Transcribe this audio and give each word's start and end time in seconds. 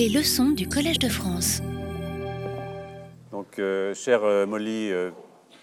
Les 0.00 0.08
leçons 0.08 0.52
du 0.52 0.66
Collège 0.66 0.98
de 0.98 1.10
France. 1.10 1.60
Donc, 3.32 3.58
euh, 3.58 3.92
chère 3.92 4.24
euh, 4.24 4.46
Molly 4.46 4.90
euh, 4.90 5.10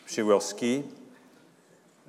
Przeworski, 0.06 0.84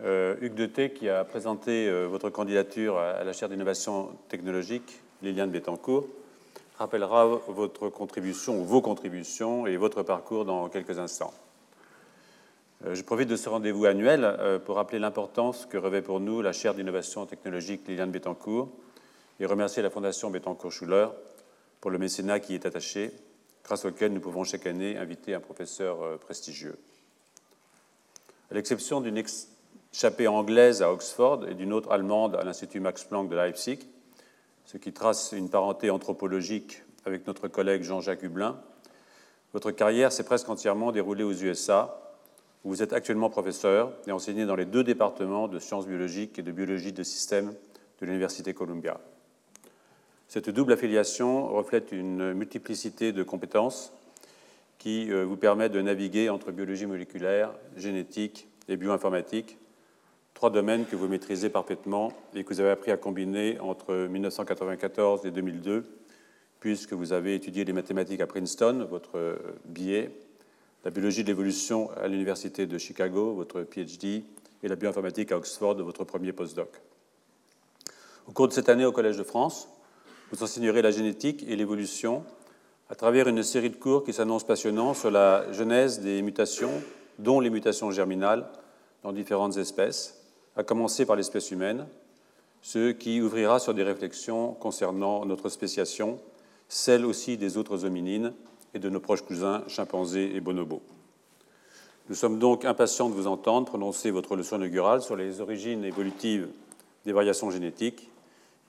euh, 0.02 0.36
Hugues 0.42 0.54
Deté, 0.54 0.90
qui 0.90 1.08
a 1.08 1.24
présenté 1.24 1.88
euh, 1.88 2.06
votre 2.06 2.28
candidature 2.28 2.98
à, 2.98 3.24
la 3.24 3.32
chaire 3.32 3.48
d'innovation 3.48 4.10
technologique, 4.28 5.00
Liliane 5.22 5.50
Bettencourt, 5.50 6.06
rappellera 6.76 7.24
votre 7.48 7.88
contribution 7.88 8.60
ou 8.60 8.64
vos 8.66 8.82
contributions 8.82 9.66
et 9.66 9.78
votre 9.78 10.02
parcours 10.02 10.44
dans 10.44 10.68
quelques 10.68 10.98
instants. 10.98 11.32
Je 12.84 13.00
profite 13.00 13.30
de 13.30 13.36
ce 13.36 13.48
rendez-vous 13.48 13.86
annuel 13.86 14.60
pour 14.66 14.76
rappeler 14.76 14.98
l'importance 14.98 15.64
que 15.64 15.78
revêt 15.78 16.02
pour 16.02 16.20
nous 16.20 16.42
la 16.42 16.52
chaire 16.52 16.74
d'innovation 16.74 17.24
technologique 17.24 17.88
Liliane 17.88 18.10
Bettencourt 18.10 18.68
et 19.40 19.46
remercier 19.46 19.82
la 19.82 19.88
Fondation 19.88 20.30
Bettencourt-Schuller 20.30 21.06
pour 21.80 21.90
le 21.90 21.98
mécénat 21.98 22.40
qui 22.40 22.52
y 22.52 22.54
est 22.54 22.66
attaché, 22.66 23.12
grâce 23.64 23.84
auquel 23.84 24.12
nous 24.12 24.20
pouvons 24.20 24.44
chaque 24.44 24.66
année 24.66 24.96
inviter 24.96 25.34
un 25.34 25.40
professeur 25.40 26.02
euh, 26.02 26.16
prestigieux. 26.16 26.78
À 28.50 28.54
l'exception 28.54 29.00
d'une 29.00 29.22
échappée 29.92 30.26
anglaise 30.26 30.82
à 30.82 30.92
Oxford 30.92 31.46
et 31.48 31.54
d'une 31.54 31.72
autre 31.72 31.92
allemande 31.92 32.34
à 32.34 32.44
l'Institut 32.44 32.80
Max 32.80 33.04
Planck 33.04 33.28
de 33.28 33.36
Leipzig, 33.36 33.80
ce 34.64 34.78
qui 34.78 34.92
trace 34.92 35.32
une 35.32 35.50
parenté 35.50 35.90
anthropologique 35.90 36.82
avec 37.04 37.26
notre 37.26 37.48
collègue 37.48 37.82
Jean-Jacques 37.82 38.22
Hublin, 38.22 38.60
votre 39.52 39.70
carrière 39.70 40.12
s'est 40.12 40.24
presque 40.24 40.48
entièrement 40.48 40.92
déroulée 40.92 41.24
aux 41.24 41.32
USA, 41.32 42.08
où 42.64 42.70
vous 42.70 42.82
êtes 42.82 42.92
actuellement 42.92 43.30
professeur 43.30 43.92
et 44.06 44.12
enseignez 44.12 44.44
dans 44.44 44.56
les 44.56 44.66
deux 44.66 44.84
départements 44.84 45.48
de 45.48 45.58
sciences 45.58 45.86
biologiques 45.86 46.38
et 46.38 46.42
de 46.42 46.52
biologie 46.52 46.92
de 46.92 47.02
système 47.02 47.54
de 48.00 48.06
l'Université 48.06 48.52
Columbia. 48.52 49.00
Cette 50.28 50.50
double 50.50 50.74
affiliation 50.74 51.48
reflète 51.48 51.90
une 51.90 52.34
multiplicité 52.34 53.12
de 53.12 53.22
compétences 53.22 53.94
qui 54.76 55.10
euh, 55.10 55.24
vous 55.24 55.38
permet 55.38 55.70
de 55.70 55.80
naviguer 55.80 56.28
entre 56.28 56.52
biologie 56.52 56.84
moléculaire, 56.84 57.50
génétique 57.78 58.46
et 58.68 58.76
bioinformatique, 58.76 59.56
trois 60.34 60.50
domaines 60.50 60.84
que 60.84 60.96
vous 60.96 61.08
maîtrisez 61.08 61.48
parfaitement 61.48 62.12
et 62.34 62.44
que 62.44 62.52
vous 62.52 62.60
avez 62.60 62.68
appris 62.68 62.90
à 62.90 62.98
combiner 62.98 63.58
entre 63.60 63.94
1994 63.94 65.24
et 65.24 65.30
2002, 65.30 65.86
puisque 66.60 66.92
vous 66.92 67.14
avez 67.14 67.34
étudié 67.34 67.64
les 67.64 67.72
mathématiques 67.72 68.20
à 68.20 68.26
Princeton, 68.26 68.86
votre 68.90 69.16
euh, 69.16 69.38
billet, 69.64 70.10
la 70.84 70.90
biologie 70.90 71.22
de 71.22 71.28
l'évolution 71.28 71.90
à 71.96 72.06
l'Université 72.06 72.66
de 72.66 72.76
Chicago, 72.76 73.32
votre 73.32 73.62
PhD, 73.62 74.24
et 74.62 74.68
la 74.68 74.76
bioinformatique 74.76 75.32
à 75.32 75.38
Oxford, 75.38 75.76
votre 75.76 76.04
premier 76.04 76.34
postdoc. 76.34 76.68
Au 78.26 78.32
cours 78.32 78.48
de 78.48 78.52
cette 78.52 78.68
année 78.68 78.84
au 78.84 78.92
Collège 78.92 79.16
de 79.16 79.22
France, 79.22 79.70
vous 80.30 80.42
enseignerez 80.42 80.82
la 80.82 80.90
génétique 80.90 81.44
et 81.48 81.56
l'évolution 81.56 82.24
à 82.90 82.94
travers 82.94 83.28
une 83.28 83.42
série 83.42 83.70
de 83.70 83.76
cours 83.76 84.04
qui 84.04 84.12
s'annoncent 84.12 84.46
passionnants 84.46 84.94
sur 84.94 85.10
la 85.10 85.50
genèse 85.52 86.00
des 86.00 86.22
mutations, 86.22 86.72
dont 87.18 87.40
les 87.40 87.50
mutations 87.50 87.90
germinales 87.90 88.48
dans 89.02 89.12
différentes 89.12 89.56
espèces, 89.56 90.22
à 90.56 90.64
commencer 90.64 91.06
par 91.06 91.16
l'espèce 91.16 91.50
humaine, 91.50 91.86
ce 92.62 92.90
qui 92.92 93.20
ouvrira 93.20 93.58
sur 93.58 93.74
des 93.74 93.82
réflexions 93.82 94.52
concernant 94.54 95.24
notre 95.24 95.48
spéciation, 95.48 96.18
celle 96.68 97.06
aussi 97.06 97.36
des 97.36 97.56
autres 97.56 97.84
hominines 97.84 98.32
et 98.74 98.78
de 98.78 98.90
nos 98.90 99.00
proches 99.00 99.22
cousins 99.22 99.62
chimpanzés 99.68 100.32
et 100.34 100.40
bonobos. 100.40 100.82
Nous 102.08 102.14
sommes 102.14 102.38
donc 102.38 102.64
impatients 102.64 103.10
de 103.10 103.14
vous 103.14 103.26
entendre 103.26 103.66
prononcer 103.66 104.10
votre 104.10 104.34
leçon 104.34 104.56
inaugurale 104.56 105.02
sur 105.02 105.14
les 105.14 105.40
origines 105.40 105.84
évolutives 105.84 106.48
des 107.04 107.12
variations 107.12 107.50
génétiques. 107.50 108.07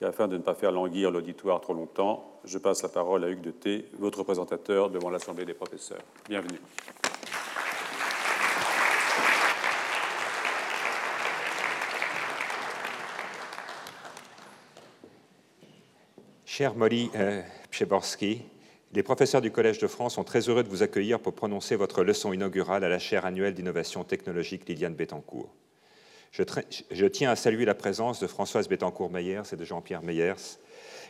Et 0.02 0.06
afin 0.06 0.28
de 0.28 0.38
ne 0.38 0.42
pas 0.42 0.54
faire 0.54 0.72
languir 0.72 1.10
l'auditoire 1.10 1.60
trop 1.60 1.74
longtemps, 1.74 2.40
je 2.44 2.56
passe 2.56 2.82
la 2.82 2.88
parole 2.88 3.22
à 3.22 3.28
Hugues 3.28 3.42
de 3.42 3.50
T, 3.50 3.84
votre 3.98 4.22
présentateur 4.22 4.88
devant 4.88 5.10
l'Assemblée 5.10 5.44
des 5.44 5.52
professeurs. 5.52 6.00
Bienvenue. 6.26 6.58
Cher 16.46 16.74
Molly 16.74 17.10
euh, 17.14 17.42
Przeborski, 17.70 18.42
les 18.92 19.02
professeurs 19.02 19.42
du 19.42 19.50
Collège 19.50 19.78
de 19.78 19.86
France 19.86 20.14
sont 20.14 20.24
très 20.24 20.48
heureux 20.48 20.62
de 20.62 20.68
vous 20.68 20.82
accueillir 20.82 21.20
pour 21.20 21.34
prononcer 21.34 21.76
votre 21.76 22.02
leçon 22.02 22.32
inaugurale 22.32 22.84
à 22.84 22.88
la 22.88 22.98
chaire 22.98 23.26
annuelle 23.26 23.54
d'innovation 23.54 24.02
technologique 24.04 24.66
Liliane 24.66 24.94
Bettencourt. 24.94 25.54
Je, 26.32 27.06
tiens 27.06 27.30
à 27.30 27.36
saluer 27.36 27.64
la 27.64 27.74
présence 27.74 28.20
de 28.20 28.28
Françoise 28.28 28.68
Bettencourt-Meyers 28.68 29.52
et 29.52 29.56
de 29.56 29.64
Jean-Pierre 29.64 30.02
Meyers 30.02 30.58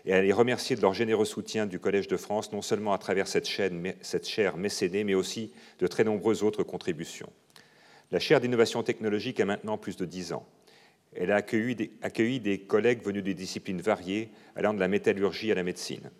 et 0.07 0.15
à 0.15 0.23
les 0.23 0.33
remercier 0.33 0.77
de 0.77 0.81
leur 0.81 0.95
généreux 0.95 1.27
soutien 1.27 1.67
du 1.67 1.79
Collège 1.79 2.09
de 2.09 2.17
France, 2.17 2.53
non 2.53 2.63
seulement 2.63 2.95
à 2.95 2.99
travers 2.99 3.29
cette, 3.29 3.47
chaîne, 3.47 3.93
cette 4.01 4.27
chaire 4.27 4.57
mécénée, 4.57 5.05
mais 5.05 5.15
aussi 5.15 5.53
de 5.79 5.87
très 5.87 6.05
nombreuses 6.05 6.43
autres 6.43 6.63
contributions. 6.63 7.31
La 8.11 8.19
chaire 8.19 8.41
d'innovation 8.41 8.83
technologique 8.83 9.41
a 9.41 9.45
maintenant 9.45 9.77
plus 9.77 9.99
de 9.99 10.07
dix 10.07 10.33
ans. 10.33 10.47
Elle 11.15 11.31
a 11.31 11.37
accueilli 11.37 11.75
des, 11.75 11.91
accueilli 12.01 12.41
des 12.41 12.59
collègues 12.59 13.03
venus 13.03 13.23
des 13.23 13.35
disciplines 13.35 13.83
variées, 13.83 14.31
allant 14.57 14.73
de 14.73 14.81
la 14.81 14.89
métallurgie 14.89 15.53
à 15.53 15.55
la 15.55 15.65
médecine. 15.65 16.11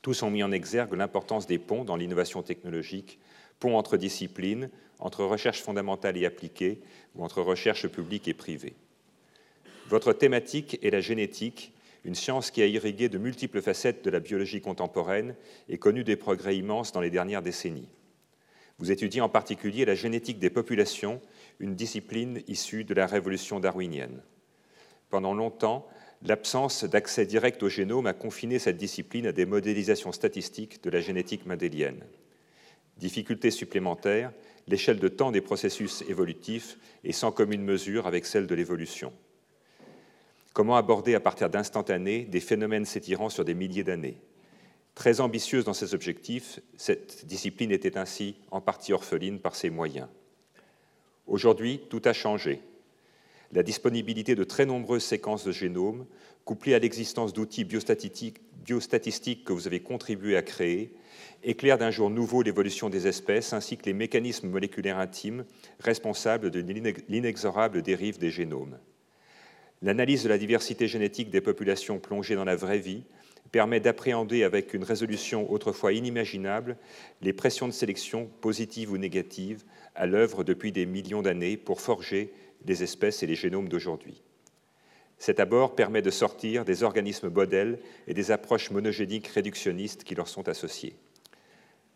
Tous 0.00 0.22
ont 0.22 0.30
mis 0.30 0.42
en 0.42 0.52
exergue 0.52 0.94
l'importance 0.94 1.46
des 1.46 1.58
ponts 1.58 1.84
dans 1.84 1.96
l'innovation 1.96 2.42
technologique, 2.42 3.18
ponts 3.58 3.76
entre 3.76 3.96
disciplines, 3.96 4.70
entre 4.98 5.24
recherche 5.24 5.62
fondamentale 5.62 6.16
et 6.16 6.26
appliquée, 6.26 6.80
ou 7.14 7.24
entre 7.24 7.42
recherche 7.42 7.86
publique 7.88 8.28
et 8.28 8.34
privée. 8.34 8.74
Votre 9.88 10.12
thématique 10.12 10.78
est 10.82 10.90
la 10.90 11.00
génétique, 11.00 11.72
une 12.04 12.14
science 12.14 12.50
qui 12.50 12.62
a 12.62 12.66
irrigué 12.66 13.08
de 13.08 13.18
multiples 13.18 13.62
facettes 13.62 14.04
de 14.04 14.10
la 14.10 14.20
biologie 14.20 14.60
contemporaine 14.60 15.34
et 15.68 15.78
connu 15.78 16.04
des 16.04 16.16
progrès 16.16 16.56
immenses 16.56 16.92
dans 16.92 17.00
les 17.00 17.10
dernières 17.10 17.42
décennies. 17.42 17.88
Vous 18.78 18.90
étudiez 18.90 19.20
en 19.20 19.28
particulier 19.28 19.84
la 19.84 19.94
génétique 19.94 20.38
des 20.38 20.50
populations, 20.50 21.20
une 21.60 21.74
discipline 21.74 22.42
issue 22.46 22.84
de 22.84 22.94
la 22.94 23.06
révolution 23.06 23.58
darwinienne. 23.58 24.22
Pendant 25.08 25.34
longtemps, 25.34 25.88
l'absence 26.22 26.84
d'accès 26.84 27.26
direct 27.26 27.62
au 27.62 27.68
génome 27.68 28.06
a 28.06 28.12
confiné 28.12 28.58
cette 28.58 28.76
discipline 28.76 29.26
à 29.26 29.32
des 29.32 29.46
modélisations 29.46 30.12
statistiques 30.12 30.82
de 30.82 30.90
la 30.90 31.00
génétique 31.00 31.46
mendélienne. 31.46 32.04
Difficulté 32.96 33.50
supplémentaire, 33.50 34.32
l'échelle 34.66 34.98
de 34.98 35.08
temps 35.08 35.30
des 35.30 35.40
processus 35.40 36.02
évolutifs 36.08 36.78
est 37.04 37.12
sans 37.12 37.30
commune 37.30 37.62
mesure 37.62 38.06
avec 38.06 38.24
celle 38.24 38.46
de 38.46 38.54
l'évolution. 38.54 39.12
Comment 40.54 40.76
aborder 40.76 41.14
à 41.14 41.20
partir 41.20 41.50
d'instantanés 41.50 42.24
des 42.24 42.40
phénomènes 42.40 42.86
s'étirant 42.86 43.28
sur 43.28 43.44
des 43.44 43.52
milliers 43.52 43.84
d'années? 43.84 44.18
Très 44.94 45.20
ambitieuse 45.20 45.64
dans 45.64 45.74
ses 45.74 45.94
objectifs, 45.94 46.60
cette 46.78 47.26
discipline 47.26 47.70
était 47.70 47.98
ainsi 47.98 48.36
en 48.50 48.62
partie 48.62 48.94
orpheline 48.94 49.40
par 49.40 49.54
ses 49.54 49.68
moyens. 49.68 50.08
Aujourd'hui, 51.26 51.82
tout 51.90 52.00
a 52.06 52.14
changé. 52.14 52.62
La 53.52 53.62
disponibilité 53.62 54.34
de 54.34 54.44
très 54.44 54.66
nombreuses 54.66 55.04
séquences 55.04 55.44
de 55.44 55.52
génome, 55.52 56.06
couplée 56.44 56.74
à 56.74 56.78
l'existence 56.78 57.32
d'outils 57.32 57.64
biostatistiques 57.64 59.44
que 59.44 59.52
vous 59.52 59.66
avez 59.66 59.80
contribué 59.80 60.36
à 60.36 60.42
créer, 60.42 60.94
éclaire 61.42 61.78
d'un 61.78 61.90
jour 61.90 62.10
nouveau 62.10 62.42
l'évolution 62.42 62.90
des 62.90 63.06
espèces 63.06 63.52
ainsi 63.52 63.76
que 63.76 63.86
les 63.86 63.92
mécanismes 63.92 64.48
moléculaires 64.48 64.98
intimes 64.98 65.44
responsables 65.80 66.50
de 66.50 66.60
l'inexorable 67.08 67.82
dérive 67.82 68.18
des 68.18 68.30
génomes. 68.30 68.78
L'analyse 69.82 70.24
de 70.24 70.28
la 70.28 70.38
diversité 70.38 70.88
génétique 70.88 71.30
des 71.30 71.40
populations 71.40 71.98
plongées 71.98 72.34
dans 72.34 72.44
la 72.44 72.56
vraie 72.56 72.78
vie 72.78 73.04
permet 73.52 73.80
d'appréhender 73.80 74.42
avec 74.42 74.74
une 74.74 74.84
résolution 74.84 75.50
autrefois 75.52 75.92
inimaginable 75.92 76.76
les 77.22 77.32
pressions 77.32 77.68
de 77.68 77.72
sélection 77.72 78.28
positives 78.40 78.90
ou 78.90 78.98
négatives 78.98 79.64
à 79.94 80.06
l'œuvre 80.06 80.44
depuis 80.44 80.72
des 80.72 80.86
millions 80.86 81.22
d'années 81.22 81.56
pour 81.56 81.80
forger 81.80 82.32
les 82.66 82.82
espèces 82.82 83.22
et 83.22 83.26
les 83.26 83.34
génomes 83.34 83.68
d'aujourd'hui. 83.68 84.22
Cet 85.18 85.40
abord 85.40 85.74
permet 85.74 86.02
de 86.02 86.10
sortir 86.10 86.64
des 86.64 86.82
organismes 86.82 87.30
modèles 87.30 87.78
et 88.06 88.14
des 88.14 88.30
approches 88.30 88.70
monogéniques 88.70 89.28
réductionnistes 89.28 90.04
qui 90.04 90.14
leur 90.14 90.28
sont 90.28 90.48
associées. 90.48 90.96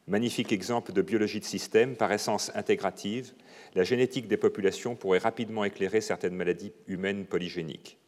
Magnifique 0.07 0.53
exemple 0.53 0.93
de 0.93 1.03
biologie 1.03 1.41
de 1.41 1.45
système, 1.45 1.97
par 1.97 2.11
essence 2.11 2.51
intégrative, 2.55 3.33
la 3.75 3.85
génétique 3.85 4.27
des 4.27 4.39
populations 4.39 4.97
pourrait 4.97 5.19
rapidement 5.19 5.65
éclairer 5.65 6.01
certaines 6.01 6.35
maladies 6.35 6.73
humaines 6.89 7.27
polygéniques. 7.27 7.99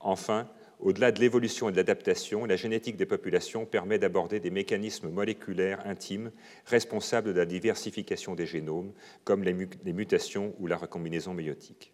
Enfin, 0.00 0.48
au-delà 0.78 1.10
de 1.10 1.20
l'évolution 1.20 1.68
et 1.68 1.72
de 1.72 1.76
l'adaptation, 1.76 2.44
la 2.44 2.56
génétique 2.56 2.96
des 2.96 3.06
populations 3.06 3.64
permet 3.64 3.98
d'aborder 3.98 4.40
des 4.40 4.50
mécanismes 4.50 5.08
moléculaires 5.08 5.86
intimes 5.86 6.30
responsables 6.66 7.32
de 7.32 7.38
la 7.38 7.46
diversification 7.46 8.34
des 8.34 8.46
génomes, 8.46 8.92
comme 9.24 9.42
les, 9.42 9.54
mutations 9.92 10.54
ou 10.58 10.66
la 10.66 10.76
recombinaison 10.76 11.32
méiotique. 11.34 11.92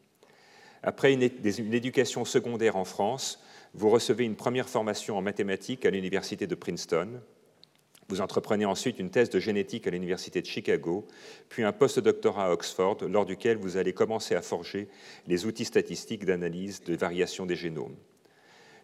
Après 0.82 1.12
une, 1.12 1.22
une 1.22 1.74
éducation 1.74 2.24
secondaire 2.24 2.76
en 2.76 2.84
France, 2.84 3.40
vous 3.74 3.88
recevez 3.88 4.24
une 4.24 4.36
première 4.36 4.68
formation 4.68 5.16
en 5.16 5.22
mathématiques 5.22 5.86
à 5.86 5.90
l'université 5.90 6.46
de 6.46 6.54
Princeton, 6.56 7.20
vous 8.08 8.20
entreprenez 8.20 8.66
ensuite 8.66 8.98
une 8.98 9.10
thèse 9.10 9.30
de 9.30 9.40
génétique 9.40 9.86
à 9.86 9.90
l'Université 9.90 10.42
de 10.42 10.46
Chicago, 10.46 11.06
puis 11.48 11.62
un 11.62 11.72
postdoctorat 11.72 12.46
à 12.46 12.50
Oxford, 12.50 12.98
lors 13.08 13.24
duquel 13.24 13.56
vous 13.56 13.78
allez 13.78 13.94
commencer 13.94 14.34
à 14.34 14.42
forger 14.42 14.88
les 15.26 15.46
outils 15.46 15.64
statistiques 15.64 16.26
d'analyse 16.26 16.82
de 16.82 16.94
variation 16.94 17.46
des 17.46 17.56
génomes. 17.56 17.96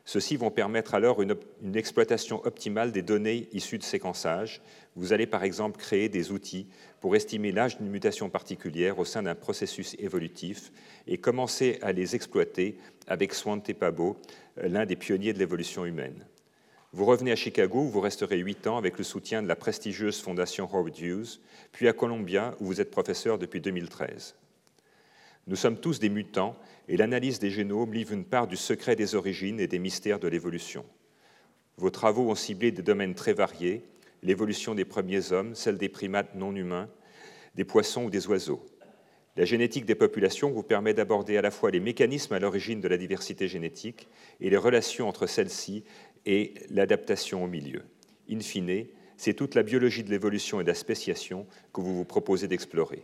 Ceux-ci 0.09 0.39
vont 0.39 0.51
permettre 0.51 0.95
alors 0.95 1.21
une, 1.21 1.37
exploitation 1.75 2.41
optimale 2.47 2.93
des 2.93 3.03
données 3.03 3.47
issues 3.53 3.77
de 3.77 3.83
séquençage. 3.83 4.63
Vous 4.97 5.13
allez 5.13 5.27
par 5.27 5.45
exemple 5.45 5.79
créer 5.79 6.09
des 6.09 6.33
outils 6.33 6.67
pour 7.03 7.15
estimer 7.15 7.53
l'âge 7.53 7.77
d'une 7.77 7.91
mutation 7.91 8.31
particulière 8.31 8.99
au 8.99 9.05
sein 9.05 9.23
d'un 9.23 9.35
processus 9.35 9.95
évolutif 9.99 10.73
et 11.07 11.19
commencer 11.19 11.79
à 11.83 11.93
les 11.93 12.15
exploiter 12.15 12.79
avec 13.07 13.35
Swante 13.35 13.71
Pabo, 13.75 14.17
l'un 14.57 14.87
des 14.87 14.97
pionniers 14.97 15.35
de 15.35 15.39
l'évolution 15.39 15.85
humaine. 15.85 16.25
Vous 16.95 17.05
revenez 17.05 17.33
à 17.33 17.37
Chicago 17.37 17.81
où 17.81 17.91
vous 17.91 18.01
resterez 18.01 18.39
huit 18.39 18.67
ans 18.67 18.79
avec 18.79 18.97
le 18.97 19.05
soutien 19.05 19.43
de 19.43 19.49
la 19.49 19.57
prestigieuse 19.57 20.23
fondation 20.23 20.71
Howard 20.73 20.99
Hughes, 20.99 21.39
puis 21.71 21.87
à 21.87 21.93
Columbia 21.93 22.57
où 22.61 22.65
vous 22.65 22.81
êtes 22.81 22.91
professeur 22.91 23.37
depuis 23.37 23.61
2013. 23.61 24.37
Nous 25.49 25.57
sommes 25.57 25.81
tous 25.81 25.99
des 25.99 26.11
mutants 26.11 26.57
et 26.89 26.99
l'analyse 26.99 27.39
des 27.39 27.49
génomes 27.49 27.95
livre 27.95 28.13
une 28.13 28.27
part 28.27 28.49
du 28.49 28.57
secret 28.57 28.97
des 28.97 29.15
origines 29.15 29.61
et 29.61 29.67
des 29.67 29.79
mystères 29.79 30.21
de 30.21 30.29
l'évolution. 30.29 30.85
Vos 31.79 31.89
travaux 31.89 32.31
ont 32.31 32.35
ciblé 32.35 32.71
des 32.71 32.83
domaines 32.83 33.15
très 33.15 33.33
variés, 33.33 33.83
l'évolution 34.23 34.75
des 34.75 34.85
premiers 34.85 35.33
hommes, 35.33 35.55
celle 35.55 35.79
des 35.79 35.89
primates 35.89 36.35
non 36.35 36.55
humains, 36.55 36.91
des 37.55 37.65
poissons 37.65 38.05
ou 38.05 38.11
des 38.11 38.27
oiseaux. 38.27 38.63
La 39.37 39.47
génétique 39.47 39.87
des 39.87 39.95
populations 39.95 40.51
vous 40.51 40.63
permet 40.63 40.93
d'aborder 40.93 41.39
à 41.39 41.43
la 41.43 41.51
fois 41.51 41.71
les 41.71 41.81
mécanismes 41.81 42.35
à 42.35 42.41
l'origine 42.41 42.83
de 42.83 42.89
la 42.89 42.99
diversité 42.99 43.49
génétique 43.49 44.07
et 44.43 44.51
les 44.51 44.57
relations 44.59 45.09
entre 45.09 45.27
celles-ci 45.27 45.83
et 46.27 46.53
l'adaptation 46.69 47.43
au 47.43 47.47
milieu. 47.47 47.85
In 48.31 48.41
fine, 48.41 48.85
c'est 49.17 49.33
toute 49.33 49.55
la 49.55 49.63
biologie 49.63 50.05
de 50.05 50.11
l'évolution 50.11 50.61
et 50.61 50.65
de 50.65 50.69
la 50.69 50.75
spéciation 50.75 51.47
que 51.73 51.81
vous 51.81 51.97
vous 51.97 52.05
proposez 52.05 52.49
d'explorer. 52.49 53.03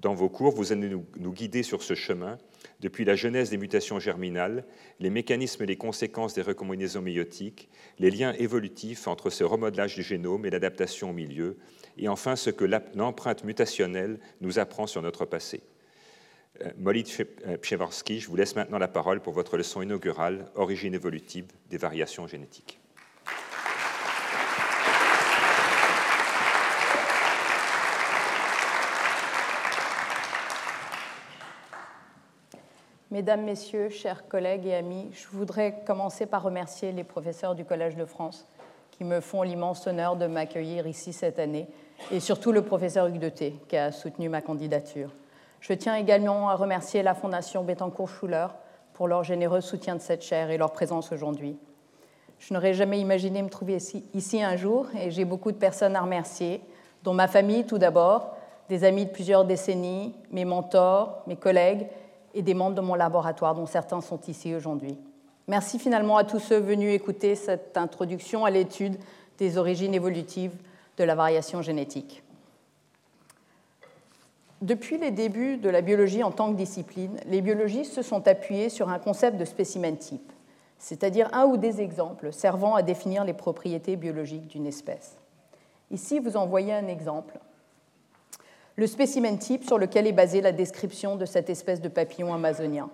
Dans 0.00 0.14
vos 0.14 0.28
cours, 0.28 0.54
vous 0.54 0.72
allez 0.72 0.90
nous, 0.90 1.32
guider 1.32 1.62
sur 1.62 1.82
ce 1.82 1.94
chemin, 1.94 2.38
depuis 2.80 3.04
la 3.04 3.16
genèse 3.16 3.50
des 3.50 3.56
mutations 3.56 3.98
germinales, 3.98 4.64
les 5.00 5.10
mécanismes 5.10 5.62
et 5.62 5.66
les 5.66 5.76
conséquences 5.76 6.34
des 6.34 6.42
recombinaisons 6.42 7.00
méiotiques, 7.00 7.68
les 7.98 8.10
liens 8.10 8.34
évolutifs 8.34 9.08
entre 9.08 9.30
ce 9.30 9.44
remodelage 9.44 9.94
du 9.94 10.02
génome 10.02 10.44
et 10.44 10.50
l'adaptation 10.50 11.10
au 11.10 11.12
milieu, 11.12 11.56
et 11.96 12.08
enfin 12.08 12.36
ce 12.36 12.50
que 12.50 12.64
l'empreinte 12.94 13.44
mutationnelle 13.44 14.18
nous 14.40 14.58
apprend 14.58 14.86
sur 14.86 15.00
notre 15.00 15.24
passé. 15.24 15.62
Euh, 16.62 16.70
Molly 16.78 17.04
Pchevarsky, 17.62 18.20
je 18.20 18.28
vous 18.28 18.36
laisse 18.36 18.56
maintenant 18.56 18.78
la 18.78 18.88
parole 18.88 19.20
pour 19.20 19.32
votre 19.32 19.56
leçon 19.56 19.82
inaugurale 19.82 20.46
Origine 20.54 20.94
évolutive 20.94 21.46
des 21.70 21.78
variations 21.78 22.26
génétiques. 22.26 22.80
Mesdames, 33.14 33.44
Messieurs, 33.44 33.90
chers 33.90 34.26
collègues 34.26 34.66
et 34.66 34.74
amis, 34.74 35.08
je 35.12 35.28
voudrais 35.30 35.84
commencer 35.86 36.26
par 36.26 36.42
remercier 36.42 36.90
les 36.90 37.04
professeurs 37.04 37.54
du 37.54 37.64
Collège 37.64 37.94
de 37.94 38.04
France 38.04 38.44
qui 38.90 39.04
me 39.04 39.20
font 39.20 39.42
l'immense 39.42 39.86
honneur 39.86 40.16
de 40.16 40.26
m'accueillir 40.26 40.88
ici 40.88 41.12
cette 41.12 41.38
année, 41.38 41.68
et 42.10 42.18
surtout 42.18 42.50
le 42.50 42.62
professeur 42.62 43.06
Hugues 43.06 43.20
Deté 43.20 43.54
qui 43.68 43.76
a 43.76 43.92
soutenu 43.92 44.28
ma 44.28 44.40
candidature. 44.40 45.10
Je 45.60 45.72
tiens 45.74 45.94
également 45.94 46.48
à 46.48 46.56
remercier 46.56 47.04
la 47.04 47.14
Fondation 47.14 47.62
Bettencourt-Schuller 47.62 48.48
pour 48.94 49.06
leur 49.06 49.22
généreux 49.22 49.60
soutien 49.60 49.94
de 49.94 50.00
cette 50.00 50.24
chaire 50.24 50.50
et 50.50 50.58
leur 50.58 50.72
présence 50.72 51.12
aujourd'hui. 51.12 51.56
Je 52.40 52.52
n'aurais 52.52 52.74
jamais 52.74 52.98
imaginé 52.98 53.42
me 53.42 53.48
trouver 53.48 53.76
ici, 53.76 54.04
ici 54.12 54.42
un 54.42 54.56
jour 54.56 54.88
et 55.00 55.12
j'ai 55.12 55.24
beaucoup 55.24 55.52
de 55.52 55.56
personnes 55.56 55.94
à 55.94 56.00
remercier, 56.00 56.62
dont 57.04 57.14
ma 57.14 57.28
famille 57.28 57.64
tout 57.64 57.78
d'abord, 57.78 58.36
des 58.68 58.82
amis 58.82 59.06
de 59.06 59.10
plusieurs 59.10 59.44
décennies, 59.44 60.16
mes 60.32 60.44
mentors, 60.44 61.22
mes 61.28 61.36
collègues 61.36 61.86
et 62.34 62.42
des 62.42 62.54
membres 62.54 62.76
de 62.76 62.80
mon 62.80 62.94
laboratoire 62.94 63.54
dont 63.54 63.66
certains 63.66 64.00
sont 64.00 64.20
ici 64.28 64.54
aujourd'hui. 64.54 64.98
Merci 65.46 65.78
finalement 65.78 66.16
à 66.16 66.24
tous 66.24 66.40
ceux 66.40 66.58
venus 66.58 66.94
écouter 66.94 67.34
cette 67.34 67.76
introduction 67.76 68.44
à 68.44 68.50
l'étude 68.50 68.98
des 69.38 69.58
origines 69.58 69.94
évolutives 69.94 70.54
de 70.96 71.04
la 71.04 71.14
variation 71.14 71.62
génétique. 71.62 72.22
Depuis 74.62 74.96
les 74.96 75.10
débuts 75.10 75.58
de 75.58 75.68
la 75.68 75.82
biologie 75.82 76.22
en 76.22 76.30
tant 76.30 76.50
que 76.50 76.56
discipline, 76.56 77.18
les 77.26 77.42
biologistes 77.42 77.92
se 77.92 78.02
sont 78.02 78.26
appuyés 78.26 78.70
sur 78.70 78.88
un 78.88 78.98
concept 78.98 79.36
de 79.36 79.44
spécimen 79.44 79.96
type, 79.96 80.32
c'est-à-dire 80.78 81.28
un 81.34 81.44
ou 81.44 81.56
des 81.56 81.82
exemples 81.82 82.32
servant 82.32 82.74
à 82.74 82.82
définir 82.82 83.24
les 83.24 83.34
propriétés 83.34 83.96
biologiques 83.96 84.48
d'une 84.48 84.66
espèce. 84.66 85.18
Ici, 85.90 86.18
vous 86.18 86.36
en 86.38 86.46
voyez 86.46 86.72
un 86.72 86.86
exemple. 86.86 87.38
Le 88.76 88.88
spécimen 88.88 89.38
type 89.38 89.64
sur 89.64 89.78
lequel 89.78 90.08
est 90.08 90.12
basée 90.12 90.40
la 90.40 90.50
description 90.50 91.14
de 91.14 91.26
cette 91.26 91.48
espèce 91.48 91.80
de 91.80 91.88
papillon 91.88 92.34
amazonien. 92.34 92.90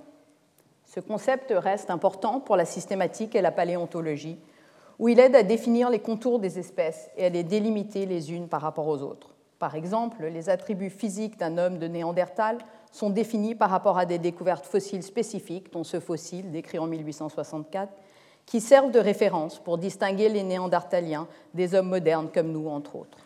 Ce 0.85 1.01
concept 1.01 1.55
reste 1.57 1.89
important 1.89 2.41
pour 2.41 2.57
la 2.57 2.67
systématique 2.67 3.35
et 3.35 3.41
la 3.41 3.51
paléontologie, 3.51 4.39
où 4.99 5.09
il 5.09 5.19
aide 5.19 5.35
à 5.35 5.43
définir 5.43 5.89
les 5.89 6.01
contours 6.01 6.39
des 6.39 6.59
espèces 6.59 7.09
et 7.17 7.25
à 7.25 7.29
les 7.31 7.45
délimiter 7.45 8.05
les 8.05 8.31
unes 8.31 8.49
par 8.49 8.61
rapport 8.61 8.89
aux 8.89 9.03
autres. 9.03 9.35
Par 9.59 9.75
exemple, 9.75 10.27
les 10.27 10.51
attributs 10.51 10.91
physiques 10.91 11.39
d'un 11.39 11.57
homme 11.57 11.79
de 11.79 11.87
Néandertal 11.87 12.59
sont 12.93 13.09
définis 13.09 13.55
par 13.55 13.71
rapport 13.71 13.97
à 13.97 14.05
des 14.05 14.19
découvertes 14.19 14.67
fossiles 14.67 15.03
spécifiques, 15.03 15.73
dont 15.73 15.85
ce 15.85 16.01
fossile 16.01 16.51
décrit 16.51 16.79
en 16.79 16.87
1864, 16.87 17.91
qui 18.45 18.61
servent 18.61 18.91
de 18.91 18.99
référence 18.99 19.59
pour 19.59 19.79
distinguer 19.79 20.29
les 20.29 20.43
Néandertaliens 20.43 21.27
des 21.55 21.75
hommes 21.75 21.89
modernes 21.89 22.29
comme 22.33 22.53
nous, 22.53 22.69
entre 22.69 22.97
autres. 22.97 23.19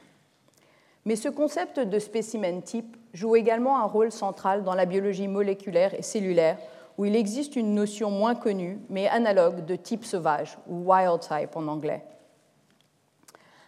Mais 1.05 1.17
ce 1.17 1.29
concept 1.29 1.81
de 1.81 1.99
spécimen 1.99 2.63
type 2.63 2.97
joue 3.13 3.37
également 3.37 3.79
un 3.79 3.87
rôle 3.87 4.11
central 4.11 4.65
dans 4.65 4.75
la 4.75 4.87
biologie 4.87 5.29
moléculaire 5.29 5.95
et 5.95 6.03
cellulaire, 6.03 6.59
où 6.97 7.05
il 7.05 7.17
existe 7.17 7.57
une 7.57 7.75
notion 7.75 8.11
moins 8.11 8.35
connue, 8.35 8.79
mais 8.89 9.09
analogue, 9.09 9.65
de 9.65 9.77
type 9.77 10.05
sauvage, 10.05 10.57
ou 10.69 10.91
wild 10.91 11.21
type 11.21 11.57
en 11.57 11.67
anglais. 11.67 12.05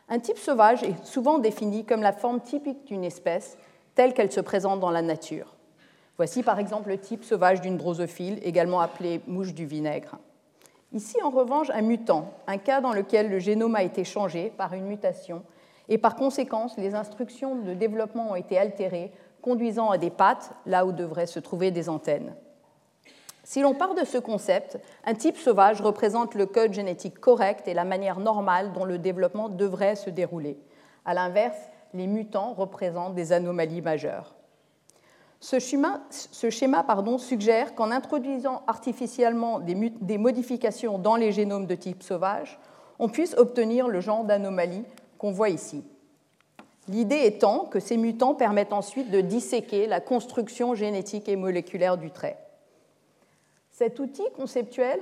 Un 0.09 0.21
type 0.21 0.38
sauvage 0.38 0.83
est 0.85 1.05
souvent 1.05 1.38
défini 1.38 1.85
comme 1.85 2.03
la 2.03 2.12
forme 2.12 2.41
typique 2.41 2.85
d'une 2.87 3.05
espèce 3.05 3.59
telle 3.94 4.15
qu'elle 4.15 4.31
se 4.31 4.41
présente 4.41 4.79
dans 4.79 4.91
la 4.91 5.03
nature. 5.03 5.56
Voici 6.17 6.43
par 6.43 6.59
exemple 6.59 6.88
le 6.88 6.99
type 6.99 7.25
sauvage 7.25 7.61
d'une 7.61 7.77
drosophile, 7.77 8.38
également 8.43 8.81
appelée 8.81 9.21
mouche 9.27 9.53
du 9.53 9.67
vinaigre. 9.67 10.17
Ici, 10.93 11.17
en 11.23 11.31
revanche, 11.31 11.69
un 11.71 11.83
mutant, 11.83 12.33
un 12.47 12.59
cas 12.59 12.81
dans 12.81 12.93
lequel 12.93 13.29
le 13.29 13.38
génome 13.38 13.75
a 13.75 13.83
été 13.83 14.05
changé 14.05 14.53
par 14.56 14.73
une 14.73 14.87
mutation 14.87 15.43
et 15.88 15.99
par 15.99 16.17
conséquence, 16.17 16.77
les 16.77 16.94
instructions 16.94 17.56
de 17.56 17.75
développement 17.75 18.31
ont 18.31 18.37
été 18.37 18.59
altérées, 18.59 19.12
conduisant 19.41 19.91
à 19.91 19.99
des 19.99 20.11
pattes 20.11 20.53
là 20.67 20.85
où 20.85 20.93
devraient 20.93 21.27
se 21.27 21.38
trouver 21.38 21.71
des 21.71 21.88
antennes. 21.88 22.35
Si 23.44 23.61
l'on 23.61 23.75
part 23.75 23.94
de 23.94 24.05
ce 24.05 24.19
concept, 24.19 24.81
un 25.05 25.15
type 25.15 25.37
sauvage 25.37 25.81
représente 25.81 26.35
le 26.35 26.47
code 26.47 26.73
génétique 26.73 27.21
correct 27.21 27.69
et 27.69 27.75
la 27.75 27.85
manière 27.85 28.19
normale 28.19 28.73
dont 28.73 28.85
le 28.85 28.99
développement 28.99 29.49
devrait 29.49 29.94
se 29.94 30.11
dérouler. 30.11 30.59
A 31.05 31.15
l'inverse, 31.15 31.69
les 31.95 32.09
mutants 32.09 32.55
représentent 32.55 33.14
des 33.14 33.33
anomalies 33.33 33.83
majeures. 33.83 34.35
Ce 35.38 35.61
schéma, 35.61 36.00
suggère 37.19 37.76
qu'en 37.76 37.93
introduisant 37.93 38.62
artificiellement 38.66 39.61
des, 39.61 39.93
des, 40.00 40.19
modifications 40.19 40.99
dans 40.99 41.14
les 41.14 41.31
génomes 41.31 41.66
de 41.66 41.75
type 41.76 42.02
sauvage, 42.02 42.59
on 42.99 43.09
puisse 43.09 43.35
obtenir 43.35 43.87
le 43.87 44.00
genre 44.00 44.25
d'anomalie 44.25 44.83
qu'on 45.18 45.32
voit 45.32 45.50
ici. 45.50 45.85
L'idée 46.88 47.23
étant 47.25 47.64
que 47.64 47.80
ces 47.80 47.96
mutants 47.96 48.35
permettent 48.35 48.73
ensuite 48.73 49.11
de 49.11 49.20
disséquer 49.20 49.87
la 49.87 50.00
construction 50.00 50.75
génétique 50.75 51.28
et 51.28 51.37
moléculaire 51.37 51.96
du 51.96 52.11
trait. 52.11 52.38
Cet 53.70 54.00
outil 54.00 54.23
conceptuel 54.35 55.00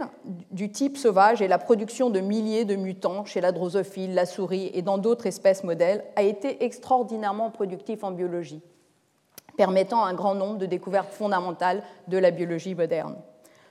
du 0.50 0.72
type 0.72 0.96
sauvage 0.96 1.40
et 1.40 1.46
la 1.46 1.58
production 1.58 2.10
de 2.10 2.18
milliers 2.18 2.64
de 2.64 2.74
mutants 2.74 3.24
chez 3.24 3.40
la 3.40 3.52
drosophile, 3.52 4.14
la 4.14 4.26
souris 4.26 4.70
et 4.74 4.82
dans 4.82 4.98
d'autres 4.98 5.26
espèces 5.26 5.62
modèles 5.62 6.04
a 6.16 6.22
été 6.22 6.64
extraordinairement 6.64 7.50
productif 7.50 8.02
en 8.02 8.10
biologie, 8.10 8.62
permettant 9.56 10.04
un 10.04 10.14
grand 10.14 10.34
nombre 10.34 10.58
de 10.58 10.66
découvertes 10.66 11.12
fondamentales 11.12 11.84
de 12.08 12.18
la 12.18 12.32
biologie 12.32 12.74
moderne. 12.74 13.14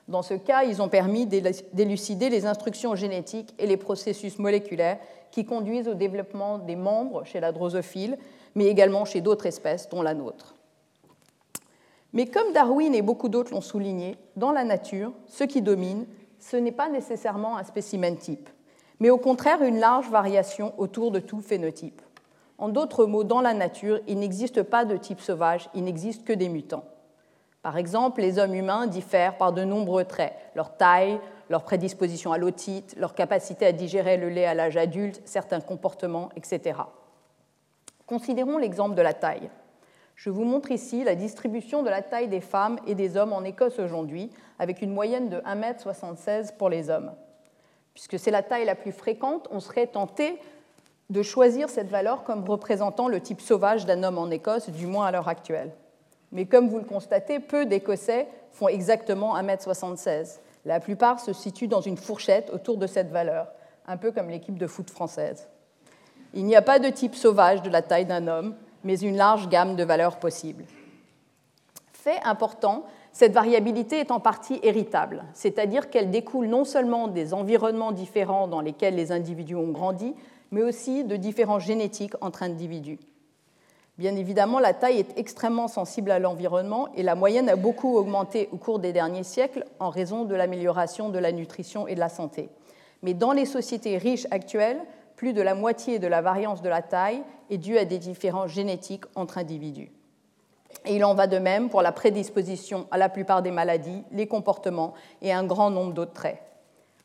Dans 0.08 0.22
ce 0.22 0.36
cas, 0.36 0.64
ils 0.64 0.82
ont 0.82 0.90
permis 0.90 1.26
d'élucider 1.26 2.30
les 2.30 2.46
instructions 2.46 2.96
génétiques 2.96 3.54
et 3.58 3.68
les 3.68 3.78
processus 3.78 4.40
moléculaires 4.40 5.00
qui 5.34 5.46
conduisent 5.46 5.88
au 5.88 5.96
développement 5.96 6.60
des 6.60 6.76
membres 6.76 7.24
chez 7.24 7.40
la 7.40 7.52
drosophile, 7.52 8.20
mais 8.54 8.68
également 8.68 9.04
chez 9.04 9.20
d'autres 9.20 9.48
espèces, 9.48 9.90
dont 9.90 10.04
la 10.04 10.14
nôtre. 10.14 10.54
Mais 12.14 12.28
comme 12.28 12.54
Darwin 12.54 12.94
et 12.94 13.02
beaucoup 13.02 13.30
d'autres 13.30 13.52
l'ont 13.52 13.60
souligné, 13.60 14.16
dans 14.36 14.52
la 14.52 14.64
nature, 14.64 15.12
ce 15.26 15.44
qui 15.44 15.64
domine, 15.64 16.06
ce 16.38 16.56
n'est 16.56 16.72
pas 16.72 16.88
nécessairement 16.88 17.58
un 17.58 17.64
spécimen 17.64 18.16
type, 18.16 18.48
mais 19.00 19.10
au 19.10 19.18
contraire 19.18 19.64
une 19.64 19.80
large 19.80 20.08
variation 20.12 20.72
autour 20.78 21.10
de 21.10 21.20
tout 21.20 21.42
phénotype. 21.42 22.04
En 22.60 22.70
d'autres 22.70 23.08
mots, 23.08 23.24
dans 23.24 23.42
la 23.42 23.56
nature, 23.56 24.02
il 24.08 24.20
n'existe 24.20 24.62
pas 24.62 24.86
de 24.86 24.98
type 24.98 25.20
sauvage, 25.20 25.68
il 25.74 25.84
n'existe 25.84 26.26
que 26.26 26.34
des 26.34 26.48
mutants. 26.48 26.86
Par 27.64 27.78
exemple, 27.78 28.22
les 28.22 28.38
hommes 28.38 28.54
humains 28.54 28.86
diffèrent 28.86 29.38
par 29.38 29.52
de 29.52 29.64
nombreux 29.64 30.06
traits, 30.06 30.36
leur 30.54 30.78
taille, 30.78 31.20
leur 31.54 31.64
prédisposition 31.64 32.34
à 32.34 32.40
l'otite, 32.40 32.96
leur 32.98 33.14
capacité 33.14 33.68
à 33.68 33.72
digérer 33.72 34.18
le 34.18 34.28
lait 34.28 34.48
à 34.48 34.56
l'âge 34.56 34.76
adulte, 34.76 35.22
certains 35.24 35.62
comportements, 35.62 36.30
etc. 36.36 36.80
Considérons 38.08 38.58
l'exemple 38.58 38.96
de 38.96 39.04
la 39.04 39.14
taille. 39.14 39.52
Je 40.16 40.32
vous 40.32 40.46
montre 40.46 40.72
ici 40.72 41.04
la 41.04 41.14
distribution 41.14 41.84
de 41.84 41.92
la 41.92 42.02
taille 42.02 42.28
des 42.28 42.42
femmes 42.42 42.80
et 42.88 42.96
des 42.96 43.18
hommes 43.18 43.34
en 43.34 43.44
Écosse 43.44 43.78
aujourd'hui, 43.78 44.32
avec 44.58 44.82
une 44.82 44.92
moyenne 44.92 45.30
de 45.30 45.38
1,76 45.42 46.28
m 46.28 46.46
pour 46.58 46.70
les 46.70 46.90
hommes. 46.90 47.12
Puisque 47.94 48.18
c'est 48.18 48.32
la 48.32 48.42
taille 48.42 48.66
la 48.66 48.74
plus 48.74 48.92
fréquente, 48.92 49.48
on 49.52 49.60
serait 49.60 49.86
tenté 49.86 50.40
de 51.12 51.22
choisir 51.22 51.70
cette 51.70 51.90
valeur 51.90 52.24
comme 52.24 52.50
représentant 52.50 53.08
le 53.08 53.22
type 53.22 53.42
sauvage 53.42 53.86
d'un 53.86 54.02
homme 54.02 54.18
en 54.18 54.32
Écosse, 54.32 54.72
du 54.72 54.88
moins 54.88 55.06
à 55.06 55.12
l'heure 55.12 55.28
actuelle. 55.28 55.72
Mais 56.32 56.48
comme 56.48 56.68
vous 56.68 56.80
le 56.80 56.86
constatez, 56.86 57.40
peu 57.40 57.68
d'Écossais 57.68 58.28
font 58.54 58.70
exactement 58.70 59.38
1m76. 59.38 60.40
La 60.66 60.80
plupart 60.80 61.20
se 61.20 61.34
situent 61.34 61.68
dans 61.68 61.82
une 61.82 61.98
fourchette 61.98 62.50
autour 62.52 62.78
de 62.78 62.88
cette 62.88 63.12
valeur, 63.12 63.48
un 63.88 63.98
peu 63.98 64.12
comme 64.12 64.30
l'équipe 64.30 64.58
de 64.58 64.68
foot 64.68 64.90
française. 64.90 65.48
Il 66.34 66.46
n'y 66.46 66.56
a 66.56 66.62
pas 66.62 66.80
de 66.80 66.90
type 66.90 67.16
sauvage 67.16 67.62
de 67.62 67.70
la 67.70 67.82
taille 67.82 68.06
d'un 68.06 68.28
homme, 68.28 68.56
mais 68.84 69.00
une 69.00 69.18
large 69.18 69.50
gamme 69.50 69.76
de 69.76 69.84
valeurs 69.84 70.18
possibles. 70.18 70.66
Fait 71.92 72.20
important, 72.24 72.86
cette 73.12 73.34
variabilité 73.34 74.00
est 74.00 74.12
en 74.12 74.20
partie 74.20 74.60
héritable, 74.64 75.24
c'est-à-dire 75.34 75.90
qu'elle 75.90 76.10
découle 76.10 76.48
non 76.48 76.66
seulement 76.66 77.08
des 77.08 77.34
environnements 77.34 77.92
différents 77.92 78.48
dans 78.48 78.62
lesquels 78.62 78.96
les 78.96 79.12
individus 79.12 79.56
ont 79.56 79.72
grandi, 79.72 80.16
mais 80.52 80.64
aussi 80.64 81.04
de 81.04 81.16
différences 81.16 81.64
génétiques 81.64 82.16
entre 82.22 82.44
individus. 82.44 83.00
Bien 84.00 84.16
évidemment, 84.16 84.60
la 84.60 84.74
taille 84.74 84.98
est 84.98 85.18
extrêmement 85.20 85.68
sensible 85.68 86.10
à 86.10 86.18
l'environnement 86.18 86.88
et 86.96 87.04
la 87.04 87.14
moyenne 87.14 87.48
a 87.48 87.56
beaucoup 87.56 87.96
augmenté 87.96 88.50
au 88.52 88.58
cours 88.58 88.80
des 88.80 88.92
derniers 88.92 89.24
siècles 89.24 89.66
en 89.80 89.92
raison 89.92 90.26
de 90.26 90.34
l'amélioration 90.34 91.10
de 91.10 91.20
la 91.20 91.32
nutrition 91.32 91.88
et 91.88 91.94
de 91.94 92.00
la 92.00 92.10
santé. 92.10 92.50
Mais 93.04 93.14
dans 93.14 93.34
les 93.34 93.46
sociétés 93.46 94.00
riches 94.00 94.26
actuelles, 94.32 94.82
plus 95.16 95.34
de 95.34 95.44
la 95.44 95.54
moitié 95.54 96.00
de 96.00 96.08
la 96.08 96.22
variance 96.22 96.64
de 96.64 96.70
la 96.70 96.82
taille 96.82 97.22
est 97.52 97.60
due 97.60 97.78
à 97.78 97.86
des 97.86 98.00
différences 98.00 98.50
génétiques 98.50 99.06
entre 99.14 99.38
individus. 99.38 99.92
Et 100.86 100.96
il 100.96 101.06
en 101.06 101.14
va 101.14 101.28
de 101.28 101.38
même 101.38 101.70
pour 101.70 101.84
la 101.84 101.92
prédisposition 101.92 102.88
à 102.90 102.98
la 102.98 103.10
plupart 103.10 103.44
des 103.44 103.52
maladies, 103.52 104.04
les 104.12 104.28
comportements 104.28 104.96
et 105.22 105.32
un 105.32 105.46
grand 105.46 105.70
nombre 105.70 105.94
d'autres 105.94 106.14
traits. 106.14 106.42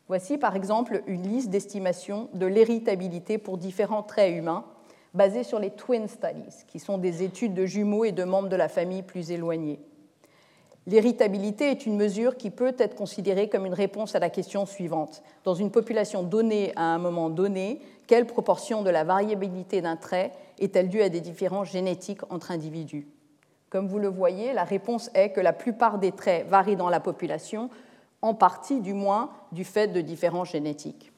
Voici 0.08 0.38
par 0.38 0.56
exemple 0.56 1.02
une 1.06 1.28
liste 1.28 1.50
d'estimation 1.50 2.30
de 2.32 2.46
l'héritabilité 2.46 3.36
pour 3.36 3.58
différents 3.58 4.02
traits 4.02 4.34
humains 4.34 4.64
basées 5.18 5.42
sur 5.42 5.58
les 5.58 5.70
Twin 5.70 6.06
Studies, 6.06 6.64
qui 6.68 6.78
sont 6.78 6.96
des 6.96 7.24
études 7.24 7.52
de 7.52 7.66
jumeaux 7.66 8.04
et 8.04 8.12
de 8.12 8.22
membres 8.22 8.48
de 8.48 8.54
la 8.54 8.68
famille 8.68 9.02
plus 9.02 9.32
éloignés. 9.32 9.80
L'héritabilité 10.86 11.72
est 11.72 11.86
une 11.86 11.96
mesure 11.96 12.36
qui 12.36 12.50
peut 12.50 12.76
être 12.78 12.94
considérée 12.94 13.48
comme 13.48 13.66
une 13.66 13.74
réponse 13.74 14.14
à 14.14 14.20
la 14.20 14.30
question 14.30 14.64
suivante. 14.64 15.24
Dans 15.42 15.54
une 15.54 15.72
population 15.72 16.22
donnée 16.22 16.72
à 16.76 16.84
un 16.84 16.98
moment 16.98 17.30
donné, 17.30 17.80
quelle 18.06 18.26
proportion 18.26 18.82
de 18.82 18.90
la 18.90 19.02
variabilité 19.02 19.82
d'un 19.82 19.96
trait 19.96 20.30
est-elle 20.60 20.88
due 20.88 21.02
à 21.02 21.08
des 21.08 21.20
différences 21.20 21.72
génétiques 21.72 22.22
entre 22.30 22.52
individus? 22.52 23.08
Comme 23.70 23.88
vous 23.88 23.98
le 23.98 24.08
voyez, 24.08 24.52
la 24.52 24.64
réponse 24.64 25.10
est 25.14 25.30
que 25.30 25.40
la 25.40 25.52
plupart 25.52 25.98
des 25.98 26.12
traits 26.12 26.46
varient 26.46 26.76
dans 26.76 26.90
la 26.90 27.00
population, 27.00 27.70
en 28.22 28.34
partie 28.34 28.80
du 28.80 28.94
moins 28.94 29.30
du 29.50 29.64
fait 29.64 29.88
de 29.88 30.00
différences 30.00 30.52
génétiques. 30.52 31.12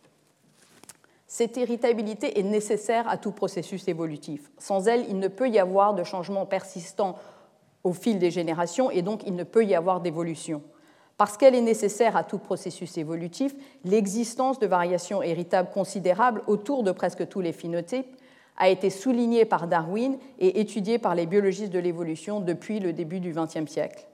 Cette 1.33 1.57
héritabilité 1.57 2.41
est 2.41 2.43
nécessaire 2.43 3.09
à 3.09 3.17
tout 3.17 3.31
processus 3.31 3.87
évolutif. 3.87 4.51
Sans 4.59 4.89
elle, 4.89 5.05
il 5.09 5.21
ne 5.21 5.29
peut 5.29 5.49
y 5.49 5.61
avoir 5.61 5.95
de 5.95 6.03
changement 6.03 6.45
persistant 6.45 7.17
au 7.85 7.93
fil 7.93 8.19
des 8.19 8.33
générations 8.33 8.91
et 8.91 9.03
donc 9.03 9.23
il 9.25 9.37
ne 9.37 9.45
peut 9.45 9.65
y 9.65 9.77
avoir 9.77 10.01
d'évolution. 10.01 10.61
Parce 11.17 11.37
qu'elle 11.37 11.55
est 11.55 11.61
nécessaire 11.61 12.17
à 12.17 12.25
tout 12.25 12.39
processus 12.39 12.99
évolutif, 12.99 13.55
l'existence 13.85 14.59
de 14.59 14.67
variations 14.67 15.23
héritables 15.23 15.71
considérables 15.71 16.43
autour 16.49 16.83
de 16.83 16.91
presque 16.91 17.29
tous 17.29 17.41
les 17.41 17.53
phénotypes 17.53 18.17
a 18.57 18.69
été 18.69 18.91
soulignée 18.91 19.45
par 19.45 19.69
Darwin 19.69 20.19
et 20.41 20.59
étudiée 20.59 20.99
par 20.99 21.15
les 21.15 21.27
biologistes 21.27 21.73
de 21.73 21.79
l'évolution 21.79 22.41
depuis 22.41 22.81
le 22.81 22.93
début 22.93 23.21
du 23.21 23.33
XXe 23.33 23.71
siècle. 23.71 24.05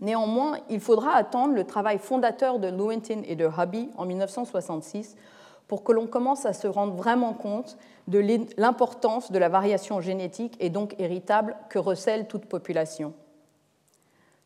Néanmoins, 0.00 0.56
il 0.70 0.80
faudra 0.80 1.10
attendre 1.10 1.52
le 1.52 1.64
travail 1.64 1.98
fondateur 1.98 2.60
de 2.60 2.68
Lewontin 2.68 3.20
et 3.26 3.36
de 3.36 3.46
Hubby 3.46 3.90
en 3.98 4.06
1966 4.06 5.14
pour 5.68 5.84
que 5.84 5.92
l'on 5.92 6.06
commence 6.06 6.46
à 6.46 6.54
se 6.54 6.66
rendre 6.66 6.94
vraiment 6.94 7.34
compte 7.34 7.76
de 8.08 8.24
l'importance 8.56 9.30
de 9.30 9.38
la 9.38 9.50
variation 9.50 10.00
génétique 10.00 10.56
et 10.60 10.70
donc 10.70 10.94
héritable 10.98 11.56
que 11.68 11.78
recèle 11.78 12.26
toute 12.26 12.46
population. 12.46 13.12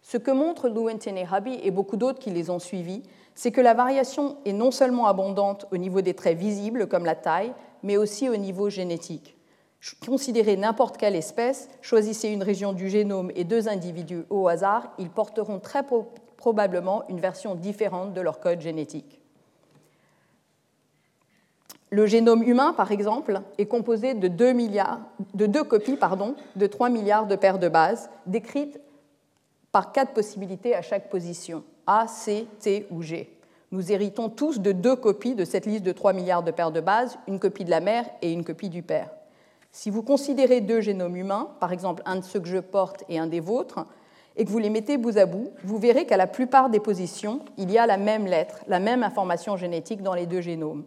Ce 0.02 0.16
que 0.18 0.32
montrent 0.32 0.68
Lewontin 0.68 1.14
et 1.14 1.26
et 1.64 1.70
beaucoup 1.70 1.96
d'autres 1.96 2.18
qui 2.18 2.30
les 2.30 2.50
ont 2.50 2.58
suivis, 2.58 3.04
c'est 3.36 3.52
que 3.52 3.60
la 3.60 3.72
variation 3.72 4.36
est 4.44 4.52
non 4.52 4.72
seulement 4.72 5.06
abondante 5.06 5.66
au 5.70 5.76
niveau 5.76 6.00
des 6.00 6.14
traits 6.14 6.36
visibles 6.36 6.88
comme 6.88 7.04
la 7.04 7.14
taille, 7.14 7.54
mais 7.84 7.96
aussi 7.96 8.28
au 8.28 8.36
niveau 8.36 8.68
génétique. 8.68 9.36
Considérez 10.04 10.56
n'importe 10.56 10.96
quelle 10.96 11.16
espèce, 11.16 11.68
choisissez 11.80 12.28
une 12.28 12.42
région 12.42 12.72
du 12.72 12.88
génome 12.88 13.30
et 13.34 13.44
deux 13.44 13.68
individus 13.68 14.24
au 14.28 14.48
hasard, 14.48 14.92
ils 14.98 15.10
porteront 15.10 15.60
très 15.60 15.84
probablement 16.36 17.04
une 17.08 17.20
version 17.20 17.54
différente 17.54 18.12
de 18.12 18.20
leur 18.20 18.40
code 18.40 18.60
génétique. 18.60 19.21
Le 21.92 22.06
génome 22.06 22.42
humain, 22.42 22.72
par 22.72 22.90
exemple, 22.90 23.42
est 23.58 23.66
composé 23.66 24.14
de 24.14 24.26
deux, 24.26 24.54
copies 25.62 25.98
de 26.56 26.66
3 26.66 26.88
milliards 26.88 27.26
de 27.26 27.36
paires 27.36 27.58
de 27.58 27.68
bases, 27.68 28.08
décrites 28.24 28.80
par 29.72 29.92
quatre 29.92 30.14
possibilités 30.14 30.74
à 30.74 30.80
chaque 30.80 31.10
position, 31.10 31.62
A, 31.86 32.06
C, 32.08 32.46
T 32.60 32.86
ou 32.90 33.02
G. 33.02 33.30
Nous 33.72 33.92
héritons 33.92 34.30
tous 34.30 34.60
de 34.60 34.72
deux 34.72 34.96
copies 34.96 35.34
de 35.34 35.44
cette 35.44 35.66
liste 35.66 35.82
de 35.82 35.92
3 35.92 36.14
milliards 36.14 36.42
de 36.42 36.50
paires 36.50 36.70
de 36.70 36.80
bases, 36.80 37.18
une 37.28 37.38
copie 37.38 37.66
de 37.66 37.70
la 37.70 37.80
mère 37.80 38.06
et 38.22 38.32
une 38.32 38.42
copie 38.42 38.70
du 38.70 38.82
père. 38.82 39.10
Si 39.70 39.90
vous 39.90 40.02
considérez 40.02 40.62
deux 40.62 40.80
génomes 40.80 41.16
humains, 41.16 41.50
par 41.60 41.74
exemple 41.74 42.02
un 42.06 42.16
de 42.16 42.24
ceux 42.24 42.40
que 42.40 42.48
je 42.48 42.56
porte 42.56 43.04
et 43.10 43.18
un 43.18 43.26
des 43.26 43.40
vôtres, 43.40 43.84
et 44.38 44.46
que 44.46 44.50
vous 44.50 44.58
les 44.58 44.70
mettez 44.70 44.96
bout 44.96 45.18
à 45.18 45.26
bout, 45.26 45.50
vous 45.62 45.76
verrez 45.76 46.06
qu'à 46.06 46.16
la 46.16 46.26
plupart 46.26 46.70
des 46.70 46.80
positions, 46.80 47.40
il 47.58 47.70
y 47.70 47.76
a 47.76 47.86
la 47.86 47.98
même 47.98 48.24
lettre, 48.24 48.60
la 48.66 48.80
même 48.80 49.02
information 49.02 49.58
génétique 49.58 50.02
dans 50.02 50.14
les 50.14 50.24
deux 50.24 50.40
génomes. 50.40 50.84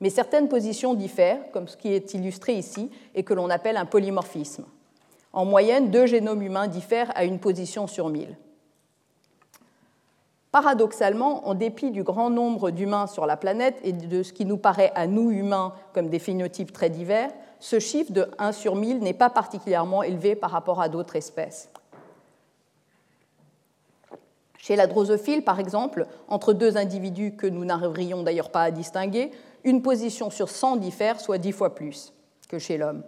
Mais 0.00 0.10
certaines 0.10 0.48
positions 0.48 0.94
diffèrent, 0.94 1.50
comme 1.52 1.68
ce 1.68 1.76
qui 1.76 1.92
est 1.92 2.14
illustré 2.14 2.54
ici, 2.54 2.90
et 3.14 3.24
que 3.24 3.34
l'on 3.34 3.50
appelle 3.50 3.76
un 3.76 3.86
polymorphisme. 3.86 4.64
En 5.32 5.44
moyenne, 5.44 5.90
deux 5.90 6.06
génomes 6.06 6.42
humains 6.42 6.68
diffèrent 6.68 7.12
à 7.14 7.24
une 7.24 7.38
position 7.38 7.86
sur 7.86 8.08
mille. 8.08 8.36
Paradoxalement, 10.50 11.46
en 11.46 11.54
dépit 11.54 11.90
du 11.90 12.02
grand 12.02 12.30
nombre 12.30 12.70
d'humains 12.70 13.06
sur 13.06 13.26
la 13.26 13.36
planète 13.36 13.78
et 13.84 13.92
de 13.92 14.22
ce 14.22 14.32
qui 14.32 14.46
nous 14.46 14.56
paraît 14.56 14.92
à 14.94 15.06
nous 15.06 15.30
humains 15.30 15.74
comme 15.92 16.08
des 16.08 16.18
phénotypes 16.18 16.72
très 16.72 16.88
divers, 16.88 17.30
ce 17.60 17.78
chiffre 17.78 18.12
de 18.12 18.30
1 18.38 18.52
sur 18.52 18.74
1000 18.74 19.00
n'est 19.00 19.12
pas 19.12 19.30
particulièrement 19.30 20.02
élevé 20.02 20.36
par 20.36 20.50
rapport 20.50 20.80
à 20.80 20.88
d'autres 20.88 21.16
espèces. 21.16 21.68
Chez 24.56 24.74
la 24.74 24.86
drosophile, 24.86 25.44
par 25.44 25.60
exemple, 25.60 26.06
entre 26.28 26.52
deux 26.52 26.76
individus 26.76 27.36
que 27.36 27.46
nous 27.46 27.64
n'arriverions 27.64 28.22
d'ailleurs 28.22 28.50
pas 28.50 28.62
à 28.62 28.70
distinguer, 28.70 29.30
une 29.64 29.82
position 29.82 30.30
sur 30.30 30.48
100 30.48 30.76
diffère 30.76 31.20
soit 31.20 31.38
10 31.38 31.52
fois 31.52 31.74
plus 31.74 32.12
que 32.48 32.58
chez 32.58 32.78
l'homme. 32.78 33.02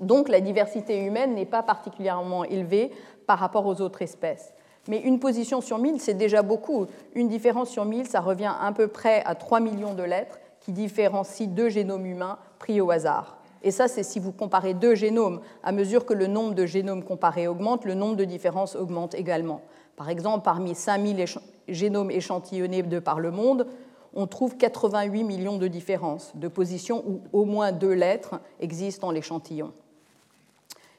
Donc 0.00 0.28
la 0.28 0.40
diversité 0.40 0.98
humaine 1.04 1.34
n'est 1.34 1.46
pas 1.46 1.62
particulièrement 1.62 2.44
élevée 2.44 2.90
par 3.26 3.38
rapport 3.38 3.66
aux 3.66 3.80
autres 3.80 4.02
espèces. 4.02 4.54
Mais 4.88 4.98
une 4.98 5.20
position 5.20 5.60
sur 5.60 5.78
1000, 5.78 6.00
c'est 6.00 6.14
déjà 6.14 6.42
beaucoup. 6.42 6.86
Une 7.14 7.28
différence 7.28 7.68
sur 7.68 7.84
1000, 7.84 8.06
ça 8.06 8.20
revient 8.20 8.52
à 8.60 8.72
peu 8.72 8.88
près 8.88 9.22
à 9.26 9.34
3 9.34 9.60
millions 9.60 9.94
de 9.94 10.02
lettres 10.02 10.38
qui 10.60 10.72
différencient 10.72 11.48
deux 11.48 11.68
génomes 11.68 12.06
humains 12.06 12.38
pris 12.58 12.80
au 12.80 12.90
hasard. 12.90 13.36
Et 13.62 13.70
ça, 13.70 13.88
c'est 13.88 14.02
si 14.02 14.18
vous 14.18 14.32
comparez 14.32 14.72
deux 14.72 14.94
génomes. 14.94 15.40
À 15.62 15.72
mesure 15.72 16.06
que 16.06 16.14
le 16.14 16.26
nombre 16.26 16.54
de 16.54 16.64
génomes 16.64 17.04
comparés 17.04 17.46
augmente, 17.46 17.84
le 17.84 17.94
nombre 17.94 18.16
de 18.16 18.24
différences 18.24 18.74
augmente 18.74 19.14
également. 19.14 19.60
Par 19.96 20.08
exemple, 20.08 20.44
parmi 20.44 20.74
5000 20.74 21.26
génomes 21.68 22.10
échantillonnés 22.10 22.82
de 22.82 22.98
par 22.98 23.20
le 23.20 23.30
monde, 23.30 23.66
on 24.14 24.26
trouve 24.26 24.56
88 24.56 25.24
millions 25.24 25.58
de 25.58 25.68
différences 25.68 26.32
de 26.34 26.48
positions 26.48 27.04
où 27.06 27.20
au 27.32 27.44
moins 27.44 27.72
deux 27.72 27.92
lettres 27.92 28.40
existent 28.60 29.06
dans 29.06 29.12
l'échantillon. 29.12 29.72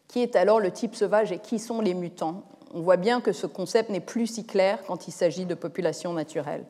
Qui 0.08 0.22
est 0.22 0.36
alors 0.36 0.60
le 0.60 0.72
type 0.72 0.96
sauvage 0.96 1.32
et 1.32 1.39
qui 1.39 1.60
sont 1.60 1.82
les 1.82 1.94
mutants? 1.94 2.44
On 2.74 2.82
voit 2.82 2.98
bien 2.98 3.22
que 3.22 3.34
ce 3.34 3.48
concept 3.48 3.89
n'est 3.89 4.00
plus 4.00 4.27
si 4.27 4.46
clair 4.46 4.80
quand 4.88 5.08
il 5.08 5.12
s'agit 5.12 5.46
de 5.46 5.56
populations 5.56 6.13
naturelles. 6.13 6.65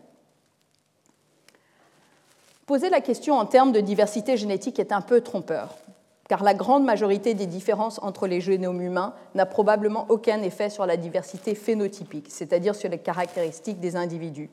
Poser 2.65 2.89
la 2.89 3.01
question 3.01 3.35
en 3.35 3.45
termes 3.45 3.71
de 3.71 3.81
diversité 3.81 4.37
génétique 4.37 4.79
est 4.79 4.91
un 4.91 5.01
peu 5.01 5.21
trompeur, 5.21 5.75
car 6.29 6.43
la 6.43 6.53
grande 6.53 6.85
majorité 6.85 7.33
des 7.33 7.45
différences 7.45 7.99
entre 8.01 8.27
les 8.27 8.41
génomes 8.41 8.81
humains 8.81 9.13
n'a 9.35 9.45
probablement 9.45 10.05
aucun 10.09 10.41
effet 10.41 10.69
sur 10.69 10.85
la 10.85 10.97
diversité 10.97 11.53
phénotypique, 11.53 12.27
c'est-à-dire 12.29 12.75
sur 12.75 12.89
les 12.89 12.99
caractéristiques 12.99 13.79
des 13.79 13.95
individus. 13.95 14.49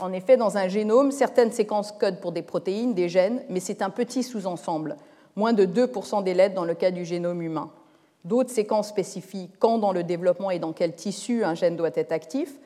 En 0.00 0.12
effet, 0.12 0.36
dans 0.36 0.56
un 0.56 0.66
génome, 0.66 1.12
certaines 1.12 1.52
séquences 1.52 1.92
codent 1.92 2.20
pour 2.20 2.32
des 2.32 2.42
protéines, 2.42 2.94
des 2.94 3.08
gènes, 3.08 3.42
mais 3.48 3.60
c'est 3.60 3.80
un 3.80 3.90
petit 3.90 4.24
sous-ensemble, 4.24 4.96
moins 5.36 5.52
de 5.52 5.64
2% 5.64 6.24
des 6.24 6.34
lettres 6.34 6.56
dans 6.56 6.64
le 6.64 6.74
cas 6.74 6.90
du 6.90 7.04
génome 7.04 7.42
humain. 7.42 7.70
D'autres 8.24 8.50
séquences 8.50 8.88
spécifient 8.88 9.50
quand 9.60 9.78
dans 9.78 9.92
le 9.92 10.02
développement 10.02 10.50
et 10.50 10.58
dans 10.58 10.72
quel 10.72 10.94
tissu 10.94 11.44
un 11.44 11.54
gène 11.54 11.76
doit 11.76 11.90
être 11.94 12.10
actif. 12.10 12.58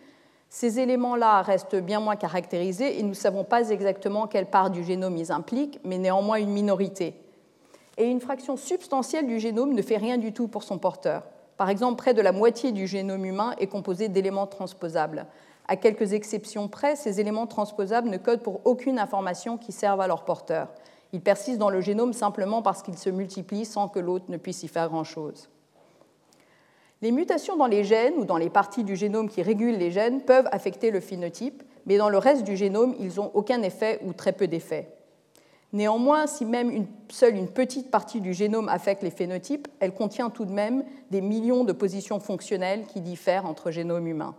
Ces 0.49 0.80
éléments-là 0.80 1.42
restent 1.42 1.76
bien 1.76 2.00
moins 2.00 2.16
caractérisés 2.16 2.99
et 2.99 3.02
nous 3.02 3.11
ne 3.11 3.14
savons 3.14 3.44
pas 3.44 3.68
exactement 3.68 4.26
quelle 4.26 4.47
part 4.47 4.70
du 4.70 4.82
génome 4.82 5.16
ils 5.18 5.30
impliquent, 5.30 5.80
mais 5.85 5.99
néanmoins 5.99 6.38
une 6.38 6.50
minorité. 6.50 7.14
Et 7.99 8.06
une 8.06 8.20
fraction 8.20 8.56
substantielle 8.56 9.26
du 9.26 9.38
génome 9.38 9.75
ne 9.75 9.82
fait 9.82 9.99
rien 9.99 10.16
du 10.16 10.32
tout 10.32 10.49
pour 10.49 10.62
son 10.62 10.78
porteur. 10.78 11.25
Par 11.58 11.68
exemple, 11.68 11.97
près 11.97 12.14
de 12.14 12.23
la 12.23 12.32
moitié 12.32 12.73
du 12.73 12.87
génome 12.87 13.26
humain 13.26 13.54
est 13.58 13.66
composé 13.66 14.08
d'éléments 14.08 14.47
transposables 14.47 15.26
À 15.68 15.76
quelques 15.76 16.14
exceptions 16.14 16.66
près, 16.66 16.96
ces 16.96 17.20
éléments 17.20 17.46
transposables 17.46 18.08
ne 18.08 18.16
codent 18.16 18.42
pour 18.42 18.62
aucune 18.64 18.98
information 18.98 19.58
qui 19.58 19.70
serve 19.70 20.00
à 20.00 20.06
leur 20.06 20.25
porteur. 20.25 20.68
Ils 21.12 21.20
persistent 21.20 21.58
dans 21.58 21.68
le 21.68 21.82
génome 21.82 22.14
simplement 22.14 22.62
parce 22.62 22.82
qu'ils 22.82 22.96
se 22.96 23.10
multiplient 23.10 23.66
sans 23.66 23.88
que 23.88 23.98
l'autre 23.98 24.25
ne 24.28 24.38
puisse 24.38 24.62
y 24.62 24.68
faire 24.68 24.88
grand-chose. 24.88 25.50
Les 27.02 27.12
mutations 27.12 27.56
dans 27.56 27.66
les 27.66 27.84
gènes 27.84 28.14
ou 28.16 28.25
dans 28.25 28.38
les 28.38 28.50
parties 28.50 28.82
du 28.82 28.96
génome 28.96 29.28
qui 29.28 29.42
régulent 29.42 29.76
les 29.76 29.90
gènes 29.90 30.22
peuvent 30.22 30.48
affecter 30.50 30.90
le 30.90 31.00
phénotype, 31.00 31.62
mais 31.87 31.98
dans 31.98 32.08
le 32.08 32.18
reste 32.18 32.44
du 32.44 32.56
génome, 32.56 32.94
ils 32.98 33.16
n'ont 33.16 33.30
aucun 33.34 33.62
effet 33.62 34.00
ou 34.04 34.12
très 34.12 34.32
peu 34.32 34.48
d'effet. 34.48 34.88
Néanmoins, 35.75 36.26
si 36.26 36.46
même 36.46 36.70
une, 36.70 36.87
seule 37.10 37.37
une 37.37 37.48
petite 37.48 37.90
partie 37.90 38.22
du 38.22 38.32
génome 38.32 38.70
affecte 38.70 39.02
les 39.02 39.10
phénotypes, 39.10 39.68
elle 39.80 39.92
contient 39.92 40.30
tout 40.30 40.46
de 40.46 40.52
même 40.52 40.82
des 41.10 41.20
millions 41.20 41.64
de 41.64 41.72
positions 41.72 42.20
fonctionnelles 42.20 42.87
qui 42.87 43.02
diffèrent 43.02 43.44
entre 43.44 43.70
génomes 43.70 44.06
humains. 44.06 44.34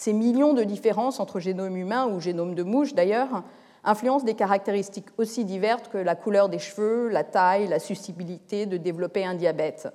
Ces 0.00 0.14
millions 0.14 0.54
de 0.54 0.64
différences 0.64 1.20
entre 1.20 1.40
génome 1.40 1.76
humain 1.76 2.06
ou 2.06 2.20
génome 2.20 2.54
de 2.54 2.62
mouche, 2.62 2.94
d'ailleurs, 2.94 3.42
influencent 3.84 4.24
des 4.24 4.32
caractéristiques 4.32 5.08
aussi 5.18 5.44
diverses 5.44 5.88
que 5.88 5.98
la 5.98 6.14
couleur 6.14 6.48
des 6.48 6.58
cheveux, 6.58 7.08
la 7.10 7.22
taille, 7.22 7.68
la 7.68 7.78
susceptibilité 7.78 8.64
de 8.64 8.78
développer 8.78 9.26
un 9.26 9.34
diabète. 9.34 9.88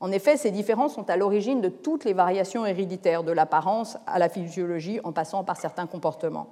En 0.00 0.10
effet, 0.10 0.36
ces 0.36 0.50
différences 0.50 0.96
sont 0.96 1.08
à 1.08 1.16
l'origine 1.16 1.60
de 1.60 1.68
toutes 1.68 2.04
les 2.04 2.14
variations 2.14 2.66
héréditaires, 2.66 3.22
de 3.22 3.30
l'apparence 3.30 3.96
à 4.08 4.18
la 4.18 4.28
physiologie, 4.28 4.98
en 5.04 5.12
passant 5.12 5.44
par 5.44 5.56
certains 5.56 5.86
comportements. 5.86 6.48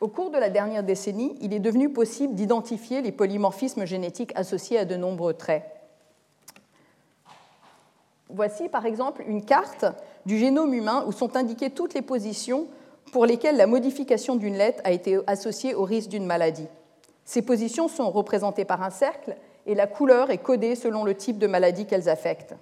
Au 0.00 0.08
cours 0.08 0.30
de 0.30 0.38
la 0.38 0.50
dernière 0.50 0.82
décennie, 0.82 1.36
il 1.40 1.54
est 1.54 1.60
devenu 1.60 1.88
possible 1.88 2.34
d'identifier 2.34 3.00
les 3.00 3.12
polymorphismes 3.12 3.84
génétiques 3.84 4.32
associés 4.34 4.80
à 4.80 4.84
de 4.84 4.96
nombreux 4.96 5.34
traits. 5.34 5.73
Voici 8.34 8.68
par 8.68 8.84
exemple 8.84 9.22
une 9.28 9.44
carte 9.44 9.84
du 10.26 10.38
génome 10.38 10.74
humain 10.74 11.04
où 11.06 11.12
sont 11.12 11.36
indiquées 11.36 11.70
toutes 11.70 11.94
les 11.94 12.02
positions 12.02 12.66
pour 13.12 13.26
lesquelles 13.26 13.56
la 13.56 13.68
modification 13.68 14.34
d'une 14.34 14.56
lettre 14.56 14.82
a 14.82 14.90
été 14.90 15.20
associée 15.28 15.72
au 15.72 15.84
risque 15.84 16.08
d'une 16.08 16.26
maladie. 16.26 16.66
Ces 17.24 17.42
positions 17.42 17.86
sont 17.86 18.10
représentées 18.10 18.64
par 18.64 18.82
un 18.82 18.90
cercle 18.90 19.36
et 19.66 19.76
la 19.76 19.86
couleur 19.86 20.30
est 20.30 20.38
codée 20.38 20.74
selon 20.74 21.04
le 21.04 21.14
type 21.14 21.38
de 21.38 21.46
maladie 21.46 21.86
qu'elles 21.86 22.08
affectent. 22.08 22.56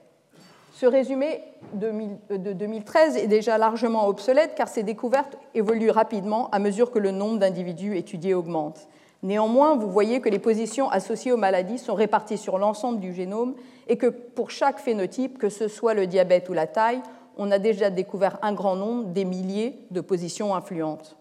Ce 0.75 0.85
résumé 0.85 1.43
de 1.73 2.53
2013 2.53 3.17
est 3.17 3.27
déjà 3.27 3.57
largement 3.57 4.07
obsolète 4.09 4.55
car 4.55 4.69
ces 4.69 4.83
découvertes 4.83 5.39
évoluent 5.55 5.91
rapidement 5.91 6.51
à 6.51 6.59
mesure 6.59 6.91
que 6.91 6.99
le 6.99 7.13
nombre 7.13 7.39
d'individus 7.39 7.97
étudiés 7.97 8.35
augmente. 8.35 8.89
Néanmoins, 9.23 9.77
vous 9.77 9.91
voyez 9.91 10.21
que 10.21 10.29
les 10.29 10.41
positions 10.41 10.91
associées 10.91 11.33
aux 11.33 11.37
maladies 11.37 11.79
sont 11.79 11.95
réparties 11.95 12.39
sur 12.39 12.59
l'ensemble 12.59 12.99
du 12.99 13.15
génome 13.15 13.55
et 13.87 13.97
que 13.97 14.09
pour 14.09 14.51
chaque 14.51 14.81
phénotype, 14.81 15.39
que 15.39 15.49
ce 15.49 15.69
soit 15.69 15.95
le 15.95 16.09
diabète 16.09 16.49
ou 16.49 16.53
la 16.53 16.67
taille, 16.67 17.03
on 17.37 17.51
a 17.51 17.59
déjà 17.59 17.89
découvert 17.91 18.39
un 18.43 18.53
grand 18.53 18.75
nombre, 18.77 19.05
des 19.11 19.25
milliers 19.25 19.79
de 19.91 20.01
positions 20.01 20.55
influentes. 20.55 21.17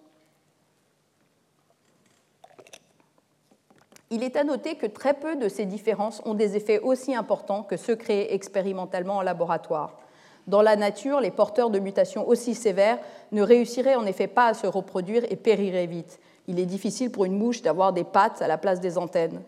Il 4.09 4.23
est 4.23 4.35
à 4.35 4.43
noter 4.43 4.75
que 4.75 4.87
très 4.87 5.13
peu 5.13 5.37
de 5.37 5.47
ces 5.47 5.65
différences 5.65 6.21
ont 6.25 6.33
des 6.33 6.57
effets 6.57 6.79
aussi 6.79 7.15
importants 7.15 7.63
que 7.63 7.77
ceux 7.77 7.95
créés 7.95 8.33
expérimentalement 8.33 9.17
en 9.17 9.21
laboratoire. 9.21 9.99
Dans 10.47 10.61
la 10.61 10.75
nature, 10.75 11.21
les 11.21 11.31
porteurs 11.31 11.69
de 11.69 11.79
mutations 11.79 12.27
aussi 12.27 12.55
sévères 12.55 12.99
ne 13.31 13.41
réussiraient 13.41 13.95
en 13.95 14.05
effet 14.05 14.27
pas 14.27 14.47
à 14.47 14.53
se 14.53 14.67
reproduire 14.67 15.23
et 15.29 15.35
périraient 15.37 15.85
vite. 15.85 16.19
Il 16.47 16.59
est 16.59 16.65
difficile 16.65 17.11
pour 17.11 17.25
une 17.25 17.37
mouche 17.37 17.61
d'avoir 17.61 17.93
des 17.93 18.03
pattes 18.03 18.41
à 18.41 18.47
la 18.47 18.57
place 18.57 18.79
des 18.79 18.97
antennes. 18.97 19.41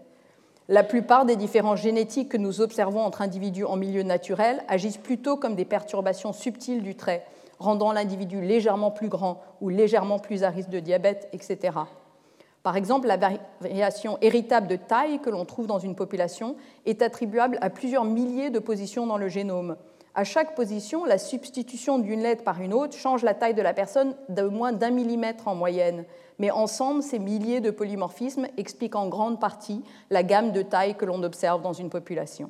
La 0.70 0.84
plupart 0.84 1.26
des 1.26 1.36
différences 1.36 1.82
génétiques 1.82 2.30
que 2.30 2.38
nous 2.38 2.62
observons 2.62 3.02
entre 3.02 3.22
individus 3.22 3.66
en 3.66 3.76
milieu 3.76 4.04
naturel 4.04 4.64
agissent 4.70 4.98
plutôt 4.98 5.36
comme 5.36 5.56
des 5.56 5.66
perturbations 5.66 6.32
subtiles 6.32 6.84
du 6.84 6.96
trait, 6.96 7.26
rendant 7.60 7.92
l'individu 7.92 8.42
légèrement 8.42 8.92
plus 8.92 9.10
grand 9.10 9.42
ou 9.60 9.70
légèrement 9.70 10.20
plus 10.20 10.44
à 10.44 10.50
risque 10.50 10.70
de 10.70 10.80
diabète, 10.80 11.28
etc. 11.34 11.72
Par 12.64 12.78
exemple, 12.78 13.08
la 13.08 13.18
variation 13.60 14.18
héritable 14.22 14.68
de 14.68 14.78
taille 14.78 15.20
que 15.20 15.30
l'on 15.30 15.44
trouve 15.44 15.68
dans 15.68 15.80
une 15.80 15.96
population 15.96 16.56
est 16.86 17.02
attribuable 17.02 17.58
à 17.60 17.70
plusieurs 17.70 18.06
milliers 18.06 18.50
de 18.50 18.60
positions 18.60 19.06
dans 19.06 19.18
le 19.18 19.28
génome. 19.28 19.76
À 20.16 20.24
chaque 20.24 20.56
position, 20.56 21.04
la 21.04 21.18
substitution 21.18 22.00
d'une 22.00 22.22
lettre 22.22 22.44
par 22.44 22.62
une 22.62 22.74
autre 22.74 22.96
change 22.96 23.24
la 23.24 23.34
taille 23.34 23.56
de 23.56 23.62
la 23.62 23.74
personne 23.74 24.16
de 24.30 24.44
moins 24.44 24.72
d'un 24.72 24.92
millimètre 24.92 25.50
en 25.50 25.56
moyenne. 25.56 26.06
Mais 26.40 26.52
ensemble, 26.52 27.04
ces 27.04 27.20
milliers 27.20 27.62
de 27.62 27.72
polymorphismes 27.72 28.48
expliquent 28.58 28.96
en 28.96 29.08
grande 29.08 29.40
partie 29.40 29.84
la 30.10 30.24
gamme 30.24 30.52
de 30.52 30.62
tailles 30.62 30.96
que 30.96 31.06
l'on 31.06 31.24
observe 31.24 31.62
dans 31.62 31.74
une 31.74 31.90
population. 31.90 32.50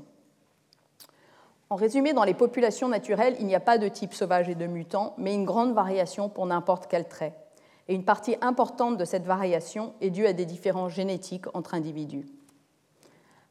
En 1.69 1.75
résumé, 1.75 2.13
dans 2.13 2.23
les 2.23 2.33
populations 2.33 2.87
naturelles, 2.87 3.35
il 3.39 3.45
n'y 3.45 3.55
a 3.55 3.59
pas 3.59 3.77
de 3.77 3.87
type 3.87 4.13
sauvage 4.13 4.49
et 4.49 4.55
de 4.55 4.67
mutant, 4.67 5.15
mais 5.17 5.33
une 5.33 5.45
grande 5.45 5.73
variation 5.73 6.29
pour 6.29 6.45
n'importe 6.45 6.87
quel 6.87 7.07
trait 7.07 7.33
et 7.87 7.95
une 7.95 8.05
partie 8.05 8.35
importante 8.41 8.97
de 8.97 9.05
cette 9.05 9.25
variation 9.25 9.93
est 10.01 10.09
due 10.09 10.25
à 10.25 10.33
des 10.33 10.45
différences 10.45 10.93
génétiques 10.93 11.53
entre 11.53 11.73
individus. 11.73 12.25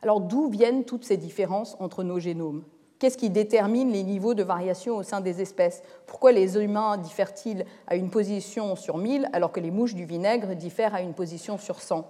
Alors 0.01 0.21
d'où 0.21 0.49
viennent 0.49 0.85
toutes 0.85 1.05
ces 1.05 1.16
différences 1.16 1.77
entre 1.81 2.03
nos 2.03 2.18
génomes? 2.18 2.64
Qu'est-ce 3.02 3.18
qui 3.18 3.30
détermine 3.30 3.90
les 3.90 4.04
niveaux 4.04 4.34
de 4.34 4.44
variation 4.44 4.96
au 4.96 5.02
sein 5.02 5.20
des 5.20 5.42
espèces? 5.42 5.82
Pourquoi 6.06 6.30
les 6.30 6.56
humains 6.56 6.96
diffèrent-ils 6.98 7.64
à 7.88 7.96
une 7.96 8.10
position 8.10 8.76
sur 8.76 8.96
1000 8.96 9.28
alors 9.32 9.50
que 9.50 9.58
les 9.58 9.72
mouches 9.72 9.96
du 9.96 10.04
vinaigre 10.04 10.54
diffèrent 10.54 10.94
à 10.94 11.00
une 11.00 11.12
position 11.12 11.58
sur 11.58 11.80
100 11.80 12.08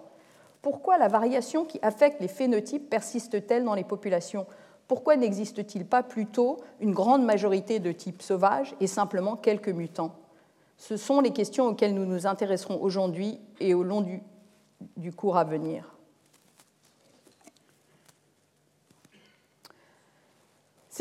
Pourquoi 0.60 0.98
la 0.98 1.08
variation 1.08 1.64
qui 1.64 1.78
affecte 1.80 2.20
les 2.20 2.28
phénotypes 2.28 2.90
persiste-t-elle 2.90 3.64
dans 3.64 3.72
les 3.72 3.84
populations? 3.84 4.44
Pourquoi 4.86 5.16
n'existe-t-il 5.16 5.86
pas 5.86 6.02
plutôt 6.02 6.58
une 6.78 6.92
grande 6.92 7.24
majorité 7.24 7.78
de 7.78 7.90
types 7.90 8.20
sauvages 8.20 8.74
et 8.78 8.86
simplement 8.86 9.36
quelques 9.36 9.70
mutants? 9.70 10.14
Ce 10.76 10.98
sont 10.98 11.22
les 11.22 11.30
questions 11.30 11.68
auxquelles 11.68 11.94
nous 11.94 12.04
nous 12.04 12.26
intéresserons 12.26 12.82
aujourd'hui 12.82 13.40
et 13.60 13.72
au 13.72 13.82
long 13.82 14.02
du, 14.02 14.20
du 14.98 15.10
cours 15.10 15.38
à 15.38 15.44
venir. 15.44 15.96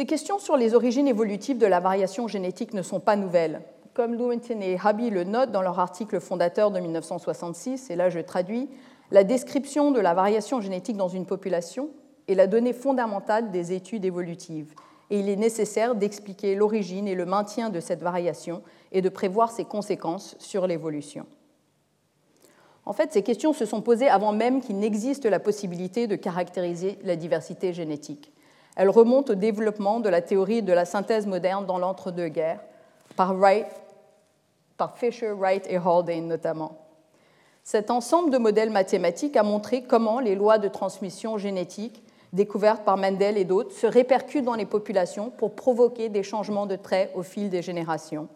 Ces 0.02 0.08
questions 0.08 0.40
sur 0.40 0.58
les 0.58 0.74
origines 0.74 1.08
évolutives 1.08 1.60
de 1.60 1.68
la 1.68 1.80
variation 1.80 2.28
génétique 2.28 2.74
ne 2.74 2.82
sont 2.82 3.00
pas 3.00 3.16
nouvelles. 3.16 3.62
Comme 3.94 4.16
Lewinton 4.16 4.60
et 4.60 4.76
Habi 4.84 5.12
le 5.12 5.24
notent 5.26 5.52
dans 5.52 5.62
leur 5.62 5.80
article 5.80 6.20
fondateur 6.20 6.72
de 6.72 6.80
1966, 6.80 7.92
et 7.92 7.96
là 7.96 8.10
je 8.10 8.18
traduis, 8.18 8.68
la 9.12 9.24
description 9.24 9.92
de 9.92 10.00
la 10.00 10.16
variation 10.16 10.60
génétique 10.60 10.98
dans 10.98 11.08
une 11.08 11.28
population 11.28 11.92
est 12.28 12.34
la 12.34 12.48
donnée 12.48 12.74
fondamentale 12.74 13.52
des 13.52 13.74
études 13.74 14.04
évolutives 14.04 14.74
et 15.12 15.20
il 15.20 15.30
est 15.30 15.36
nécessaire 15.36 15.94
d'expliquer 15.94 16.56
l'origine 16.56 17.08
et 17.08 17.14
le 17.14 17.28
maintien 17.28 17.70
de 17.70 17.80
cette 17.80 18.02
variation 18.02 18.64
et 18.92 19.04
de 19.04 19.10
prévoir 19.10 19.52
ses 19.52 19.66
conséquences 19.66 20.36
sur 20.40 20.66
l'évolution. 20.66 21.28
En 22.86 22.94
fait, 22.94 23.14
ces 23.14 23.22
questions 23.22 23.54
se 23.54 23.68
sont 23.68 23.82
posées 23.82 24.10
avant 24.10 24.32
même 24.32 24.62
qu'il 24.62 24.80
n'existe 24.80 25.28
la 25.28 25.40
possibilité 25.40 26.08
de 26.08 26.16
caractériser 26.16 26.98
la 27.04 27.16
diversité 27.16 27.72
génétique. 27.72 28.32
Elles 28.82 28.90
remontent 28.90 29.34
au 29.34 29.36
développement 29.36 30.00
de 30.00 30.10
la 30.10 30.24
théorie 30.24 30.64
de 30.64 30.74
la 30.74 30.86
synthèse 30.86 31.28
moderne 31.28 31.68
dans 31.68 31.78
l'entre-deux-guerres, 31.78 32.62
par, 33.16 33.36
par 34.76 34.98
Fisher, 34.98 35.34
Wright 35.34 35.68
et 35.70 35.78
Haldane 35.78 36.28
notamment. 36.28 36.80
Cet 37.64 37.92
ensemble 37.92 38.32
de 38.32 38.40
modèles 38.40 38.72
mathématiques 38.72 39.38
a 39.38 39.44
montré 39.44 39.84
comment 39.84 40.20
les 40.20 40.34
lois 40.34 40.58
de 40.58 40.68
transmission 40.68 41.38
génétique 41.38 42.04
découvertes 42.34 42.84
par 42.84 42.98
Mendel 42.98 43.38
et 43.38 43.46
d'autres, 43.46 43.72
se 43.72 43.86
répercutent 43.86 44.46
dans 44.46 44.56
les 44.56 44.66
populations 44.66 45.30
pour 45.30 45.54
provoquer 45.56 46.10
des 46.10 46.24
changements 46.24 46.66
de 46.66 46.76
traits 46.76 47.12
au 47.14 47.22
fil 47.22 47.52
des 47.52 47.62
générations. 47.62 48.30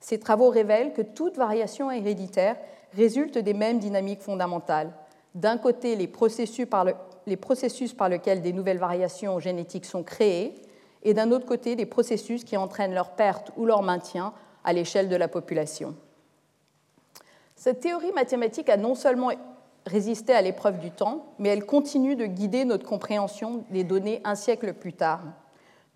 Ces 0.00 0.18
travaux 0.18 0.48
révèlent 0.48 0.94
que 0.94 1.02
toute 1.02 1.36
variation 1.36 1.90
héréditaire 1.90 2.56
résulte 2.96 3.36
des 3.36 3.52
mêmes 3.52 3.78
dynamiques 3.78 4.22
fondamentales. 4.22 4.90
D'un 5.34 5.58
côté, 5.58 5.96
les 5.96 6.08
processus, 6.08 6.64
par 6.64 6.86
les 7.26 7.36
processus 7.36 7.92
par 7.92 8.08
lesquels 8.08 8.42
des 8.42 8.52
nouvelles 8.52 8.78
variations 8.78 9.38
génétiques 9.38 9.84
sont 9.84 10.02
créées, 10.02 10.54
et 11.02 11.14
d'un 11.14 11.32
autre 11.32 11.46
côté, 11.46 11.76
les 11.76 11.86
processus 11.86 12.44
qui 12.44 12.56
entraînent 12.56 12.94
leur 12.94 13.12
perte 13.12 13.52
ou 13.56 13.64
leur 13.64 13.82
maintien 13.82 14.32
à 14.64 14.72
l'échelle 14.72 15.08
de 15.08 15.16
la 15.16 15.28
population. 15.28 15.94
Cette 17.56 17.80
théorie 17.80 18.12
mathématique 18.12 18.68
a 18.68 18.76
non 18.76 18.94
seulement 18.94 19.30
résistait 19.86 20.34
à 20.34 20.42
l'épreuve 20.42 20.78
du 20.78 20.90
temps, 20.90 21.34
mais 21.38 21.48
elle 21.50 21.64
continue 21.64 22.16
de 22.16 22.26
guider 22.26 22.64
notre 22.64 22.86
compréhension 22.86 23.64
des 23.70 23.84
données 23.84 24.20
un 24.24 24.34
siècle 24.34 24.74
plus 24.74 24.92
tard. 24.92 25.20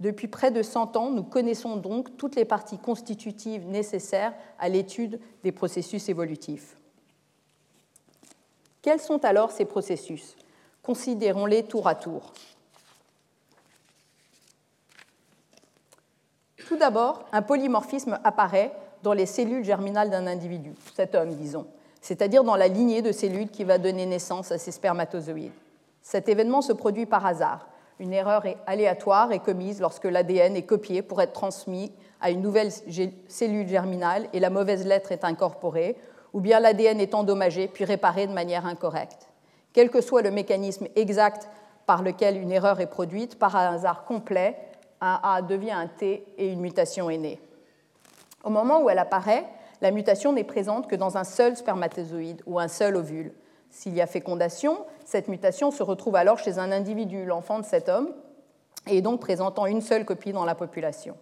Depuis 0.00 0.28
près 0.28 0.50
de 0.50 0.62
100 0.62 0.96
ans, 0.96 1.10
nous 1.10 1.22
connaissons 1.22 1.76
donc 1.76 2.16
toutes 2.16 2.37
les 2.37 2.44
parties 2.44 2.78
constitutives 2.78 3.66
nécessaires 3.66 4.34
à 4.58 4.68
l'étude 4.68 5.20
des 5.42 5.52
processus 5.52 6.08
évolutifs. 6.08 6.76
Quels 8.82 9.00
sont 9.00 9.24
alors 9.24 9.50
ces 9.50 9.64
processus? 9.64 10.37
Considérons-les 10.85 11.64
tour 11.64 11.88
à 11.88 11.94
tour. 11.94 12.33
Tout 16.68 16.77
d'abord, 16.77 17.25
un 17.33 17.42
polymorphisme 17.42 18.18
apparaît 18.25 18.73
dans 19.03 19.12
les 19.12 19.27
cellules 19.27 19.64
germinales 19.64 20.11
d'un 20.11 20.27
individu, 20.27 20.73
cet 20.94 21.14
homme, 21.14 21.35
disons 21.35 21.66
c'est-à-dire 22.05 22.44
dans 22.44 22.57
la 22.57 22.68
lignée 22.68 23.01
de 23.01 23.12
cellules 23.12 23.49
qui 23.49 23.64
va 23.64 23.79
donner 23.79 24.05
naissance 24.05 24.53
à 24.53 24.59
ces 24.59 24.73
spermatozoïdes. 24.73 25.55
Cet 26.03 26.29
événement 26.29 26.61
se 26.61 26.75
produit 26.75 27.07
par 27.07 27.25
hasard. 27.25 27.66
Une 27.99 28.12
erreur 28.12 28.44
aléatoire 28.66 29.33
est 29.33 29.38
commise 29.38 29.81
lorsque 29.81 30.05
l'ADN 30.05 30.55
est 30.55 30.66
copié 30.66 31.01
pour 31.01 31.23
être 31.23 31.33
transmis 31.33 31.92
à 32.20 32.31
une 32.31 32.42
nouvelle 32.42 32.70
cellule 33.27 33.66
germinale 33.66 34.29
et 34.35 34.40
la 34.40 34.51
mauvaise 34.51 34.85
lettre 34.87 35.12
est 35.12 35.25
incorporée, 35.25 35.97
ou 36.35 36.42
bien 36.42 36.61
l'ADN 36.61 37.01
est 37.01 37.14
endommagé 37.14 37.68
puis 37.68 37.87
réparé 37.87 38.27
de 38.27 38.35
manière 38.35 38.66
incorrecte. 38.66 39.23
Quel 39.74 39.90
que 39.90 40.00
soit 40.00 40.22
le 40.22 40.30
mécanisme 40.30 40.87
exact 40.96 41.50
par 41.84 42.02
lequel 42.02 42.38
une 42.38 42.52
erreur 42.52 42.80
est 42.80 42.87
produite, 42.87 43.38
par 43.38 43.56
un 43.56 43.74
hasard 43.74 44.04
complet, 44.04 44.56
un 45.00 45.20
A 45.22 45.42
devient 45.42 45.72
un 45.72 45.88
T 45.88 46.24
et 46.38 46.48
une 46.48 46.60
mutation 46.60 47.10
est 47.10 47.18
née. 47.18 47.40
Au 48.44 48.50
moment 48.50 48.80
où 48.80 48.88
elle 48.88 49.00
apparaît, 49.00 49.44
la 49.80 49.90
mutation 49.90 50.32
n'est 50.32 50.44
présente 50.44 50.88
que 50.88 50.96
dans 50.96 51.18
un 51.18 51.24
seul 51.24 51.56
spermatozoïde 51.56 52.42
ou 52.46 52.58
un 52.58 52.68
seul 52.68 52.96
ovule. 52.96 53.32
S'il 53.68 53.94
y 53.94 54.00
a 54.00 54.06
fécondation, 54.06 54.78
cette 55.04 55.28
mutation 55.28 55.72
se 55.72 55.82
retrouve 55.82 56.16
alors 56.16 56.38
chez 56.38 56.58
un 56.58 56.70
individu, 56.70 57.24
l'enfant 57.24 57.58
de 57.58 57.64
cet 57.64 57.88
homme, 57.88 58.14
et 58.87 59.02
donc 59.02 59.20
présentant 59.20 59.66
une 59.66 59.80
seule 59.80 60.04
copie 60.04 60.32
dans 60.32 60.44
la 60.44 60.54
population. 60.54 61.16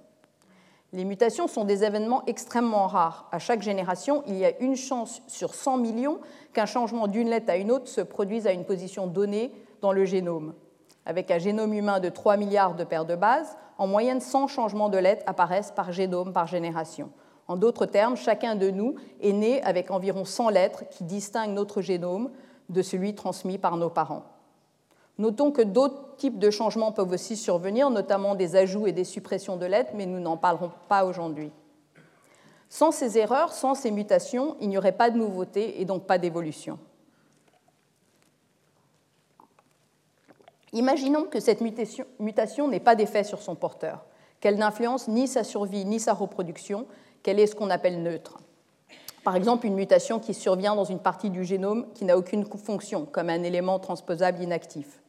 Les 0.94 1.06
mutations 1.06 1.48
sont 1.48 1.64
des 1.64 1.84
événements 1.84 2.22
extrêmement 2.26 2.86
rares. 2.86 3.26
À 3.32 3.38
chaque 3.38 3.62
génération, 3.62 4.22
il 4.26 4.36
y 4.36 4.44
a 4.44 4.58
une 4.60 4.76
chance 4.76 5.22
sur 5.26 5.54
100 5.54 5.78
millions 5.78 6.18
qu'un 6.52 6.66
changement 6.66 7.06
d'une 7.06 7.30
lettre 7.30 7.50
à 7.50 7.56
une 7.56 7.70
autre 7.70 7.88
se 7.88 8.02
produise 8.02 8.46
à 8.46 8.52
une 8.52 8.66
position 8.66 9.06
donnée 9.06 9.52
dans 9.80 9.92
le 9.92 10.04
génome. 10.04 10.52
Avec 11.06 11.30
un 11.30 11.38
génome 11.38 11.72
humain 11.72 11.98
de 11.98 12.10
3 12.10 12.36
milliards 12.36 12.74
de 12.74 12.84
paires 12.84 13.06
de 13.06 13.16
bases, 13.16 13.56
en 13.78 13.86
moyenne 13.86 14.20
100 14.20 14.48
changements 14.48 14.90
de 14.90 14.98
lettres 14.98 15.24
apparaissent 15.26 15.72
par 15.72 15.92
génome 15.92 16.34
par 16.34 16.46
génération. 16.46 17.10
En 17.48 17.56
d'autres 17.56 17.86
termes, 17.86 18.16
chacun 18.16 18.54
de 18.54 18.70
nous 18.70 18.96
est 19.22 19.32
né 19.32 19.62
avec 19.62 19.90
environ 19.90 20.26
100 20.26 20.50
lettres 20.50 20.84
qui 20.90 21.04
distinguent 21.04 21.54
notre 21.54 21.80
génome 21.80 22.30
de 22.68 22.82
celui 22.82 23.14
transmis 23.14 23.56
par 23.56 23.78
nos 23.78 23.90
parents. 23.90 24.24
Notons 25.18 25.52
que 25.52 25.62
d'autres 25.62 26.16
types 26.16 26.38
de 26.38 26.50
changements 26.50 26.92
peuvent 26.92 27.12
aussi 27.12 27.36
survenir, 27.36 27.90
notamment 27.90 28.34
des 28.34 28.56
ajouts 28.56 28.86
et 28.86 28.92
des 28.92 29.04
suppressions 29.04 29.56
de 29.56 29.66
lettres, 29.66 29.92
mais 29.94 30.06
nous 30.06 30.20
n'en 30.20 30.36
parlerons 30.36 30.72
pas 30.88 31.04
aujourd'hui. 31.04 31.50
Sans 32.68 32.90
ces 32.90 33.18
erreurs, 33.18 33.52
sans 33.52 33.74
ces 33.74 33.90
mutations, 33.90 34.56
il 34.60 34.70
n'y 34.70 34.78
aurait 34.78 34.92
pas 34.92 35.10
de 35.10 35.18
nouveauté 35.18 35.80
et 35.80 35.84
donc 35.84 36.06
pas 36.06 36.16
d'évolution. 36.16 36.78
Imaginons 40.72 41.24
que 41.24 41.38
cette 41.38 41.60
mutation 41.60 42.68
n'ait 42.68 42.80
pas 42.80 42.94
d'effet 42.94 43.24
sur 43.24 43.42
son 43.42 43.54
porteur, 43.54 44.06
qu'elle 44.40 44.56
n'influence 44.56 45.06
ni 45.06 45.28
sa 45.28 45.44
survie 45.44 45.84
ni 45.84 46.00
sa 46.00 46.14
reproduction, 46.14 46.86
qu'elle 47.22 47.38
est 47.38 47.46
ce 47.46 47.54
qu'on 47.54 47.68
appelle 47.68 48.02
neutre. 48.02 48.38
Par 49.22 49.36
exemple, 49.36 49.66
une 49.66 49.74
mutation 49.74 50.18
qui 50.18 50.32
survient 50.32 50.74
dans 50.74 50.84
une 50.84 50.98
partie 50.98 51.28
du 51.28 51.44
génome 51.44 51.86
qui 51.92 52.06
n'a 52.06 52.16
aucune 52.16 52.46
fonction, 52.46 53.04
comme 53.04 53.28
un 53.28 53.42
élément 53.42 53.78
transposable 53.78 54.42
inactif. 54.42 55.01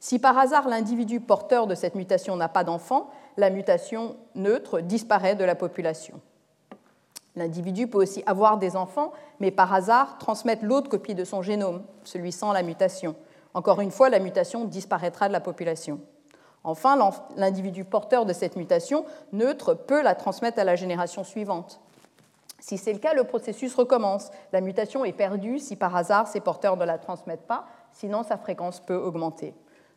Si 0.00 0.18
par 0.18 0.38
hasard 0.38 0.68
l'individu 0.68 1.20
porteur 1.20 1.66
de 1.66 1.74
cette 1.74 1.94
mutation 1.94 2.36
n'a 2.36 2.48
pas 2.48 2.64
d'enfant, 2.64 3.10
la 3.36 3.50
mutation 3.50 4.16
neutre 4.34 4.80
disparaît 4.80 5.34
de 5.34 5.44
la 5.44 5.54
population. 5.54 6.20
L'individu 7.34 7.86
peut 7.86 7.98
aussi 7.98 8.22
avoir 8.26 8.56
des 8.56 8.76
enfants, 8.76 9.12
mais 9.40 9.50
par 9.50 9.72
hasard 9.72 10.16
transmettre 10.18 10.64
l'autre 10.64 10.88
copie 10.88 11.14
de 11.14 11.24
son 11.24 11.42
génome, 11.42 11.82
celui 12.02 12.32
sans 12.32 12.52
la 12.52 12.62
mutation. 12.62 13.14
Encore 13.52 13.80
une 13.80 13.90
fois, 13.90 14.08
la 14.08 14.18
mutation 14.18 14.64
disparaîtra 14.64 15.28
de 15.28 15.32
la 15.32 15.40
population. 15.40 16.00
Enfin, 16.64 16.98
l'individu 17.36 17.84
porteur 17.84 18.26
de 18.26 18.32
cette 18.32 18.56
mutation 18.56 19.04
neutre 19.32 19.74
peut 19.74 20.02
la 20.02 20.14
transmettre 20.14 20.58
à 20.58 20.64
la 20.64 20.76
génération 20.76 21.24
suivante. 21.24 21.80
Si 22.58 22.78
c'est 22.78 22.92
le 22.92 22.98
cas, 22.98 23.14
le 23.14 23.24
processus 23.24 23.74
recommence. 23.74 24.30
La 24.52 24.60
mutation 24.60 25.04
est 25.04 25.12
perdue 25.12 25.58
si 25.58 25.76
par 25.76 25.94
hasard 25.94 26.26
ces 26.26 26.40
porteurs 26.40 26.76
ne 26.76 26.84
la 26.84 26.98
transmettent 26.98 27.46
pas, 27.46 27.66
sinon 27.92 28.22
sa 28.22 28.38
fréquence 28.38 28.80
peut 28.80 28.96
augmenter. 28.96 29.54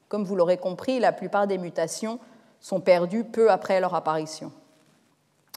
Comme 0.09 0.23
vous 0.23 0.35
l'aurez 0.35 0.57
compris, 0.57 0.99
la 0.99 1.11
plupart 1.11 1.47
des 1.47 1.57
mutations 1.57 2.19
sont 2.59 2.81
perdues 2.81 3.23
peu 3.23 3.51
après 3.51 3.79
leur 3.79 3.95
apparition. 3.95 4.51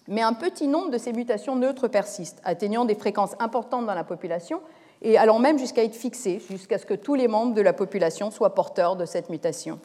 Mais 0.09 0.23
un 0.23 0.35
petit 0.35 0.69
nombre 0.69 0.91
de 0.91 0.99
ces 0.99 1.12
mutations 1.12 1.57
neutres 1.57 1.88
persistent, 1.88 2.41
atteignant 2.45 2.85
des 2.85 2.95
fréquences 2.95 3.35
importantes 3.38 3.87
dans 3.87 3.95
la 3.95 4.05
population 4.05 4.61
et 5.01 5.17
allant 5.17 5.38
même 5.38 5.59
jusqu'à 5.59 5.85
être 5.85 5.95
fixées, 5.95 6.41
jusqu'à 6.51 6.79
ce 6.79 6.87
que 6.87 6.95
tous 6.95 7.15
les 7.15 7.29
membres 7.29 7.55
de 7.55 7.62
la 7.62 7.73
population 7.73 8.31
soient 8.31 8.55
porteurs 8.55 8.97
de 8.97 9.07
cette 9.07 9.31
mutation. 9.31 9.81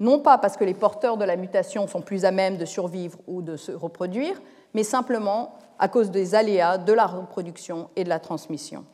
Non 0.00 0.18
pas 0.18 0.38
parce 0.38 0.56
que 0.56 0.64
les 0.64 0.74
porteurs 0.74 1.16
de 1.16 1.24
la 1.24 1.36
mutation 1.36 1.86
sont 1.86 2.00
plus 2.00 2.24
à 2.24 2.32
même 2.32 2.56
de 2.56 2.64
survivre 2.64 3.18
ou 3.28 3.42
de 3.42 3.56
se 3.56 3.70
reproduire, 3.70 4.40
mais 4.74 4.82
simplement 4.82 5.54
à 5.78 5.88
cause 5.88 6.10
des 6.10 6.34
aléas 6.34 6.78
de 6.78 6.92
la 6.92 7.06
reproduction 7.06 7.90
et 7.94 8.04
de 8.04 8.08
la 8.08 8.18
transmission. 8.18 8.84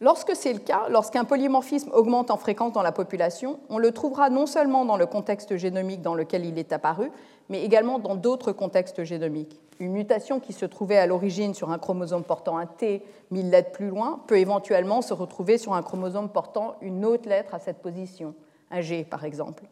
Lorsque 0.00 0.34
c'est 0.34 0.52
le 0.52 0.58
cas, 0.58 0.88
lorsqu'un 0.90 1.24
polymorphisme 1.24 1.90
augmente 1.92 2.30
en 2.30 2.36
fréquence 2.36 2.72
dans 2.72 2.82
la 2.82 2.92
population, 2.92 3.60
on 3.68 3.78
le 3.78 3.92
trouvera 3.92 4.28
non 4.28 4.46
seulement 4.46 4.84
dans 4.84 4.96
le 4.96 5.06
contexte 5.06 5.56
génomique 5.56 6.02
dans 6.02 6.14
lequel 6.14 6.44
il 6.44 6.58
est 6.58 6.72
apparu, 6.72 7.10
mais 7.48 7.62
également 7.64 8.00
dans 8.00 8.16
d'autres 8.16 8.52
contextes 8.52 9.04
génomiques. 9.04 9.60
Une 9.78 9.92
mutation 9.92 10.40
qui 10.40 10.52
se 10.52 10.66
trouvait 10.66 10.98
à 10.98 11.06
l'origine 11.06 11.54
sur 11.54 11.70
un 11.70 11.78
chromosome 11.78 12.24
portant 12.24 12.58
un 12.58 12.66
T 12.66 13.02
mille 13.30 13.50
lettres 13.50 13.72
plus 13.72 13.88
loin 13.88 14.20
peut 14.26 14.38
éventuellement 14.38 15.00
se 15.00 15.14
retrouver 15.14 15.58
sur 15.58 15.74
un 15.74 15.82
chromosome 15.82 16.28
portant 16.28 16.74
une 16.80 17.04
autre 17.04 17.28
lettre 17.28 17.54
à 17.54 17.58
cette 17.58 17.78
position, 17.78 18.34
un 18.70 18.80
G 18.80 19.04
par 19.04 19.24
exemple. 19.24 19.64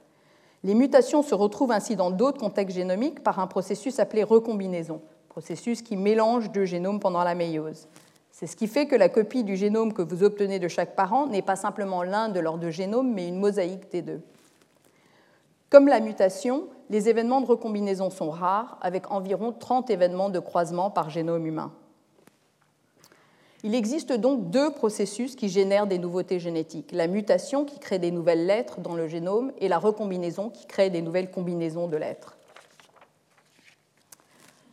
Les 0.65 0.75
mutations 0.75 1.23
se 1.23 1.35
retrouvent 1.35 1.73
ainsi 1.73 1.97
dans 1.97 2.11
d'autres 2.11 2.39
contextes 2.39 2.77
génomiques 2.77 3.25
par 3.25 3.41
un 3.41 3.49
processus 3.49 3.99
appelé 3.99 4.23
recombinaison, 4.23 5.03
processus 5.29 5.83
qui 5.83 5.97
mélange 5.97 6.51
deux 6.53 6.65
génomes 6.65 7.01
pendant 7.01 7.25
la 7.25 7.35
méiose. 7.35 7.89
C'est 8.33 8.47
ce 8.47 8.57
qui 8.57 8.67
fait 8.67 8.87
que 8.87 8.97
la 8.97 9.11
copie 9.11 9.45
du 9.45 9.57
génome 9.57 9.93
que 9.93 10.01
vous 10.01 10.25
obtenez 10.25 10.59
de 10.59 10.67
chaque 10.67 10.97
parent 10.97 11.27
n'est 11.27 11.43
pas 11.43 11.55
simplement 11.55 12.03
l'un 12.03 12.31
de 12.31 12.41
leurs 12.41 12.57
deux 12.57 12.71
génomes, 12.71 13.13
mais 13.13 13.29
une 13.29 13.39
mosaïque 13.39 13.91
des 13.93 14.01
deux. 14.01 14.23
Comme 15.69 15.87
la 15.87 16.01
mutation, 16.01 16.65
les 16.91 17.09
événements 17.11 17.43
de 17.43 17.47
recombinaison 17.47 18.11
sont 18.11 18.31
rares, 18.31 18.79
avec 18.81 19.11
environ 19.11 19.53
30 19.53 19.91
événements 19.91 20.31
de 20.31 20.39
croisement 20.39 20.91
par 20.91 21.11
génome 21.11 21.47
humain. 21.47 21.73
Il 23.65 23.75
existe 23.75 24.13
donc 24.13 24.51
deux 24.51 24.73
processus 24.73 25.37
qui 25.37 25.49
génèrent 25.49 25.87
des 25.87 25.99
nouveautés 25.99 26.41
génétiques. 26.41 26.91
La 26.93 27.07
mutation 27.07 27.65
qui 27.65 27.79
crée 27.79 27.99
des 27.99 28.11
nouvelles 28.11 28.47
lettres 28.47 28.81
dans 28.81 28.97
le 28.97 29.09
génome 29.09 29.53
et 29.59 29.69
la 29.69 29.79
recombinaison 29.79 30.51
qui 30.51 30.67
crée 30.67 30.91
des 30.91 31.01
nouvelles 31.01 31.31
combinaisons 31.31 31.87
de 31.87 31.97
lettres. 31.97 32.37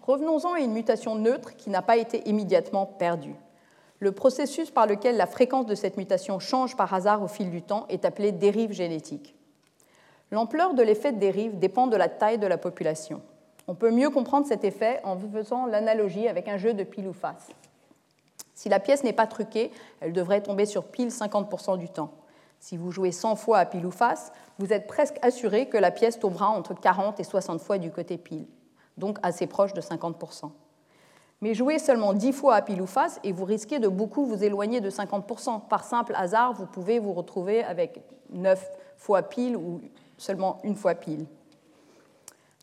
Revenons-en 0.02 0.54
à 0.54 0.60
une 0.60 0.74
mutation 0.74 1.15
neutre 1.15 1.56
qui 1.56 1.69
n'a 1.69 1.84
pas 1.84 1.98
été 1.98 2.28
immédiatement 2.28 2.86
perdue. 2.88 3.36
Le 3.99 4.13
processus 4.13 4.71
par 4.71 4.88
lequel 4.88 5.17
la 5.17 5.27
fréquence 5.27 5.65
de 5.65 5.75
cette 5.75 5.97
mutation 5.97 6.39
change 6.39 6.77
par 6.77 6.93
hasard 6.93 7.21
au 7.21 7.27
fil 7.27 7.49
du 7.49 7.62
temps 7.62 7.85
est 7.89 8.05
appelé 8.05 8.31
dérive 8.31 8.71
génétique. 8.71 9.35
L'ampleur 10.31 10.73
de 10.73 10.83
l'effet 10.83 11.12
de 11.12 11.19
dérive 11.19 11.59
dépend 11.59 11.88
de 11.88 11.97
la 11.97 12.07
taille 12.07 12.38
de 12.38 12.47
la 12.47 12.57
population. 12.57 13.21
On 13.67 13.75
peut 13.75 13.91
mieux 13.91 14.09
comprendre 14.09 14.47
cet 14.47 14.63
effet 14.63 15.01
en 15.03 15.17
faisant 15.17 15.65
l'analogie 15.65 16.27
avec 16.27 16.47
un 16.47 16.57
jeu 16.57 16.73
de 16.73 16.83
pile 16.83 17.07
ou 17.07 17.13
face. 17.13 17.49
Si 18.55 18.69
la 18.69 18.79
pièce 18.79 19.03
n'est 19.03 19.13
pas 19.13 19.27
truquée, 19.27 19.71
elle 19.99 20.13
devrait 20.13 20.41
tomber 20.41 20.65
sur 20.65 20.85
pile 20.85 21.09
50% 21.09 21.77
du 21.77 21.89
temps. 21.89 22.12
Si 22.59 22.77
vous 22.77 22.91
jouez 22.91 23.12
100 23.12 23.35
fois 23.35 23.59
à 23.59 23.65
pile 23.65 23.85
ou 23.85 23.91
face, 23.91 24.31
vous 24.59 24.73
êtes 24.73 24.88
presque 24.88 25.17
assuré 25.21 25.67
que 25.67 25.77
la 25.77 25.91
pièce 25.91 26.19
tombera 26.19 26.49
entre 26.49 26.73
40 26.73 27.19
et 27.19 27.23
60 27.23 27.62
fois 27.62 27.77
du 27.77 27.91
côté 27.91 28.17
pile, 28.17 28.47
donc 28.97 29.17
assez 29.23 29.47
proche 29.47 29.73
de 29.73 29.81
50%. 29.81 30.51
Mais 31.41 31.54
jouez 31.54 31.80
seulement 31.80 32.13
10 32.13 32.34
fois 32.34 32.56
à 32.56 32.62
pile 32.62 32.82
ou 32.82 32.88
face 32.88 33.19
et 33.23 33.32
vous 33.32 33.45
risquez 33.45 33.80
de 33.80 33.88
beaucoup 33.88 34.25
vous 34.25 34.43
éloigner 34.43 34.82
de 34.82 34.89
50%. 34.89 35.67
Par 35.67 35.84
simple 35.84 36.13
hasard, 36.15 36.54
vous 36.54 36.65
pouvez 36.65 36.99
vous 36.99 37.13
retrouver 37.13 37.63
avec 37.63 38.02
9 38.32 38.69
fois 38.97 39.23
pile 39.23 39.56
ou 39.56 39.80
seulement 40.17 40.58
une 40.63 40.75
fois 40.75 40.95
pile. 40.95 41.25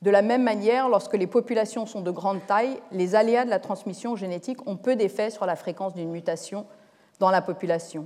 De 0.02 0.10
la 0.10 0.20
même 0.20 0.42
manière, 0.42 0.90
lorsque 0.90 1.14
les 1.14 1.26
populations 1.26 1.86
sont 1.86 2.02
de 2.02 2.10
grande 2.10 2.44
taille, 2.46 2.78
les 2.92 3.14
aléas 3.14 3.46
de 3.46 3.50
la 3.50 3.58
transmission 3.58 4.14
génétique 4.14 4.66
ont 4.68 4.76
peu 4.76 4.94
d'effet 4.94 5.30
sur 5.30 5.46
la 5.46 5.56
fréquence 5.56 5.94
d'une 5.94 6.10
mutation 6.10 6.66
dans 7.18 7.30
la 7.30 7.40
population. 7.40 8.04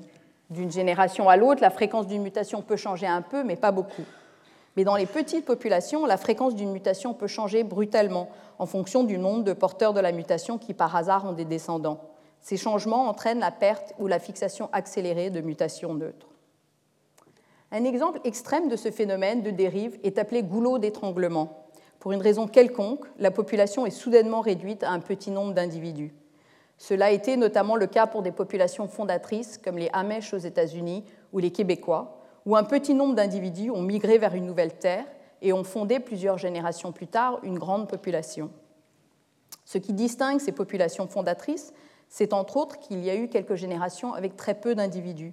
D'une 0.50 0.70
génération 0.70 1.28
à 1.28 1.36
l'autre, 1.36 1.60
la 1.60 1.70
fréquence 1.70 2.06
d'une 2.06 2.22
mutation 2.22 2.62
peut 2.62 2.76
changer 2.76 3.08
un 3.08 3.22
peu, 3.22 3.42
mais 3.42 3.56
pas 3.56 3.72
beaucoup. 3.72 4.04
Mais 4.76 4.84
dans 4.84 4.96
les 4.96 5.06
petites 5.06 5.44
populations, 5.44 6.06
la 6.06 6.16
fréquence 6.16 6.54
d'une 6.54 6.72
mutation 6.72 7.12
peut 7.12 7.26
changer 7.26 7.64
brutalement 7.64 8.28
en 8.58 8.66
fonction 8.66 9.04
du 9.04 9.18
nombre 9.18 9.44
de 9.44 9.52
porteurs 9.52 9.92
de 9.92 10.00
la 10.00 10.12
mutation 10.12 10.58
qui, 10.58 10.74
par 10.74 10.94
hasard, 10.94 11.24
ont 11.24 11.32
des 11.32 11.44
descendants. 11.44 12.00
Ces 12.40 12.56
changements 12.56 13.08
entraînent 13.08 13.40
la 13.40 13.50
perte 13.50 13.94
ou 13.98 14.06
la 14.06 14.18
fixation 14.18 14.68
accélérée 14.72 15.30
de 15.30 15.40
mutations 15.40 15.94
neutres. 15.94 16.28
Un 17.72 17.84
exemple 17.84 18.20
extrême 18.24 18.68
de 18.68 18.76
ce 18.76 18.90
phénomène 18.90 19.42
de 19.42 19.50
dérive 19.50 19.98
est 20.02 20.18
appelé 20.18 20.42
goulot 20.42 20.78
d'étranglement. 20.78 21.66
Pour 22.00 22.12
une 22.12 22.22
raison 22.22 22.46
quelconque, 22.48 23.04
la 23.18 23.30
population 23.30 23.86
est 23.86 23.90
soudainement 23.90 24.40
réduite 24.40 24.82
à 24.82 24.90
un 24.90 25.00
petit 25.00 25.30
nombre 25.30 25.52
d'individus. 25.52 26.14
Cela 26.78 27.06
a 27.06 27.10
été 27.10 27.36
notamment 27.36 27.76
le 27.76 27.86
cas 27.86 28.06
pour 28.06 28.22
des 28.22 28.32
populations 28.32 28.88
fondatrices 28.88 29.58
comme 29.58 29.76
les 29.76 29.90
Amish 29.92 30.32
aux 30.32 30.38
États-Unis 30.38 31.04
ou 31.32 31.38
les 31.38 31.50
Québécois, 31.52 32.19
où 32.46 32.56
un 32.56 32.64
petit 32.64 32.94
nombre 32.94 33.14
d'individus 33.14 33.70
ont 33.70 33.82
migré 33.82 34.18
vers 34.18 34.34
une 34.34 34.46
nouvelle 34.46 34.74
terre 34.74 35.04
et 35.42 35.52
ont 35.52 35.64
fondé 35.64 36.00
plusieurs 36.00 36.38
générations 36.38 36.92
plus 36.92 37.06
tard 37.06 37.38
une 37.42 37.58
grande 37.58 37.88
population. 37.88 38.50
Ce 39.64 39.78
qui 39.78 39.92
distingue 39.92 40.40
ces 40.40 40.52
populations 40.52 41.06
fondatrices, 41.06 41.72
c'est 42.08 42.32
entre 42.32 42.56
autres 42.56 42.78
qu'il 42.78 43.04
y 43.04 43.10
a 43.10 43.14
eu 43.14 43.28
quelques 43.28 43.54
générations 43.54 44.14
avec 44.14 44.36
très 44.36 44.54
peu 44.54 44.74
d'individus. 44.74 45.32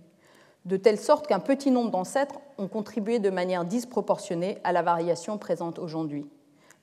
de 0.66 0.76
telle 0.76 1.00
sorte 1.00 1.28
qu'un 1.28 1.40
petit 1.40 1.72
nombre 1.72 1.92
d'ancêtres 1.92 2.40
ont 2.58 2.68
contribué 2.68 3.20
de 3.20 3.30
manière 3.30 3.64
disproportionnée 3.64 4.58
à 4.66 4.74
la 4.74 4.82
variation 4.82 5.38
présente 5.38 5.80
aujourd'hui. 5.80 6.28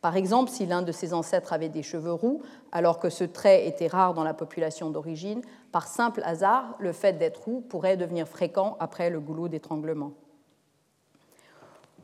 Par 0.05 0.19
exemple, 0.19 0.51
si 0.51 0.67
l'un 0.67 0.83
de 0.83 0.93
ses 0.93 1.15
ancêtres 1.15 1.55
avait 1.55 1.71
des 1.71 1.83
cheveux 1.83 2.13
roux, 2.13 2.43
alors 2.73 2.99
que 2.99 3.09
ce 3.09 3.25
trait 3.25 3.67
était 3.67 3.87
rare 3.87 4.13
dans 4.13 4.23
la 4.23 4.35
population 4.35 4.91
d'origine, 4.91 5.41
par 5.73 5.87
simple 5.87 6.21
hasard, 6.27 6.77
le 6.79 6.93
fait 6.93 7.15
d'être 7.15 7.45
roux 7.45 7.63
pourrait 7.63 7.97
devenir 7.97 8.29
fréquent 8.29 8.77
après 8.81 9.09
le 9.09 9.19
goulot 9.19 9.49
d'étranglement. 9.49 10.13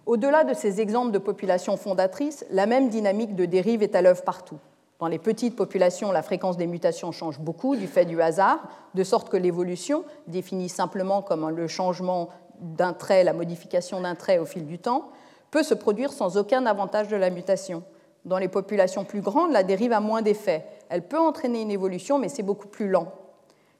Au-delà 0.07 0.45
de 0.45 0.55
ces 0.55 0.81
exemples 0.81 1.13
de 1.13 1.19
populations 1.19 1.77
fondatrices, 1.77 2.47
la 2.51 2.65
même 2.65 2.89
dynamique 2.89 3.37
de 3.37 3.45
dérive 3.45 3.83
est 3.83 3.95
à 3.95 4.01
l'œuvre 4.01 4.23
partout. 4.23 4.59
Dans 4.99 5.09
les 5.09 5.19
petites 5.19 5.55
populations, 5.55 6.11
la 6.11 6.23
fréquence 6.23 6.57
des 6.57 6.67
mutations 6.67 7.13
change 7.13 7.39
beaucoup 7.39 7.77
du 7.77 7.87
fait 7.87 8.07
du 8.07 8.23
hasard, 8.23 8.67
de 8.95 9.05
sorte 9.05 9.29
que 9.29 9.37
l'évolution, 9.37 10.07
définie 10.27 10.71
simplement 10.71 11.21
comme 11.21 11.51
le 11.51 11.69
changement 11.69 12.31
d'un 12.61 12.95
trait, 12.95 13.25
la 13.25 13.35
modification 13.35 14.01
d'un 14.01 14.15
trait 14.15 14.39
au 14.39 14.47
fil 14.47 14.65
du 14.65 14.79
temps, 14.79 15.11
peut 15.51 15.63
se 15.63 15.75
produire 15.75 16.13
sans 16.13 16.37
aucun 16.37 16.67
avantage 16.67 17.09
de 17.09 17.17
la 17.17 17.31
mutation. 17.31 17.83
Dans 18.25 18.39
les 18.39 18.49
populations 18.49 19.05
plus 19.05 19.21
grandes, 19.21 19.53
la 19.53 19.63
dérive 19.63 19.93
a 19.93 20.01
moins 20.01 20.23
d'effet. 20.23 20.67
Elle 20.89 21.07
peut 21.07 21.19
entraîner 21.19 21.63
une 21.63 21.71
évolution, 21.71 22.19
mais 22.19 22.29
c'est 22.29 22.43
beaucoup 22.43 22.69
plus 22.69 22.89
lent. 22.89 23.13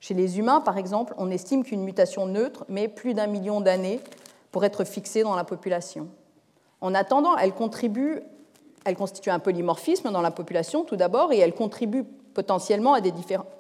Chez 0.01 0.15
les 0.15 0.39
humains, 0.39 0.61
par 0.61 0.79
exemple, 0.79 1.15
on 1.19 1.31
estime 1.31 1.63
qu'une 1.63 1.83
mutation 1.83 2.27
neutre 2.27 2.65
met 2.69 2.89
plus 2.89 3.13
d'un 3.13 3.27
million 3.27 3.61
d'années 3.61 4.01
pour 4.51 4.65
être 4.65 4.85
fixée 4.85 5.23
dans 5.23 5.35
la 5.35 5.45
population. 5.45 6.09
En 6.81 6.95
attendant, 6.95 7.37
elle, 7.37 7.53
contribue, 7.53 8.21
elle 8.87 8.97
constitue 8.97 9.31
un 9.31 9.39
polymorphisme 9.39 10.11
dans 10.11 10.23
la 10.23 10.31
population 10.31 10.85
tout 10.85 10.97
d'abord, 10.97 11.33
et 11.33 11.39
elle 11.39 11.55
contribue 11.55 12.05
potentiellement 12.35 12.95
à 12.95 13.01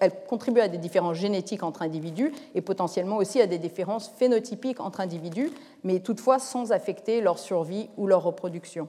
elle 0.01 0.25
contribue 0.29 0.61
à 0.61 0.69
des 0.69 0.79
différences 0.79 1.17
génétiques 1.17 1.63
entre 1.63 1.83
individus 1.83 2.33
et 2.55 2.61
potentiellement 2.61 3.17
aussi 3.17 3.41
à 3.41 3.47
des 3.47 3.59
différences 3.59 4.09
phénotypiques 4.09 4.81
entre 4.81 5.01
individus, 5.01 5.51
mais 5.85 6.01
toutefois 6.01 6.39
sans 6.39 6.73
affecter 6.73 7.21
leur 7.21 7.39
survie 7.39 7.89
ou 7.97 8.07
leur 8.07 8.23
reproduction. 8.23 8.89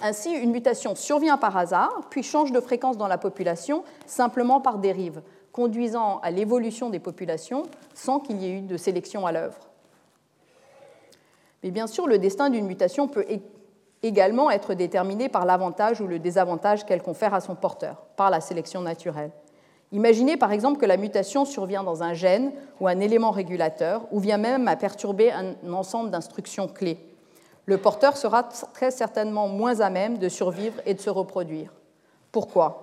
Ainsi, 0.00 0.30
une 0.32 0.50
mutation 0.50 0.94
survient 0.94 1.38
par 1.38 1.56
hasard, 1.56 2.02
puis 2.10 2.22
change 2.22 2.52
de 2.52 2.60
fréquence 2.60 2.98
dans 2.98 3.08
la 3.08 3.18
population 3.18 3.82
simplement 4.04 4.60
par 4.60 4.78
dérive, 4.78 5.22
conduisant 5.52 6.18
à 6.18 6.30
l'évolution 6.30 6.90
des 6.90 6.98
populations 6.98 7.62
sans 7.94 8.20
qu'il 8.20 8.42
y 8.42 8.46
ait 8.46 8.58
eu 8.58 8.60
de 8.60 8.76
sélection 8.76 9.26
à 9.26 9.32
l'œuvre. 9.32 9.58
Mais 11.62 11.70
bien 11.70 11.86
sûr, 11.86 12.06
le 12.06 12.18
destin 12.18 12.50
d'une 12.50 12.66
mutation 12.66 13.08
peut 13.08 13.24
également 14.06 14.50
être 14.50 14.74
déterminé 14.74 15.28
par 15.28 15.44
l'avantage 15.44 16.00
ou 16.00 16.06
le 16.06 16.18
désavantage 16.18 16.84
qu'elle 16.84 17.02
confère 17.02 17.34
à 17.34 17.40
son 17.40 17.54
porteur, 17.54 18.06
par 18.16 18.30
la 18.30 18.40
sélection 18.40 18.80
naturelle. 18.80 19.30
Imaginez 19.92 20.36
par 20.36 20.52
exemple 20.52 20.80
que 20.80 20.86
la 20.86 20.96
mutation 20.96 21.44
survient 21.44 21.84
dans 21.84 22.02
un 22.02 22.12
gène 22.12 22.52
ou 22.80 22.88
un 22.88 22.98
élément 22.98 23.30
régulateur, 23.30 24.02
ou 24.10 24.18
vient 24.18 24.38
même 24.38 24.66
à 24.68 24.76
perturber 24.76 25.30
un 25.30 25.54
ensemble 25.72 26.10
d'instructions 26.10 26.68
clés. 26.68 26.98
Le 27.66 27.78
porteur 27.78 28.16
sera 28.16 28.44
très 28.44 28.90
certainement 28.90 29.48
moins 29.48 29.80
à 29.80 29.90
même 29.90 30.18
de 30.18 30.28
survivre 30.28 30.80
et 30.86 30.94
de 30.94 31.00
se 31.00 31.10
reproduire. 31.10 31.72
Pourquoi? 32.32 32.82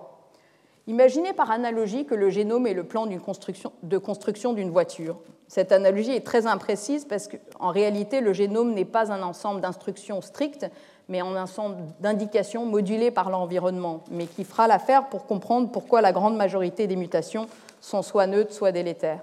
Imaginez 0.86 1.32
par 1.32 1.50
analogie 1.50 2.04
que 2.04 2.14
le 2.14 2.28
génome 2.28 2.66
est 2.66 2.74
le 2.74 2.84
plan 2.84 3.06
de 3.06 3.98
construction 3.98 4.52
d'une 4.52 4.70
voiture. 4.70 5.16
Cette 5.48 5.72
analogie 5.72 6.12
est 6.12 6.26
très 6.26 6.46
imprécise 6.46 7.06
parce 7.06 7.28
qu'en 7.28 7.70
réalité, 7.70 8.20
le 8.20 8.34
génome 8.34 8.74
n'est 8.74 8.84
pas 8.84 9.10
un 9.10 9.22
ensemble 9.22 9.62
d'instructions 9.62 10.20
strictes, 10.20 10.66
mais 11.08 11.20
un 11.20 11.36
ensemble 11.36 11.76
d'indications 12.00 12.66
modulées 12.66 13.10
par 13.10 13.30
l'environnement, 13.30 14.00
mais 14.10 14.26
qui 14.26 14.44
fera 14.44 14.66
l'affaire 14.66 15.08
pour 15.08 15.26
comprendre 15.26 15.70
pourquoi 15.70 16.00
la 16.00 16.12
grande 16.12 16.36
majorité 16.36 16.86
des 16.86 16.96
mutations 16.96 17.46
sont 17.80 18.02
soit 18.02 18.26
neutres, 18.26 18.52
soit 18.52 18.72
délétères. 18.72 19.22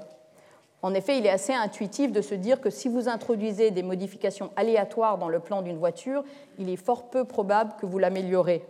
En 0.84 0.94
effet, 0.94 1.18
il 1.18 1.26
est 1.26 1.32
assez 1.32 1.54
intuitif 1.54 2.12
de 2.12 2.22
se 2.22 2.34
dire 2.34 2.60
que 2.60 2.72
si 2.72 2.90
vous 2.90 3.08
introduisez 3.08 3.70
des 3.72 3.84
modifications 3.84 4.52
aléatoires 4.56 5.18
dans 5.18 5.30
le 5.30 5.40
plan 5.40 5.62
d'une 5.62 5.78
voiture, 5.78 6.24
il 6.58 6.70
est 6.70 6.76
fort 6.78 7.10
peu 7.10 7.24
probable 7.24 7.74
que 7.80 7.86
vous 7.86 8.00
l'améliorez. 8.00 8.66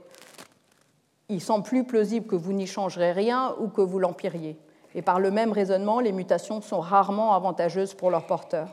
Il 1.30 1.40
semble 1.40 1.64
plus 1.64 1.86
plausible 1.86 2.28
que 2.28 2.36
vous 2.36 2.52
n'y 2.52 2.68
changerez 2.68 3.14
rien 3.14 3.56
ou 3.60 3.70
que 3.70 3.82
vous 3.82 4.00
l'empiriez. 4.00 4.58
Et 4.94 5.02
par 5.02 5.22
le 5.22 5.32
même 5.32 5.54
raisonnement, 5.54 6.02
les 6.02 6.12
mutations 6.12 6.60
sont 6.60 6.82
rarement 6.82 7.34
avantageuses 7.34 7.94
pour 7.94 8.12
leur 8.12 8.26
porteur. 8.26 8.68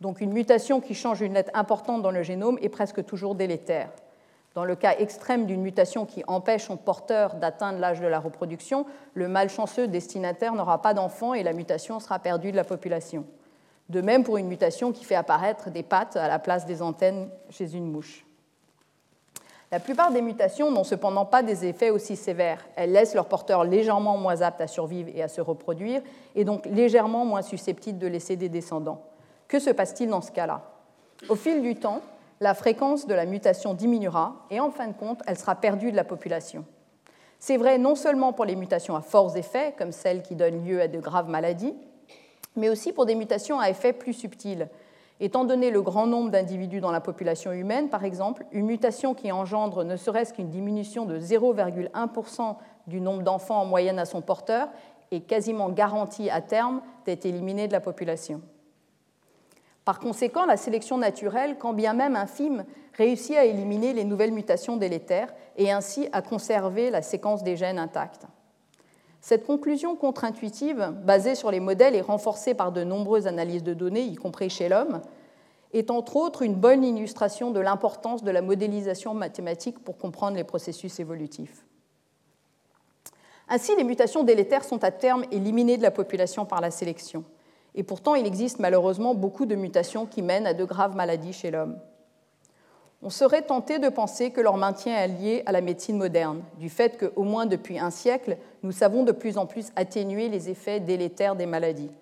Donc 0.00 0.20
une 0.20 0.32
mutation 0.32 0.80
qui 0.80 0.94
change 0.94 1.20
une 1.20 1.34
lettre 1.34 1.50
importante 1.54 2.02
dans 2.02 2.10
le 2.10 2.22
génome 2.22 2.58
est 2.62 2.68
presque 2.68 3.04
toujours 3.04 3.34
délétère. 3.34 3.90
Dans 4.54 4.64
le 4.64 4.76
cas 4.76 4.96
extrême 4.98 5.46
d'une 5.46 5.60
mutation 5.60 6.06
qui 6.06 6.24
empêche 6.26 6.66
son 6.66 6.76
porteur 6.76 7.34
d'atteindre 7.34 7.78
l'âge 7.78 8.00
de 8.00 8.06
la 8.06 8.18
reproduction, 8.18 8.86
le 9.14 9.28
malchanceux 9.28 9.88
destinataire 9.88 10.54
n'aura 10.54 10.82
pas 10.82 10.94
d'enfant 10.94 11.34
et 11.34 11.42
la 11.42 11.52
mutation 11.52 12.00
sera 12.00 12.18
perdue 12.18 12.50
de 12.50 12.56
la 12.56 12.64
population. 12.64 13.24
De 13.88 14.00
même 14.00 14.24
pour 14.24 14.36
une 14.36 14.48
mutation 14.48 14.92
qui 14.92 15.04
fait 15.04 15.14
apparaître 15.14 15.70
des 15.70 15.82
pattes 15.82 16.16
à 16.16 16.28
la 16.28 16.38
place 16.38 16.66
des 16.66 16.82
antennes 16.82 17.30
chez 17.50 17.74
une 17.74 17.90
mouche. 17.90 18.24
La 19.70 19.80
plupart 19.80 20.12
des 20.12 20.22
mutations 20.22 20.70
n'ont 20.70 20.84
cependant 20.84 21.26
pas 21.26 21.42
des 21.42 21.66
effets 21.66 21.90
aussi 21.90 22.16
sévères. 22.16 22.66
Elles 22.74 22.92
laissent 22.92 23.14
leur 23.14 23.26
porteur 23.26 23.64
légèrement 23.64 24.16
moins 24.16 24.40
apte 24.40 24.62
à 24.62 24.66
survivre 24.66 25.10
et 25.14 25.22
à 25.22 25.28
se 25.28 25.42
reproduire, 25.42 26.00
et 26.34 26.44
donc 26.44 26.64
légèrement 26.66 27.26
moins 27.26 27.42
susceptibles 27.42 27.98
de 27.98 28.06
laisser 28.06 28.36
des 28.36 28.48
descendants. 28.48 29.02
Que 29.48 29.58
se 29.58 29.70
passe-t-il 29.70 30.10
dans 30.10 30.20
ce 30.20 30.30
cas-là? 30.30 30.62
Au 31.30 31.34
fil 31.34 31.62
du 31.62 31.74
temps, 31.74 32.02
la 32.40 32.54
fréquence 32.54 33.06
de 33.06 33.14
la 33.14 33.24
mutation 33.24 33.72
diminuera 33.72 34.36
et 34.50 34.60
en 34.60 34.70
fin 34.70 34.88
de 34.88 34.92
compte, 34.92 35.22
elle 35.26 35.38
sera 35.38 35.56
perdue 35.56 35.90
de 35.90 35.96
la 35.96 36.04
population. 36.04 36.66
C'est 37.38 37.56
vrai 37.56 37.78
non 37.78 37.94
seulement 37.94 38.32
pour 38.32 38.44
les 38.44 38.56
mutations 38.56 38.94
à 38.94 39.00
forts 39.00 39.36
effets, 39.36 39.74
comme 39.78 39.92
celles 39.92 40.22
qui 40.22 40.36
donnent 40.36 40.64
lieu 40.64 40.82
à 40.82 40.88
de 40.88 41.00
graves 41.00 41.28
maladies, 41.28 41.74
mais 42.56 42.68
aussi 42.68 42.92
pour 42.92 43.06
des 43.06 43.14
mutations 43.14 43.58
à 43.58 43.70
effets 43.70 43.92
plus 43.92 44.12
subtils. 44.12 44.68
Étant 45.20 45.44
donné 45.44 45.70
le 45.70 45.82
grand 45.82 46.06
nombre 46.06 46.30
d'individus 46.30 46.80
dans 46.80 46.92
la 46.92 47.00
population 47.00 47.52
humaine, 47.52 47.88
par 47.88 48.04
exemple, 48.04 48.44
une 48.52 48.66
mutation 48.66 49.14
qui 49.14 49.32
engendre 49.32 49.82
ne 49.82 49.96
serait-ce 49.96 50.32
qu'une 50.32 50.50
diminution 50.50 51.06
de 51.06 51.18
0,1% 51.18 52.56
du 52.86 53.00
nombre 53.00 53.22
d'enfants 53.22 53.62
en 53.62 53.66
moyenne 53.66 53.98
à 53.98 54.04
son 54.04 54.20
porteur 54.20 54.68
est 55.10 55.20
quasiment 55.20 55.70
garantie 55.70 56.30
à 56.30 56.40
terme 56.40 56.82
d'être 57.06 57.24
éliminée 57.24 57.66
de 57.66 57.72
la 57.72 57.80
population. 57.80 58.42
Par 59.88 60.00
conséquent, 60.00 60.44
la 60.44 60.58
sélection 60.58 60.98
naturelle, 60.98 61.56
quand 61.58 61.72
bien 61.72 61.94
même 61.94 62.14
infime, 62.14 62.66
réussit 62.92 63.36
à 63.36 63.46
éliminer 63.46 63.94
les 63.94 64.04
nouvelles 64.04 64.32
mutations 64.32 64.76
délétères 64.76 65.32
et 65.56 65.72
ainsi 65.72 66.10
à 66.12 66.20
conserver 66.20 66.90
la 66.90 67.00
séquence 67.00 67.42
des 67.42 67.56
gènes 67.56 67.78
intacte. 67.78 68.26
Cette 69.22 69.46
conclusion 69.46 69.96
contre-intuitive, 69.96 70.92
basée 71.06 71.34
sur 71.34 71.50
les 71.50 71.60
modèles 71.60 71.94
et 71.94 72.02
renforcée 72.02 72.52
par 72.52 72.70
de 72.70 72.84
nombreuses 72.84 73.26
analyses 73.26 73.62
de 73.62 73.72
données, 73.72 74.02
y 74.02 74.14
compris 74.16 74.50
chez 74.50 74.68
l'homme, 74.68 75.00
est 75.72 75.90
entre 75.90 76.16
autres 76.16 76.42
une 76.42 76.54
bonne 76.54 76.84
illustration 76.84 77.50
de 77.50 77.60
l'importance 77.60 78.22
de 78.22 78.30
la 78.30 78.42
modélisation 78.42 79.14
mathématique 79.14 79.78
pour 79.78 79.96
comprendre 79.96 80.36
les 80.36 80.44
processus 80.44 81.00
évolutifs. 81.00 81.64
Ainsi, 83.48 83.74
les 83.74 83.84
mutations 83.84 84.22
délétères 84.22 84.64
sont 84.64 84.84
à 84.84 84.90
terme 84.90 85.24
éliminées 85.30 85.78
de 85.78 85.82
la 85.82 85.90
population 85.90 86.44
par 86.44 86.60
la 86.60 86.70
sélection. 86.70 87.24
Et 87.74 87.82
pourtant, 87.82 88.14
il 88.14 88.26
existe 88.26 88.58
malheureusement 88.58 89.14
beaucoup 89.14 89.46
de 89.46 89.54
mutations 89.54 90.06
qui 90.06 90.22
mènent 90.22 90.46
à 90.46 90.54
de 90.54 90.64
graves 90.64 90.96
maladies 90.96 91.32
chez 91.32 91.50
l'homme. 91.50 91.78
On 93.00 93.10
serait 93.10 93.42
tenté 93.42 93.78
de 93.78 93.88
penser 93.88 94.32
que 94.32 94.40
leur 94.40 94.56
maintien 94.56 94.96
est 94.96 95.08
lié 95.08 95.42
à 95.46 95.52
la 95.52 95.60
médecine 95.60 95.96
moderne, 95.96 96.42
du 96.58 96.68
fait 96.68 96.98
qu'au 96.98 97.22
moins 97.22 97.46
depuis 97.46 97.78
un 97.78 97.90
siècle, 97.90 98.38
nous 98.64 98.72
savons 98.72 99.04
de 99.04 99.12
plus 99.12 99.38
en 99.38 99.46
plus 99.46 99.70
atténuer 99.76 100.28
les 100.28 100.50
effets 100.50 100.80
délétères 100.80 101.36
des 101.36 101.46
maladies. 101.46 101.92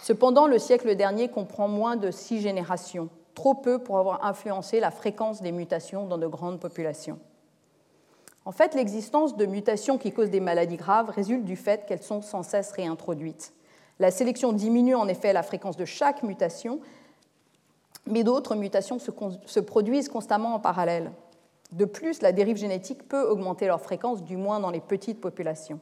Cependant, 0.00 0.46
le 0.46 0.58
siècle 0.58 0.94
dernier 0.96 1.28
comprend 1.28 1.68
moins 1.68 1.96
de 1.96 2.10
six 2.10 2.40
générations, 2.40 3.10
trop 3.34 3.54
peu 3.54 3.78
pour 3.78 3.98
avoir 3.98 4.24
influencé 4.24 4.80
la 4.80 4.90
fréquence 4.90 5.42
des 5.42 5.52
mutations 5.52 6.06
dans 6.06 6.18
de 6.18 6.26
grandes 6.26 6.60
populations. 6.60 7.18
En 8.44 8.52
fait, 8.52 8.74
l'existence 8.74 9.36
de 9.36 9.46
mutations 9.46 9.98
qui 9.98 10.12
causent 10.12 10.30
des 10.30 10.40
maladies 10.40 10.76
graves 10.76 11.10
résulte 11.10 11.44
du 11.44 11.56
fait 11.56 11.84
qu'elles 11.86 12.02
sont 12.02 12.22
sans 12.22 12.42
cesse 12.42 12.72
réintroduites. 12.72 13.52
La 13.98 14.10
sélection 14.10 14.52
diminue 14.52 14.94
en 14.94 15.08
effet 15.08 15.32
la 15.32 15.42
fréquence 15.42 15.76
de 15.76 15.84
chaque 15.84 16.22
mutation, 16.22 16.80
mais 18.06 18.24
d'autres 18.24 18.54
mutations 18.54 18.98
se, 18.98 19.60
produisent 19.60 20.08
constamment 20.08 20.54
en 20.54 20.60
parallèle. 20.60 21.12
De 21.72 21.84
plus, 21.84 22.20
la 22.20 22.32
dérive 22.32 22.56
génétique 22.56 23.08
peut 23.08 23.22
augmenter 23.22 23.66
leur 23.66 23.80
fréquence, 23.80 24.22
du 24.22 24.36
moins 24.36 24.60
dans 24.60 24.70
les 24.70 24.80
petites 24.80 25.20
populations. 25.20 25.80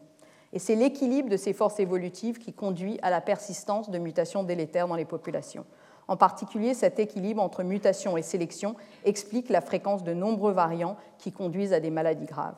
Et 0.52 0.58
c'est 0.58 0.74
l'équilibre 0.74 1.28
de 1.28 1.36
ces 1.36 1.52
forces 1.52 1.80
évolutives 1.80 2.38
qui 2.38 2.52
conduit 2.52 2.98
à 3.02 3.10
la 3.10 3.20
persistance 3.20 3.90
de 3.90 3.98
mutations 3.98 4.42
délétères 4.42 4.88
dans 4.88 4.96
les 4.96 5.04
populations. 5.04 5.64
En 6.08 6.16
particulier, 6.16 6.74
cet 6.74 6.98
équilibre 6.98 7.40
entre 7.40 7.62
mutation 7.62 8.16
et 8.16 8.22
sélection 8.22 8.74
explique 9.04 9.48
la 9.48 9.60
fréquence 9.60 10.02
de 10.02 10.12
nombreux 10.12 10.52
variants 10.52 10.96
qui 11.18 11.30
conduisent 11.30 11.72
à 11.72 11.78
des 11.78 11.90
maladies 11.90 12.26
graves. 12.26 12.56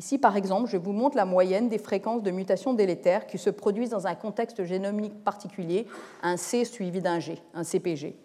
Ici, 0.00 0.16
par 0.16 0.38
exemple, 0.38 0.70
je 0.70 0.78
vous 0.78 0.92
montre 0.92 1.18
la 1.18 1.26
moyenne 1.26 1.68
des 1.68 1.76
fréquences 1.76 2.22
de 2.22 2.30
mutations 2.30 2.72
délétères 2.72 3.26
qui 3.26 3.36
se 3.36 3.50
produisent 3.50 3.90
dans 3.90 4.06
un 4.06 4.14
contexte 4.14 4.64
génomique 4.64 5.22
particulier, 5.22 5.86
un 6.22 6.38
C 6.38 6.64
suivi 6.64 7.02
d'un 7.02 7.18
G, 7.18 7.36
un 7.52 7.64
CPG. 7.64 8.16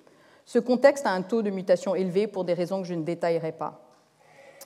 Ce 0.46 0.58
contexte 0.58 1.06
a 1.06 1.12
un 1.12 1.22
taux 1.22 1.42
de 1.42 1.50
mutation 1.50 1.94
élevé 1.94 2.28
pour 2.28 2.46
des 2.46 2.54
raisons 2.54 2.82
que 2.82 2.88
je 2.88 2.94
ne 2.94 3.04
détaillerai 3.04 3.52
pas. 3.52 3.82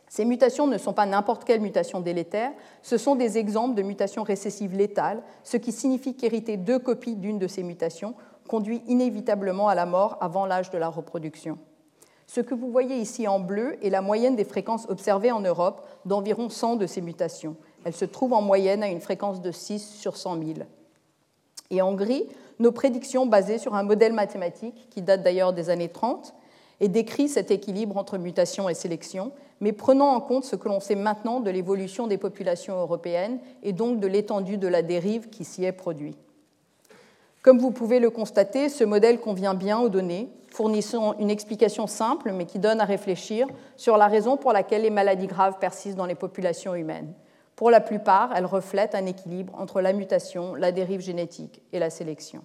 Ces 0.08 0.24
mutations 0.24 0.68
ne 0.68 0.78
sont 0.78 0.94
pas 0.94 1.08
n'importe 1.08 1.46
quelle 1.46 1.62
mutation 1.62 2.00
délétère, 2.00 2.52
ce 2.84 3.00
sont 3.00 3.16
des 3.16 3.40
exemples 3.40 3.74
de 3.74 3.82
mutations 3.82 4.22
récessives 4.22 4.76
létales, 4.78 5.24
ce 5.42 5.58
qui 5.58 5.72
signifie 5.72 6.16
qu'hériter 6.16 6.58
deux 6.58 6.78
copies 6.78 7.16
d'une 7.16 7.40
de 7.40 7.48
ces 7.48 7.64
mutations 7.64 8.14
conduit 8.48 8.84
inévitablement 8.86 9.68
à 9.68 9.74
la 9.74 9.88
mort 9.88 10.20
avant 10.22 10.46
l'âge 10.46 10.70
de 10.70 10.78
la 10.78 10.90
reproduction. 10.90 11.58
Ce 12.30 12.42
que 12.42 12.54
vous 12.54 12.70
voyez 12.70 12.98
ici 12.98 13.28
en 13.28 13.40
bleu 13.40 13.84
est 13.84 13.90
la 13.90 14.04
moyenne 14.04 14.36
des 14.36 14.44
fréquences 14.44 14.86
observées 14.88 15.32
en 15.32 15.40
Europe 15.40 15.82
d'environ 16.06 16.48
100 16.48 16.76
de 16.76 16.86
ces 16.86 17.02
mutations. 17.02 17.56
Elle 17.86 17.96
se 17.96 18.06
trouve 18.06 18.34
en 18.34 18.42
moyenne 18.44 18.84
à 18.84 18.88
une 18.88 19.02
fréquence 19.02 19.42
de 19.42 19.52
6 19.52 19.96
sur 20.00 20.16
100 20.16 20.38
000. 20.38 20.60
Et 21.72 21.82
en 21.82 21.96
gris, 21.96 22.28
nos 22.60 22.72
prédictions 22.72 23.26
basées 23.26 23.58
sur 23.58 23.74
un 23.74 23.82
modèle 23.82 24.14
mathématique 24.14 24.90
qui 24.92 25.02
date 25.02 25.24
d'ailleurs 25.24 25.54
des 25.54 25.72
années 25.72 25.90
30 25.90 26.36
et 26.82 26.88
décrit 26.88 27.30
cet 27.30 27.50
équilibre 27.50 27.98
entre 27.98 28.20
mutation 28.20 28.70
et 28.70 28.76
sélection, 28.76 29.32
mais 29.60 29.72
prenant 29.72 30.10
en 30.10 30.22
compte 30.22 30.46
ce 30.46 30.56
que 30.56 30.70
l'on 30.70 30.80
sait 30.80 30.94
maintenant 30.94 31.40
de 31.40 31.50
l'évolution 31.50 32.06
des 32.06 32.20
populations 32.20 32.80
européennes 32.80 33.40
et 33.64 33.74
donc 33.74 34.00
de 34.00 34.06
l'étendue 34.06 34.60
de 34.60 34.68
la 34.68 34.84
dérive 34.84 35.30
qui 35.32 35.46
s'y 35.46 35.66
est 35.66 35.72
produite. 35.72 36.29
Comme 37.50 37.58
vous 37.58 37.72
pouvez 37.72 38.00
le 38.00 38.12
constater, 38.12 38.70
ce 38.70 38.84
modèle 38.84 39.20
convient 39.20 39.56
bien 39.56 39.80
aux 39.80 39.90
données, 39.90 40.30
fournissant 40.50 41.18
une 41.18 41.32
explication 41.32 41.88
simple 41.88 42.32
mais 42.32 42.46
qui 42.46 42.60
donne 42.60 42.80
à 42.80 42.86
réfléchir 42.86 43.48
sur 43.76 43.98
la 43.98 44.06
raison 44.06 44.38
pour 44.38 44.54
laquelle 44.54 44.84
les 44.84 44.92
maladies 44.92 45.26
graves 45.26 45.58
persistent 45.58 45.98
dans 45.98 46.06
les 46.06 46.14
populations 46.14 46.76
humaines. 46.76 47.12
Pour 47.56 47.72
la 47.72 47.82
plupart, 47.82 48.34
elles 48.36 48.46
reflètent 48.46 48.94
un 48.94 49.08
équilibre 49.08 49.56
entre 49.58 49.82
la 49.82 49.94
mutation, 49.94 50.54
la 50.54 50.72
dérive 50.72 51.02
génétique 51.02 51.60
et 51.74 51.80
la 51.80 51.90
sélection. 51.90 52.44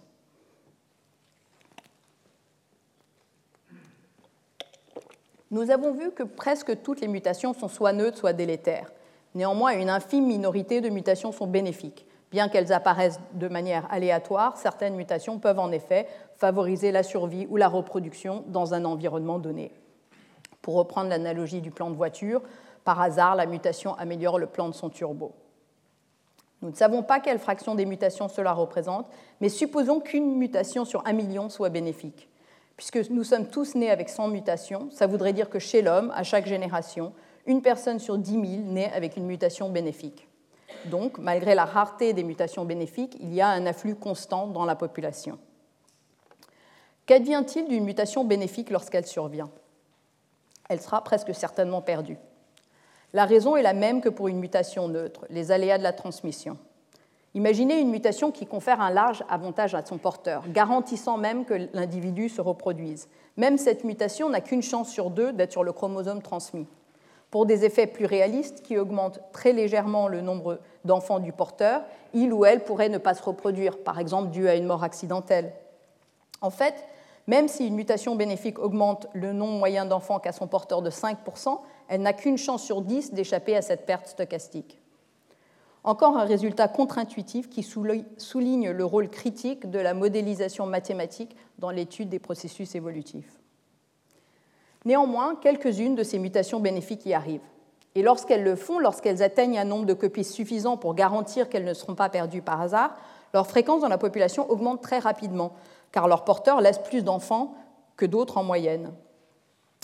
Nous 5.50 5.70
avons 5.70 5.92
vu 5.92 6.12
que 6.12 6.22
presque 6.22 6.80
toutes 6.80 7.02
les 7.02 7.08
mutations 7.08 7.52
sont 7.52 7.68
soit 7.68 7.92
neutres, 7.92 8.16
soit 8.16 8.32
délétères. 8.32 8.90
Néanmoins, 9.34 9.78
une 9.78 9.90
infime 9.90 10.24
minorité 10.24 10.80
de 10.80 10.88
mutations 10.88 11.30
sont 11.30 11.46
bénéfiques. 11.46 12.06
Bien 12.34 12.48
qu'elles 12.48 12.72
apparaissent 12.72 13.20
de 13.34 13.46
manière 13.46 13.86
aléatoire, 13.92 14.56
certaines 14.56 14.96
mutations 14.96 15.38
peuvent 15.38 15.60
en 15.60 15.70
effet 15.70 16.08
favoriser 16.34 16.90
la 16.90 17.04
survie 17.04 17.46
ou 17.48 17.56
la 17.56 17.68
reproduction 17.68 18.42
dans 18.48 18.74
un 18.74 18.84
environnement 18.84 19.38
donné. 19.38 19.70
Pour 20.60 20.74
reprendre 20.74 21.10
l'analogie 21.10 21.60
du 21.60 21.70
plan 21.70 21.90
de 21.90 21.94
voiture, 21.94 22.42
par 22.82 23.00
hasard, 23.00 23.36
la 23.36 23.46
mutation 23.46 23.94
améliore 23.94 24.40
le 24.40 24.48
plan 24.48 24.68
de 24.68 24.74
son 24.74 24.90
turbo. 24.90 25.30
Nous 26.60 26.70
ne 26.70 26.74
savons 26.74 27.04
pas 27.04 27.20
quelle 27.20 27.38
fraction 27.38 27.76
des 27.76 27.86
mutations 27.86 28.26
cela 28.26 28.52
représente, 28.52 29.06
mais 29.40 29.48
supposons 29.48 30.00
qu'une 30.00 30.34
mutation 30.36 30.84
sur 30.84 31.06
un 31.06 31.12
million 31.12 31.48
soit 31.48 31.70
bénéfique. 31.70 32.28
Puisque 32.76 33.10
nous 33.10 33.22
sommes 33.22 33.46
tous 33.46 33.76
nés 33.76 33.92
avec 33.92 34.08
100 34.08 34.26
mutations, 34.26 34.88
ça 34.90 35.06
voudrait 35.06 35.34
dire 35.34 35.50
que 35.50 35.60
chez 35.60 35.82
l'homme, 35.82 36.12
à 36.16 36.24
chaque 36.24 36.46
génération, 36.46 37.12
une 37.46 37.62
personne 37.62 38.00
sur 38.00 38.18
10 38.18 38.32
000 38.32 38.44
naît 38.72 38.90
avec 38.92 39.16
une 39.16 39.26
mutation 39.26 39.70
bénéfique. 39.70 40.26
Donc, 40.86 41.18
malgré 41.18 41.54
la 41.54 41.64
rareté 41.64 42.12
des 42.12 42.24
mutations 42.24 42.64
bénéfiques, 42.64 43.16
il 43.20 43.32
y 43.34 43.40
a 43.40 43.48
un 43.48 43.66
afflux 43.66 43.94
constant 43.94 44.46
dans 44.46 44.64
la 44.64 44.76
population. 44.76 45.38
Qu'advient-il 47.06 47.68
d'une 47.68 47.84
mutation 47.84 48.24
bénéfique 48.24 48.70
lorsqu'elle 48.70 49.06
survient? 49.06 49.50
Elle 50.68 50.80
sera 50.80 51.02
presque 51.04 51.34
certainement 51.34 51.82
perdue. 51.82 52.18
La 53.12 53.26
raison 53.26 53.56
est 53.56 53.62
la 53.62 53.74
même 53.74 54.00
que 54.00 54.08
pour 54.08 54.28
une 54.28 54.38
mutation 54.38 54.88
neutre, 54.88 55.26
les 55.30 55.52
aléas 55.52 55.78
de 55.78 55.82
la 55.82 55.92
transmission. 55.92 56.58
Imaginez 57.34 57.80
une 57.80 57.90
mutation 57.90 58.30
qui 58.30 58.46
confère 58.46 58.80
un 58.80 58.90
large 58.90 59.24
avantage 59.28 59.74
à 59.74 59.84
son 59.84 59.98
porteur, 59.98 60.44
garantissant 60.48 61.16
même 61.16 61.44
que 61.44 61.68
l'individu 61.72 62.28
se 62.28 62.40
reproduise. 62.40 63.08
Même 63.36 63.58
cette 63.58 63.84
mutation 63.84 64.30
n'a 64.30 64.40
qu'une 64.40 64.62
chance 64.62 64.90
sur 64.90 65.10
deux 65.10 65.32
d'être 65.32 65.52
sur 65.52 65.64
le 65.64 65.72
chromosome 65.72 66.22
transmis 66.22 66.66
pour 67.34 67.46
des 67.46 67.64
effets 67.64 67.88
plus 67.88 68.06
réalistes 68.06 68.62
qui 68.62 68.78
augmentent 68.78 69.18
très 69.32 69.52
légèrement 69.52 70.06
le 70.06 70.20
nombre 70.20 70.60
d'enfants 70.84 71.18
du 71.18 71.32
porteur, 71.32 71.82
il 72.12 72.32
ou 72.32 72.44
elle 72.44 72.62
pourrait 72.62 72.88
ne 72.88 72.98
pas 72.98 73.12
se 73.12 73.24
reproduire, 73.24 73.78
par 73.78 73.98
exemple 73.98 74.30
dû 74.30 74.48
à 74.48 74.54
une 74.54 74.66
mort 74.66 74.84
accidentelle. 74.84 75.52
En 76.42 76.50
fait, 76.50 76.76
même 77.26 77.48
si 77.48 77.66
une 77.66 77.74
mutation 77.74 78.14
bénéfique 78.14 78.60
augmente 78.60 79.08
le 79.14 79.32
nombre 79.32 79.58
moyen 79.58 79.84
d'enfants 79.84 80.20
qu'a 80.20 80.30
son 80.30 80.46
porteur 80.46 80.80
de 80.80 80.90
5%, 80.90 81.58
elle 81.88 82.02
n'a 82.02 82.12
qu'une 82.12 82.38
chance 82.38 82.62
sur 82.62 82.82
10 82.82 83.14
d'échapper 83.14 83.56
à 83.56 83.62
cette 83.62 83.84
perte 83.84 84.06
stochastique. 84.06 84.78
Encore 85.82 86.16
un 86.16 86.26
résultat 86.26 86.68
contre-intuitif 86.68 87.50
qui 87.50 87.64
souligne 87.64 88.70
le 88.70 88.84
rôle 88.84 89.08
critique 89.08 89.68
de 89.68 89.80
la 89.80 89.92
modélisation 89.92 90.66
mathématique 90.66 91.34
dans 91.58 91.72
l'étude 91.72 92.10
des 92.10 92.20
processus 92.20 92.76
évolutifs. 92.76 93.40
Néanmoins, 94.84 95.36
quelques-unes 95.36 95.94
de 95.94 96.02
ces 96.02 96.18
mutations 96.18 96.60
bénéfiques 96.60 97.06
y 97.06 97.14
arrivent. 97.14 97.40
Et 97.94 98.02
lorsqu'elles 98.02 98.42
le 98.42 98.56
font, 98.56 98.78
lorsqu'elles 98.78 99.22
atteignent 99.22 99.58
un 99.58 99.64
nombre 99.64 99.86
de 99.86 99.94
copies 99.94 100.24
suffisant 100.24 100.76
pour 100.76 100.94
garantir 100.94 101.48
qu'elles 101.48 101.64
ne 101.64 101.74
seront 101.74 101.94
pas 101.94 102.08
perdues 102.08 102.42
par 102.42 102.60
hasard, 102.60 102.96
leur 103.32 103.46
fréquence 103.46 103.82
dans 103.82 103.88
la 103.88 103.98
population 103.98 104.50
augmente 104.50 104.82
très 104.82 104.98
rapidement, 104.98 105.52
car 105.92 106.08
leurs 106.08 106.24
porteurs 106.24 106.60
laissent 106.60 106.82
plus 106.82 107.04
d'enfants 107.04 107.54
que 107.96 108.06
d'autres 108.06 108.38
en 108.38 108.44
moyenne. 108.44 108.92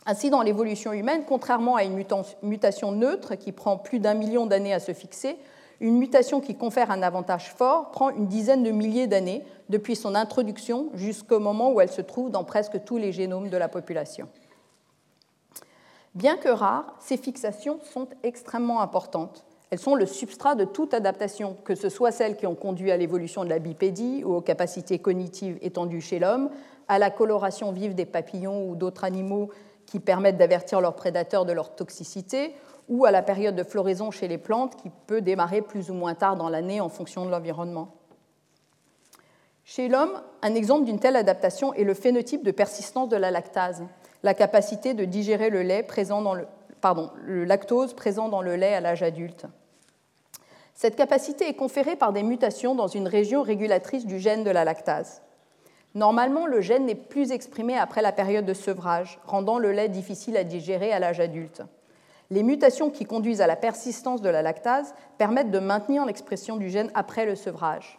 Ainsi, 0.06 0.30
dans 0.30 0.42
l'évolution 0.42 0.92
humaine, 0.92 1.24
contrairement 1.26 1.76
à 1.76 1.84
une 1.84 2.02
mutation 2.42 2.92
neutre 2.92 3.34
qui 3.34 3.52
prend 3.52 3.76
plus 3.76 4.00
d'un 4.00 4.14
million 4.14 4.46
d'années 4.46 4.74
à 4.74 4.80
se 4.80 4.92
fixer, 4.92 5.36
une 5.80 5.98
mutation 5.98 6.40
qui 6.40 6.56
confère 6.56 6.90
un 6.90 7.02
avantage 7.02 7.52
fort 7.54 7.90
prend 7.90 8.10
une 8.10 8.26
dizaine 8.26 8.62
de 8.62 8.70
milliers 8.70 9.06
d'années 9.06 9.44
depuis 9.68 9.96
son 9.96 10.14
introduction 10.14 10.88
jusqu'au 10.94 11.38
moment 11.38 11.72
où 11.72 11.80
elle 11.80 11.90
se 11.90 12.02
trouve 12.02 12.30
dans 12.30 12.44
presque 12.44 12.84
tous 12.84 12.98
les 12.98 13.12
génomes 13.12 13.48
de 13.48 13.56
la 13.56 13.68
population. 13.68 14.28
Bien 16.14 16.36
que 16.36 16.48
rares, 16.48 16.96
ces 16.98 17.16
fixations 17.16 17.78
sont 17.82 18.08
extrêmement 18.22 18.80
importantes. 18.80 19.44
Elles 19.70 19.78
sont 19.78 19.94
le 19.94 20.06
substrat 20.06 20.56
de 20.56 20.64
toute 20.64 20.92
adaptation, 20.94 21.56
que 21.64 21.76
ce 21.76 21.88
soit 21.88 22.10
celles 22.10 22.36
qui 22.36 22.46
ont 22.46 22.56
conduit 22.56 22.90
à 22.90 22.96
l'évolution 22.96 23.44
de 23.44 23.48
la 23.48 23.60
bipédie 23.60 24.24
ou 24.24 24.34
aux 24.34 24.40
capacités 24.40 24.98
cognitives 24.98 25.58
étendues 25.62 26.00
chez 26.00 26.18
l'homme, 26.18 26.50
à 26.88 26.98
la 26.98 27.10
coloration 27.10 27.70
vive 27.70 27.94
des 27.94 28.06
papillons 28.06 28.68
ou 28.68 28.74
d'autres 28.74 29.04
animaux 29.04 29.50
qui 29.86 30.00
permettent 30.00 30.38
d'avertir 30.38 30.80
leurs 30.80 30.96
prédateurs 30.96 31.44
de 31.44 31.52
leur 31.52 31.76
toxicité, 31.76 32.54
ou 32.88 33.04
à 33.04 33.12
la 33.12 33.22
période 33.22 33.54
de 33.54 33.62
floraison 33.62 34.10
chez 34.10 34.26
les 34.26 34.38
plantes 34.38 34.74
qui 34.74 34.90
peut 35.06 35.20
démarrer 35.20 35.62
plus 35.62 35.90
ou 35.90 35.94
moins 35.94 36.14
tard 36.14 36.34
dans 36.34 36.48
l'année 36.48 36.80
en 36.80 36.88
fonction 36.88 37.24
de 37.24 37.30
l'environnement. 37.30 37.94
Chez 39.64 39.88
l'homme, 39.88 40.20
un 40.42 40.56
exemple 40.56 40.84
d'une 40.84 40.98
telle 40.98 41.14
adaptation 41.14 41.72
est 41.74 41.84
le 41.84 41.94
phénotype 41.94 42.42
de 42.42 42.50
persistance 42.50 43.08
de 43.08 43.16
la 43.16 43.30
lactase, 43.30 43.84
la 44.22 44.35
capacité 44.35 44.94
de 44.94 45.04
digérer 45.04 45.50
le 45.50 45.62
lait 45.62 45.83
présent 45.83 46.22
dans 46.22 46.35
le, 46.35 46.46
lactose 47.44 47.94
présent 47.94 48.28
dans 48.28 48.42
le 48.42 48.56
lait 48.56 48.74
à 48.74 48.80
l'âge 48.80 49.02
adulte. 49.02 49.46
Cette 50.74 50.96
capacité 50.96 51.48
est 51.48 51.54
conférée 51.54 51.96
par 51.96 52.12
des 52.12 52.22
mutations 52.22 52.74
dans 52.74 52.88
une 52.88 53.06
région 53.06 53.42
régulatrice 53.42 54.06
du 54.06 54.18
gène 54.18 54.44
de 54.44 54.50
la 54.50 54.64
lactase. 54.64 55.22
Normalement, 55.94 56.46
le 56.46 56.61
gène 56.61 56.87
n'est 56.87 56.94
plus 56.94 57.33
exprimé 57.33 57.76
après 57.76 58.00
la 58.00 58.12
période 58.12 58.46
de 58.46 58.54
sevrage, 58.54 59.18
rendant 59.26 59.59
le 59.59 59.72
lait 59.72 59.88
difficile 59.88 60.37
à 60.37 60.44
digérer 60.44 60.92
à 60.92 60.98
l'âge 60.98 61.20
adulte. 61.20 61.62
Les 62.30 62.44
mutations 62.44 62.90
qui 62.90 63.04
conduisent 63.04 63.40
à 63.40 63.48
la 63.48 63.56
persistance 63.56 64.22
de 64.22 64.28
la 64.28 64.40
lactase 64.40 64.94
permettent 65.18 65.50
de 65.50 65.59
maintenir 65.59 66.06
l'expression 66.06 66.56
du 66.56 66.70
gène 66.70 66.90
après 66.94 67.26
le 67.26 67.35
sevrage. 67.35 67.98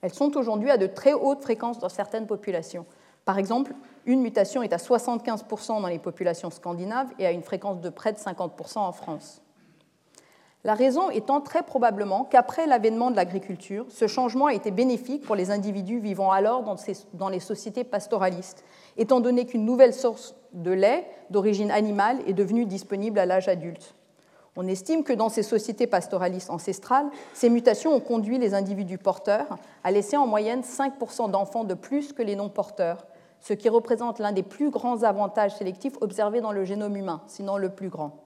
Elles 0.00 0.14
sont 0.14 0.36
aujourd'hui 0.38 0.70
à 0.70 0.78
de 0.78 0.86
très 0.86 1.12
hautes 1.12 1.42
fréquences 1.42 1.78
dans 1.78 1.90
certaines 1.90 2.26
populations. 2.26 2.86
Par 3.30 3.38
exemple, 3.38 3.76
une 4.06 4.22
mutation 4.22 4.60
est 4.64 4.72
à 4.72 4.76
75% 4.76 5.80
dans 5.80 5.86
les 5.86 6.00
populations 6.00 6.50
scandinaves 6.50 7.06
et 7.20 7.26
à 7.26 7.30
une 7.30 7.44
fréquence 7.44 7.80
de 7.80 7.88
près 7.88 8.12
de 8.12 8.18
50% 8.18 8.78
en 8.78 8.90
France. 8.90 9.40
La 10.64 10.74
raison 10.74 11.10
étant 11.10 11.40
très 11.40 11.62
probablement 11.62 12.24
qu'après 12.24 12.66
l'avènement 12.66 13.12
de 13.12 13.14
l'agriculture, 13.14 13.86
ce 13.88 14.08
changement 14.08 14.46
a 14.46 14.54
été 14.54 14.72
bénéfique 14.72 15.22
pour 15.22 15.36
les 15.36 15.52
individus 15.52 16.00
vivant 16.00 16.32
alors 16.32 16.64
dans, 17.12 17.28
les 17.28 17.38
sociétés 17.38 17.84
pastoralistes, 17.84 18.64
étant 18.96 19.20
donné 19.20 19.46
qu'une 19.46 19.64
nouvelle 19.64 19.94
source 19.94 20.34
de 20.52 20.72
lait 20.72 21.06
d'origine 21.30 21.70
animale 21.70 22.18
est 22.26 22.32
devenue 22.32 22.66
disponible 22.66 23.20
à 23.20 23.26
l'âge 23.26 23.46
adulte. 23.46 23.94
On 24.56 24.66
estime 24.66 25.04
que 25.04 25.12
dans 25.12 25.28
ces 25.28 25.44
sociétés 25.44 25.86
pastoralistes 25.86 26.50
ancestrales, 26.50 27.10
ces 27.32 27.48
mutations 27.48 27.94
ont 27.94 28.00
conduit 28.00 28.38
les 28.38 28.54
individus 28.54 28.98
porteurs 28.98 29.56
à 29.84 29.92
laisser 29.92 30.16
en 30.16 30.26
moyenne 30.26 30.62
5% 30.62 31.30
d'enfants 31.30 31.62
de 31.62 31.74
plus 31.74 32.12
que 32.12 32.24
les 32.24 32.34
non-porteurs, 32.34 33.06
ce 33.40 33.52
qui 33.52 33.68
représente 33.68 34.18
l'un 34.18 34.32
des 34.32 34.42
plus 34.42 34.70
grands 34.70 35.02
avantages 35.02 35.56
sélectifs 35.56 35.96
observés 36.00 36.40
dans 36.40 36.52
le 36.52 36.64
génome 36.64 36.96
humain, 36.96 37.22
sinon 37.26 37.56
le 37.56 37.70
plus 37.70 37.88
grand. 37.88 38.24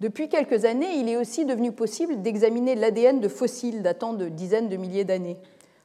Depuis 0.00 0.28
quelques 0.28 0.64
années, 0.66 0.94
il 0.96 1.08
est 1.08 1.16
aussi 1.16 1.46
devenu 1.46 1.72
possible 1.72 2.20
d'examiner 2.20 2.74
l'ADN 2.74 3.20
de 3.20 3.28
fossiles 3.28 3.82
datant 3.82 4.12
de 4.12 4.28
dizaines 4.28 4.68
de 4.68 4.76
milliers 4.76 5.04
d'années. 5.04 5.38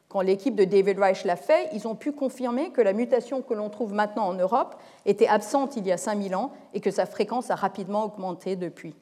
Quand 0.09 0.19
l'équipe 0.19 0.55
de 0.55 0.65
David 0.65 0.99
Reich 0.99 1.23
l'a 1.23 1.37
fait, 1.37 1.69
ils 1.71 1.87
ont 1.87 1.95
pu 1.95 2.11
confirmer 2.11 2.71
que 2.71 2.81
la 2.81 2.91
mutation 2.91 3.41
que 3.41 3.53
l'on 3.53 3.69
trouve 3.69 3.93
maintenant 3.93 4.27
en 4.27 4.33
Europe 4.33 4.75
était 5.05 5.27
absente 5.27 5.77
il 5.77 5.87
y 5.87 5.91
a 5.93 5.97
5000 5.97 6.35
ans 6.35 6.51
et 6.73 6.81
que 6.81 6.91
sa 6.91 7.05
fréquence 7.05 7.49
a 7.49 7.55
rapidement 7.55 8.03
augmenté 8.03 8.57
depuis. 8.57 8.93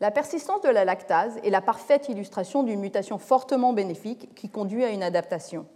La 0.00 0.10
persistance 0.10 0.62
de 0.62 0.70
la 0.70 0.86
lactase 0.86 1.36
est 1.44 1.50
la 1.50 1.60
parfaite 1.60 2.08
illustration 2.08 2.62
d'une 2.62 2.80
mutation 2.80 3.18
fortement 3.18 3.74
bénéfique 3.74 4.34
qui 4.34 4.48
conduit 4.48 4.84
à 4.84 4.90
une 4.90 5.02
adaptation. 5.02 5.66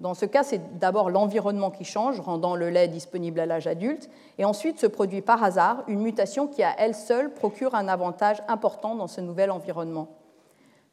Dans 0.00 0.12
ce 0.12 0.26
cas, 0.26 0.42
c'est 0.42 0.78
d'abord 0.78 1.08
l'environnement 1.08 1.70
qui 1.70 1.84
change, 1.84 2.20
rendant 2.20 2.54
le 2.54 2.68
lait 2.68 2.88
disponible 2.88 3.40
à 3.40 3.46
l'âge 3.46 3.66
adulte, 3.66 4.10
et 4.36 4.44
ensuite 4.44 4.78
se 4.78 4.86
produit 4.86 5.22
par 5.22 5.42
hasard 5.42 5.84
une 5.86 6.00
mutation 6.00 6.46
qui, 6.46 6.62
à 6.62 6.74
elle 6.78 6.94
seule, 6.94 7.32
procure 7.32 7.74
un 7.74 7.88
avantage 7.88 8.42
important 8.46 8.94
dans 8.94 9.06
ce 9.06 9.22
nouvel 9.22 9.50
environnement. 9.50 10.08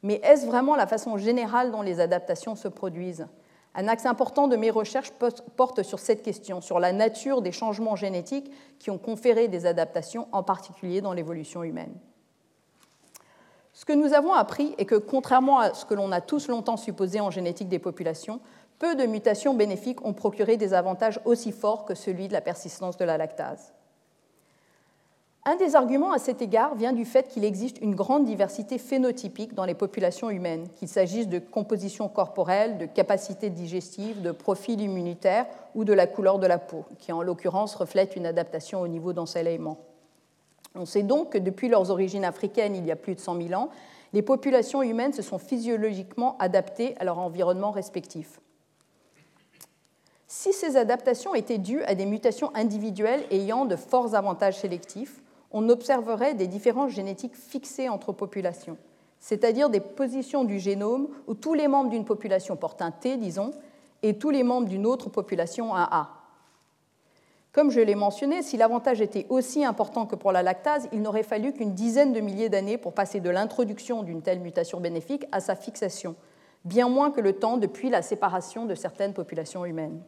Mais 0.04 0.22
est-ce 0.24 0.46
vraiment 0.46 0.76
la 0.76 0.88
façon 0.88 1.18
générale 1.18 1.72
dont 1.72 1.82
les 1.82 2.00
adaptations 2.00 2.56
se 2.56 2.70
produisent? 2.70 3.28
Un 3.76 3.88
axe 3.88 4.06
important 4.06 4.48
de 4.48 4.56
mes 4.56 4.70
recherches 4.70 5.12
porte 5.56 5.84
sur 5.84 6.00
cette 6.00 6.22
question, 6.22 6.62
sur 6.62 6.80
la 6.80 6.94
nature 6.94 7.42
des 7.42 7.52
changements 7.52 7.96
génétiques 7.96 8.52
qui 8.80 8.92
ont 8.92 8.98
conféré 8.98 9.48
des 9.48 9.66
adaptations, 9.66 10.28
en 10.32 10.44
particulier 10.44 11.02
dans 11.02 11.14
l'évolution 11.14 11.64
humaine. 11.64 11.94
Ce 13.76 13.86
que 13.86 13.94
nous 13.94 14.14
avons 14.14 14.34
appris 14.34 14.76
est 14.78 14.86
que, 14.86 14.96
contrairement 14.96 15.60
à 15.60 15.74
ce 15.74 15.86
que 15.86 15.96
l'on 15.96 16.12
a 16.12 16.22
tous 16.22 16.48
longtemps 16.48 16.78
supposé 16.78 17.20
en 17.20 17.32
génétique 17.32 17.70
des 17.70 17.80
populations, 17.80 18.40
peu 18.84 18.96
de 18.96 19.06
mutations 19.06 19.54
bénéfiques 19.54 20.06
ont 20.06 20.12
procuré 20.12 20.58
des 20.58 20.74
avantages 20.74 21.18
aussi 21.24 21.54
forts 21.54 21.86
que 21.86 21.96
celui 21.96 22.28
de 22.28 22.34
la 22.34 22.42
persistance 22.42 22.98
de 22.98 23.06
la 23.06 23.18
lactase. 23.18 23.72
Un 25.46 25.56
des 25.56 25.78
arguments 25.78 26.12
à 26.12 26.20
cet 26.20 26.42
égard 26.42 26.76
vient 26.76 26.92
du 26.92 27.06
fait 27.06 27.30
qu'il 27.30 27.46
existe 27.46 27.80
une 27.80 27.96
grande 27.96 28.26
diversité 28.26 28.78
phénotypique 28.78 29.54
dans 29.54 29.64
les 29.64 29.74
populations 29.74 30.30
humaines, 30.30 30.68
qu'il 30.76 30.90
s'agisse 30.90 31.30
de 31.30 31.40
composition 31.40 32.10
corporelle, 32.10 32.78
de 32.78 32.86
capacité 32.86 33.50
digestive, 33.50 34.22
de 34.22 34.32
profil 34.32 34.82
immunitaire 34.82 35.46
ou 35.76 35.86
de 35.86 35.94
la 35.94 36.06
couleur 36.06 36.38
de 36.38 36.48
la 36.48 36.58
peau, 36.58 36.84
qui 37.00 37.14
en 37.14 37.22
l'occurrence 37.22 37.76
reflète 37.76 38.18
une 38.18 38.26
adaptation 38.26 38.82
au 38.82 38.90
niveau 38.90 39.14
d'ensoleillement. 39.14 39.78
On 40.76 40.86
sait 40.86 41.04
donc 41.04 41.30
que 41.30 41.38
depuis 41.38 41.70
leurs 41.70 41.90
origines 41.90 42.26
africaines 42.26 42.76
il 42.76 42.86
y 42.86 42.92
a 42.92 42.98
plus 42.98 43.16
de 43.16 43.22
100 43.22 43.48
000 43.48 43.54
ans, 43.54 43.70
les 44.12 44.24
populations 44.24 44.84
humaines 44.84 45.14
se 45.14 45.22
sont 45.22 45.40
physiologiquement 45.40 46.36
adaptées 46.40 46.96
à 47.00 47.06
leur 47.06 47.20
environnement 47.20 47.72
respectif. 47.72 48.42
Si 50.36 50.52
ces 50.52 50.78
adaptations 50.78 51.36
étaient 51.36 51.60
dues 51.60 51.84
à 51.84 51.94
des 51.94 52.08
mutations 52.08 52.50
individuelles 52.56 53.24
ayant 53.30 53.66
de 53.66 53.76
forts 53.76 54.16
avantages 54.16 54.58
sélectifs, 54.58 55.22
on 55.52 55.70
observerait 55.70 56.34
des 56.34 56.48
différences 56.48 56.92
génétiques 56.92 57.36
fixées 57.36 57.88
entre 57.88 58.12
populations, 58.12 58.78
c'est-à-dire 59.20 59.70
des 59.70 59.80
positions 59.80 60.44
du 60.44 60.58
génome 60.58 61.08
où 61.28 61.36
tous 61.36 61.54
les 61.54 61.68
membres 61.68 61.92
d'une 61.92 62.04
population 62.04 62.56
portent 62.56 62.82
un 62.82 62.90
T, 62.90 63.18
disons, 63.18 63.52
et 64.02 64.18
tous 64.18 64.32
les 64.32 64.42
membres 64.42 64.68
d'une 64.68 64.88
autre 64.88 65.08
population 65.08 65.76
un 65.76 65.88
A. 65.92 66.10
Comme 67.52 67.70
je 67.70 67.82
l'ai 67.82 67.94
mentionné, 67.94 68.42
si 68.42 68.58
l'avantage 68.58 69.02
était 69.02 69.28
aussi 69.30 69.64
important 69.64 70.08
que 70.08 70.16
pour 70.16 70.32
la 70.32 70.42
lactase, 70.42 70.90
il 70.92 71.04
n'aurait 71.04 71.22
fallu 71.22 71.54
qu'une 71.54 71.76
dizaine 71.76 72.12
de 72.12 72.22
milliers 72.22 72.50
d'années 72.50 72.80
pour 72.80 72.94
passer 72.94 73.20
de 73.20 73.30
l'introduction 73.30 74.02
d'une 74.02 74.24
telle 74.24 74.40
mutation 74.40 74.80
bénéfique 74.80 75.28
à 75.32 75.40
sa 75.40 75.56
fixation, 75.56 76.16
bien 76.66 76.90
moins 76.90 77.12
que 77.12 77.22
le 77.22 77.34
temps 77.34 77.58
depuis 77.58 77.92
la 77.92 78.02
séparation 78.02 78.66
de 78.66 78.74
certaines 78.74 79.14
populations 79.14 79.64
humaines. 79.64 80.02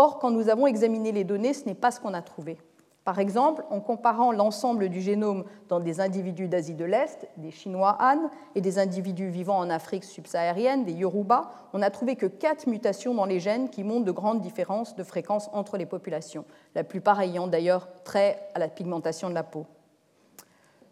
Or, 0.00 0.20
quand 0.20 0.30
nous 0.30 0.48
avons 0.48 0.68
examiné 0.68 1.10
les 1.10 1.24
données, 1.24 1.52
ce 1.52 1.66
n'est 1.66 1.74
pas 1.74 1.90
ce 1.90 1.98
qu'on 1.98 2.14
a 2.14 2.22
trouvé. 2.22 2.56
Par 3.02 3.18
exemple, 3.18 3.64
en 3.68 3.80
comparant 3.80 4.30
l'ensemble 4.30 4.90
du 4.90 5.00
génome 5.00 5.42
dans 5.68 5.80
des 5.80 6.00
individus 6.00 6.46
d'Asie 6.46 6.74
de 6.74 6.84
l'Est, 6.84 7.26
des 7.36 7.50
Chinois 7.50 7.98
Han, 8.00 8.30
et 8.54 8.60
des 8.60 8.78
individus 8.78 9.28
vivant 9.28 9.58
en 9.58 9.68
Afrique 9.70 10.04
subsaharienne, 10.04 10.84
des 10.84 10.92
Yoruba, 10.92 11.50
on 11.72 11.78
n'a 11.78 11.90
trouvé 11.90 12.14
que 12.14 12.26
quatre 12.26 12.68
mutations 12.68 13.12
dans 13.12 13.24
les 13.24 13.40
gènes 13.40 13.70
qui 13.70 13.82
montrent 13.82 14.04
de 14.04 14.12
grandes 14.12 14.40
différences 14.40 14.94
de 14.94 15.02
fréquence 15.02 15.50
entre 15.52 15.76
les 15.76 15.86
populations, 15.86 16.44
la 16.76 16.84
plupart 16.84 17.20
ayant 17.20 17.48
d'ailleurs 17.48 17.88
trait 18.04 18.38
à 18.54 18.60
la 18.60 18.68
pigmentation 18.68 19.28
de 19.28 19.34
la 19.34 19.42
peau. 19.42 19.66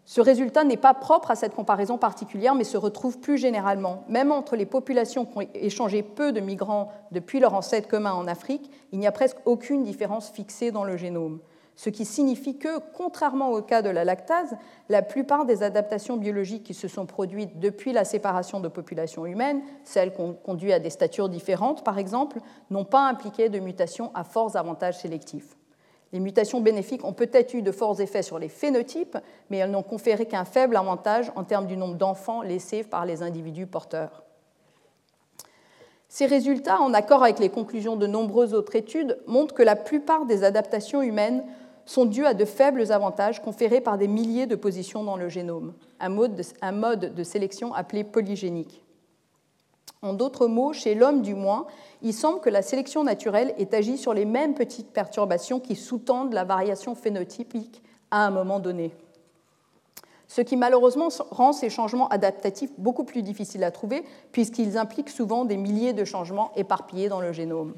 Ce 0.06 0.20
résultat 0.20 0.64
n'est 0.64 0.76
pas 0.76 0.94
propre 0.94 1.32
à 1.32 1.34
cette 1.34 1.54
comparaison 1.54 1.98
particulière, 1.98 2.54
mais 2.54 2.64
se 2.64 2.76
retrouve 2.76 3.18
plus 3.18 3.38
généralement. 3.38 4.04
Même 4.08 4.32
entre 4.32 4.56
les 4.56 4.64
populations 4.64 5.26
qui 5.26 5.38
ont 5.38 5.48
échangé 5.54 6.02
peu 6.02 6.32
de 6.32 6.40
migrants 6.40 6.92
depuis 7.10 7.40
leur 7.40 7.54
ancêtre 7.54 7.88
commun 7.88 8.12
en 8.12 8.28
Afrique, 8.28 8.70
il 8.92 9.00
n'y 9.00 9.08
a 9.08 9.12
presque 9.12 9.38
aucune 9.44 9.82
différence 9.82 10.30
fixée 10.30 10.70
dans 10.70 10.84
le 10.84 10.96
génome 10.96 11.40
ce 11.76 11.90
qui 11.90 12.06
signifie 12.06 12.56
que, 12.56 12.78
contrairement 12.94 13.50
au 13.50 13.60
cas 13.62 13.82
de 13.82 13.90
la 13.90 14.04
lactase, 14.04 14.56
la 14.88 15.02
plupart 15.02 15.44
des 15.44 15.62
adaptations 15.62 16.16
biologiques 16.16 16.64
qui 16.64 16.74
se 16.74 16.88
sont 16.88 17.06
produites 17.06 17.60
depuis 17.60 17.92
la 17.92 18.04
séparation 18.04 18.60
de 18.60 18.68
populations 18.68 19.26
humaines, 19.26 19.60
celles 19.84 20.12
qui 20.12 20.20
ont 20.22 20.32
conduit 20.32 20.72
à 20.72 20.80
des 20.80 20.90
statures 20.90 21.28
différentes 21.28 21.84
par 21.84 21.98
exemple, 21.98 22.38
n'ont 22.70 22.86
pas 22.86 23.06
impliqué 23.06 23.50
de 23.50 23.60
mutations 23.60 24.10
à 24.14 24.24
forts 24.24 24.56
avantages 24.56 24.98
sélectifs. 24.98 25.56
Les 26.12 26.20
mutations 26.20 26.60
bénéfiques 26.60 27.04
ont 27.04 27.12
peut-être 27.12 27.54
eu 27.54 27.62
de 27.62 27.72
forts 27.72 28.00
effets 28.00 28.22
sur 28.22 28.38
les 28.38 28.48
phénotypes, 28.48 29.18
mais 29.50 29.58
elles 29.58 29.70
n'ont 29.70 29.82
conféré 29.82 30.26
qu'un 30.26 30.44
faible 30.44 30.76
avantage 30.76 31.32
en 31.34 31.44
termes 31.44 31.66
du 31.66 31.76
nombre 31.76 31.96
d'enfants 31.96 32.42
laissés 32.42 32.84
par 32.84 33.04
les 33.06 33.22
individus 33.22 33.66
porteurs. 33.66 34.22
Ces 36.08 36.26
résultats, 36.26 36.80
en 36.80 36.94
accord 36.94 37.24
avec 37.24 37.40
les 37.40 37.50
conclusions 37.50 37.96
de 37.96 38.06
nombreuses 38.06 38.54
autres 38.54 38.76
études, 38.76 39.18
montrent 39.26 39.54
que 39.54 39.62
la 39.62 39.76
plupart 39.76 40.24
des 40.24 40.44
adaptations 40.44 41.02
humaines 41.02 41.44
sont 41.84 42.04
dus 42.04 42.24
à 42.24 42.34
de 42.34 42.44
faibles 42.44 42.90
avantages 42.92 43.42
conférés 43.42 43.80
par 43.80 43.98
des 43.98 44.08
milliers 44.08 44.46
de 44.46 44.56
positions 44.56 45.04
dans 45.04 45.16
le 45.16 45.28
génome, 45.28 45.74
un 46.00 46.08
mode 46.08 47.14
de 47.14 47.22
sélection 47.24 47.74
appelé 47.74 48.04
polygénique. 48.04 48.85
En 50.02 50.12
d'autres 50.12 50.46
mots, 50.46 50.72
chez 50.72 50.94
l'homme 50.94 51.22
du 51.22 51.34
moins, 51.34 51.66
il 52.02 52.12
semble 52.12 52.40
que 52.40 52.50
la 52.50 52.62
sélection 52.62 53.02
naturelle 53.02 53.54
ait 53.58 53.74
agi 53.74 53.96
sur 53.96 54.14
les 54.14 54.24
mêmes 54.24 54.54
petites 54.54 54.92
perturbations 54.92 55.60
qui 55.60 55.74
sous-tendent 55.74 56.32
la 56.32 56.44
variation 56.44 56.94
phénotypique 56.94 57.82
à 58.10 58.26
un 58.26 58.30
moment 58.30 58.60
donné. 58.60 58.92
Ce 60.28 60.40
qui 60.40 60.56
malheureusement 60.56 61.08
rend 61.30 61.52
ces 61.52 61.70
changements 61.70 62.08
adaptatifs 62.08 62.70
beaucoup 62.78 63.04
plus 63.04 63.22
difficiles 63.22 63.64
à 63.64 63.70
trouver, 63.70 64.04
puisqu'ils 64.32 64.76
impliquent 64.76 65.10
souvent 65.10 65.44
des 65.44 65.56
milliers 65.56 65.92
de 65.92 66.04
changements 66.04 66.52
éparpillés 66.56 67.08
dans 67.08 67.20
le 67.20 67.32
génome. 67.32 67.74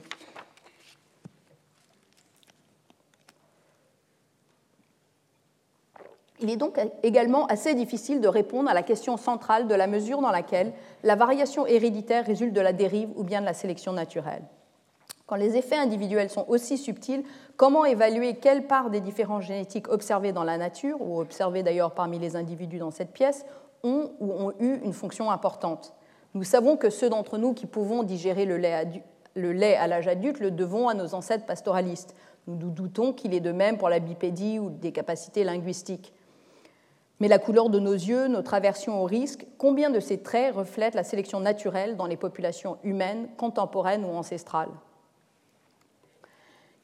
Il 6.41 6.51
est 6.51 6.57
donc 6.57 6.79
également 7.03 7.47
assez 7.47 7.75
difficile 7.75 8.21
de 8.21 8.29
répondre 8.29 8.71
à 8.71 8.75
la 8.75 8.83
question 8.83 9.17
centrale 9.17 9.67
de 9.67 9.75
la 9.75 9.87
mesure 9.87 10.21
dans 10.21 10.31
laquelle 10.31 10.73
la 11.03 11.17
variation 11.17 11.67
héréditaire 11.67 12.25
résulte 12.25 12.53
de 12.53 12.61
la 12.61 12.73
dérive 12.73 13.11
ou 13.17 13.25
bien 13.25 13.41
de 13.41 13.47
la 13.47 13.55
sélection 13.55 13.93
naturelle. 13.93 14.43
Quand 15.27 15.37
les 15.37 15.57
effets 15.57 15.77
individuels 15.77 16.31
sont 16.31 16.47
aussi 16.49 16.79
subtils, 16.79 17.23
comment 17.57 17.85
évaluer 17.85 18.37
quelle 18.37 18.67
part 18.67 18.89
des 18.89 19.01
différences 19.01 19.45
génétiques 19.45 19.89
observées 19.89 20.33
dans 20.33 20.45
la 20.45 20.57
nature, 20.57 20.97
ou 21.01 21.21
observées 21.21 21.63
d'ailleurs 21.63 21.93
parmi 21.93 22.19
les 22.19 22.35
individus 22.35 22.79
dans 22.79 22.91
cette 22.91 23.13
pièce, 23.13 23.45
ont 23.83 24.13
ou 24.21 24.33
ont 24.33 24.53
eu 24.59 24.81
une 24.85 24.95
fonction 24.95 25.31
importante? 25.31 25.93
Nous 26.35 26.45
savons 26.45 26.77
que 26.77 26.89
ceux 26.89 27.11
d'entre 27.11 27.37
nous 27.37 27.53
qui 27.53 27.67
pouvons 27.67 28.05
digérer 28.05 28.47
le 28.47 28.57
lait, 28.57 29.77
à 29.77 29.87
l'âge 29.87 30.09
adulte 30.09 30.41
le 30.41 30.51
devons 30.51 30.89
à 30.89 30.95
nos 30.95 31.15
ancêtres 31.15 31.47
pastoralistes. 31.47 32.15
Nous 32.47 32.71
doutons 32.71 33.13
qu'il 33.13 33.35
est 33.35 33.41
de 33.41 33.53
même 33.53 33.77
pour 33.77 33.91
la 33.91 33.99
bipédie 33.99 34.59
ou 34.59 34.71
des 34.71 34.93
capacités 34.93 35.45
linguistiques. 35.45 36.15
Mais 37.21 37.29
la 37.29 37.39
couleur 37.39 37.69
de 37.69 37.81
nos 37.81 37.93
yeux, 37.93 38.29
notre 38.29 38.55
aversion 38.55 39.03
au 39.03 39.05
risque, 39.05 39.47
combien 39.59 39.91
de 39.91 39.99
ces 39.99 40.19
traits 40.19 40.55
reflètent 40.55 40.95
la 40.95 41.03
sélection 41.03 41.41
naturelle 41.41 41.97
dans 41.97 42.07
les 42.07 42.17
populations 42.17 42.79
humaines, 42.85 43.29
contemporaines 43.37 44.05
ou 44.05 44.11
ancestrales? 44.11 44.71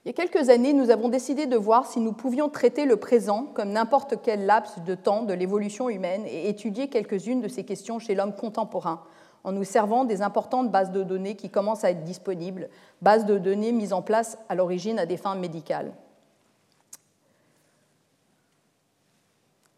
Il 0.05 0.09
y 0.09 0.11
a 0.11 0.12
quelques 0.12 0.51
années, 0.51 0.74
nous 0.74 0.91
avons 0.91 1.09
décidé 1.09 1.47
de 1.47 1.57
voir 1.57 1.87
si 1.87 1.99
nous 1.99 2.12
pouvions 2.12 2.51
traiter 2.51 2.85
le 2.85 2.97
présent 2.97 3.47
comme 3.55 3.70
n'importe 3.70 4.16
quel 4.22 4.45
laps 4.45 4.82
de 4.85 4.95
temps 4.95 5.22
de 5.22 5.32
l'évolution 5.32 5.89
humaine 5.89 6.24
et 6.26 6.51
étudier 6.51 6.89
quelques-unes 6.89 7.41
de 7.41 7.49
ces 7.49 7.64
questions 7.64 7.99
chez 7.99 8.14
l'homme 8.14 8.35
contemporain, 8.35 9.03
en 9.45 9.53
nous 9.53 9.64
servant 9.64 10.05
des 10.05 10.20
importantes 10.20 10.70
bases 10.70 10.91
de 10.91 11.03
données 11.05 11.37
qui 11.37 11.49
commencent 11.49 11.85
à 11.85 11.91
être 11.91 12.05
disponibles, 12.05 12.68
bases 13.01 13.24
de 13.24 13.39
données 13.39 13.72
mises 13.72 13.95
en 13.95 14.03
place 14.03 14.37
à 14.51 14.55
l'origine 14.55 14.99
à 14.99 15.07
des 15.07 15.16
fins 15.16 15.37
médicales. 15.37 15.93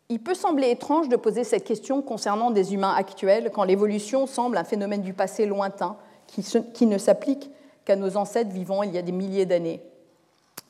Il 0.08 0.20
peut 0.20 0.34
sembler 0.34 0.70
étrange 0.70 1.08
de 1.08 1.16
poser 1.16 1.42
cette 1.42 1.64
question 1.64 2.00
concernant 2.00 2.52
des 2.52 2.74
humains 2.74 2.94
actuels 2.96 3.50
quand 3.52 3.64
l'évolution 3.64 4.26
semble 4.26 4.56
un 4.56 4.64
phénomène 4.64 5.02
du 5.02 5.12
passé 5.12 5.46
lointain 5.46 5.96
qui, 6.28 6.86
ne 6.86 6.98
s'applique 6.98 7.50
qu'à 7.84 7.96
nos 7.96 8.16
ancêtres 8.16 8.50
vivant 8.50 8.82
il 8.84 8.92
y 8.92 8.98
a 8.98 9.02
des 9.02 9.12
milliers 9.12 9.46
d'années. 9.46 9.82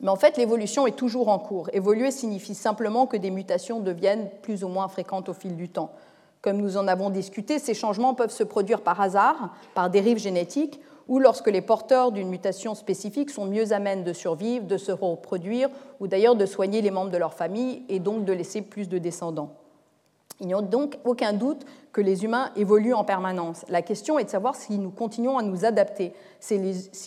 Mais 0.00 0.08
en 0.08 0.16
fait, 0.16 0.36
l'évolution 0.36 0.86
est 0.86 0.96
toujours 0.96 1.28
en 1.28 1.38
cours. 1.38 1.68
Évoluer 1.72 2.10
signifie 2.10 2.54
simplement 2.54 3.06
que 3.06 3.16
des 3.16 3.30
mutations 3.30 3.80
deviennent 3.80 4.30
plus 4.42 4.64
ou 4.64 4.68
moins 4.68 4.88
fréquentes 4.88 5.28
au 5.28 5.34
fil 5.34 5.56
du 5.56 5.68
temps. 5.68 5.90
Comme 6.42 6.58
nous 6.58 6.76
en 6.76 6.86
avons 6.86 7.10
discuté, 7.10 7.58
ces 7.58 7.74
changements 7.74 8.14
peuvent 8.14 8.30
se 8.30 8.44
produire 8.44 8.82
par 8.82 9.00
hasard, 9.00 9.54
par 9.74 9.90
dérive 9.90 10.18
génétique, 10.18 10.80
ou 11.08 11.18
lorsque 11.18 11.48
les 11.48 11.60
porteurs 11.60 12.12
d'une 12.12 12.28
mutation 12.28 12.74
spécifique 12.74 13.30
sont 13.30 13.46
mieux 13.46 13.72
amènes 13.72 14.04
de 14.04 14.12
survivre, 14.12 14.66
de 14.66 14.76
se 14.76 14.92
reproduire, 14.92 15.68
ou 16.00 16.08
d'ailleurs 16.08 16.34
de 16.34 16.46
soigner 16.46 16.82
les 16.82 16.90
membres 16.90 17.10
de 17.10 17.16
leur 17.16 17.34
famille 17.34 17.84
et 17.88 18.00
donc 18.00 18.24
de 18.24 18.32
laisser 18.32 18.62
plus 18.62 18.88
de 18.88 18.98
descendants. 18.98 19.54
Il 20.40 20.48
n'y 20.48 20.54
a 20.54 20.60
donc 20.60 20.98
aucun 21.04 21.32
doute 21.32 21.64
que 21.92 22.02
les 22.02 22.24
humains 22.24 22.50
évoluent 22.56 22.92
en 22.92 23.04
permanence. 23.04 23.64
La 23.68 23.80
question 23.80 24.18
est 24.18 24.24
de 24.24 24.30
savoir 24.30 24.54
si 24.54 24.78
nous 24.78 24.90
continuons 24.90 25.38
à 25.38 25.42
nous 25.42 25.64
adapter, 25.64 26.12
si 26.40 26.58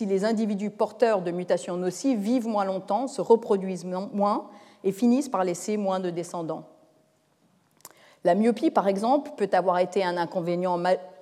les 0.06 0.24
individus 0.24 0.70
porteurs 0.70 1.22
de 1.22 1.30
mutations 1.30 1.76
nocives 1.76 2.18
vivent 2.18 2.48
moins 2.48 2.64
longtemps, 2.64 3.06
se 3.06 3.20
reproduisent 3.20 3.84
moins 3.84 4.48
et 4.82 4.90
finissent 4.90 5.28
par 5.28 5.44
laisser 5.44 5.76
moins 5.76 6.00
de 6.00 6.10
descendants. 6.10 6.64
La 8.24 8.34
myopie, 8.34 8.70
par 8.70 8.88
exemple, 8.88 9.30
peut 9.36 9.48
avoir 9.52 9.78
été 9.78 10.02
un 10.02 10.16
inconvénient 10.16 10.78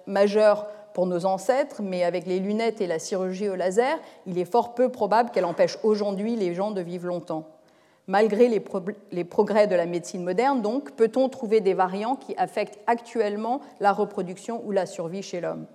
majeur 0.06 0.66
pour 0.94 1.06
nos 1.06 1.24
ancêtres, 1.24 1.82
mais 1.82 2.04
avec 2.04 2.26
les 2.26 2.40
lunettes 2.40 2.80
et 2.80 2.86
la 2.86 2.98
chirurgie 2.98 3.48
au 3.48 3.54
laser, 3.54 3.98
il 4.26 4.38
est 4.38 4.44
fort 4.44 4.74
peu 4.74 4.88
probable 4.88 5.30
qu'elle 5.30 5.44
empêche 5.44 5.78
aujourd'hui 5.82 6.36
les 6.36 6.54
gens 6.54 6.70
de 6.70 6.80
vivre 6.80 7.06
longtemps. 7.06 7.44
Malgré 8.06 8.48
les, 8.48 9.24
progrès 9.24 9.66
de 9.66 9.74
la 9.74 9.84
médecine 9.84 10.24
moderne, 10.24 10.62
donc, 10.62 10.92
peut-on 10.92 11.28
trouver 11.28 11.60
des 11.60 11.74
variants 11.74 12.16
qui 12.16 12.34
affectent 12.38 12.78
actuellement 12.86 13.60
la 13.80 13.92
reproduction 13.92 14.62
ou 14.64 14.72
la 14.72 14.86
survie 14.86 15.22
chez 15.22 15.42
l'homme? 15.42 15.66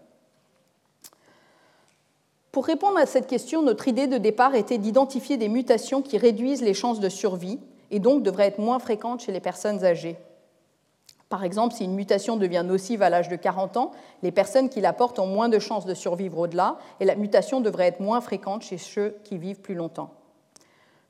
Pour 2.51 2.65
répondre 2.65 2.97
à 2.97 3.05
cette 3.05 3.27
question, 3.27 3.61
notre 3.61 3.87
idée 3.87 4.07
de 4.07 4.17
départ 4.17 4.55
était 4.55 4.79
d'identifier 4.79 5.37
des 5.37 5.49
mutations 5.49 6.01
qui 6.01 6.17
réduisent 6.17 6.63
les 6.63 6.73
chances 6.73 6.99
de 6.99 7.09
survie 7.09 7.59
et 7.91 7.99
donc 7.99 8.23
devraient 8.23 8.47
être 8.47 8.59
moins 8.59 8.79
fréquentes 8.79 9.21
chez 9.21 9.31
les 9.31 9.39
personnes 9.39 9.85
âgées. 9.85 10.17
Par 11.33 11.43
exemple, 11.43 11.73
si 11.73 11.85
une 11.85 11.95
mutation 11.95 12.37
devient 12.37 12.61
nocive 12.63 13.01
à 13.01 13.09
l'âge 13.09 13.27
de 13.27 13.35
40 13.35 13.77
ans, 13.77 13.89
les 14.21 14.31
personnes 14.31 14.69
qui 14.69 14.81
la 14.81 14.93
portent 14.93 15.17
ont 15.17 15.25
moins 15.25 15.49
de 15.49 15.57
chances 15.57 15.87
de 15.87 15.95
survivre 15.95 16.37
au-delà 16.37 16.77
et 16.99 17.05
la 17.05 17.15
mutation 17.15 17.59
devrait 17.59 17.87
être 17.87 18.01
moins 18.01 18.21
fréquente 18.21 18.61
chez 18.61 18.77
ceux 18.77 19.15
qui 19.23 19.39
vivent 19.39 19.59
plus 19.59 19.73
longtemps. 19.73 20.11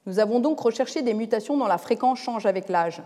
Nous 0.05 0.19
avons 0.19 0.39
donc 0.39 0.61
recherché 0.61 1.01
des 1.01 1.13
mutations 1.13 1.57
dont 1.57 1.67
la 1.67 1.77
fréquence 1.77 2.19
change 2.19 2.45
avec 2.45 2.69
l'âge. 2.69 3.03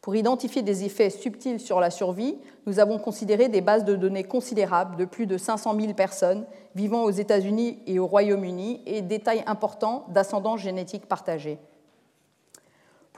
Pour 0.00 0.14
identifier 0.14 0.62
des 0.62 0.84
effets 0.84 1.10
subtils 1.10 1.58
sur 1.58 1.80
la 1.80 1.90
survie, 1.90 2.38
nous 2.66 2.78
avons 2.78 3.00
considéré 3.00 3.48
des 3.48 3.60
bases 3.60 3.84
de 3.84 3.96
données 3.96 4.22
considérables 4.22 4.94
de 4.94 5.06
plus 5.06 5.26
de 5.26 5.38
500 5.38 5.74
000 5.80 5.94
personnes 5.94 6.46
vivant 6.76 7.02
aux 7.02 7.10
États-Unis 7.10 7.80
et 7.88 7.98
au 7.98 8.06
Royaume-Uni 8.06 8.82
et 8.86 9.02
détails 9.02 9.42
importants 9.48 10.06
d'ascendance 10.10 10.60
génétique 10.60 11.06
partagée. 11.06 11.58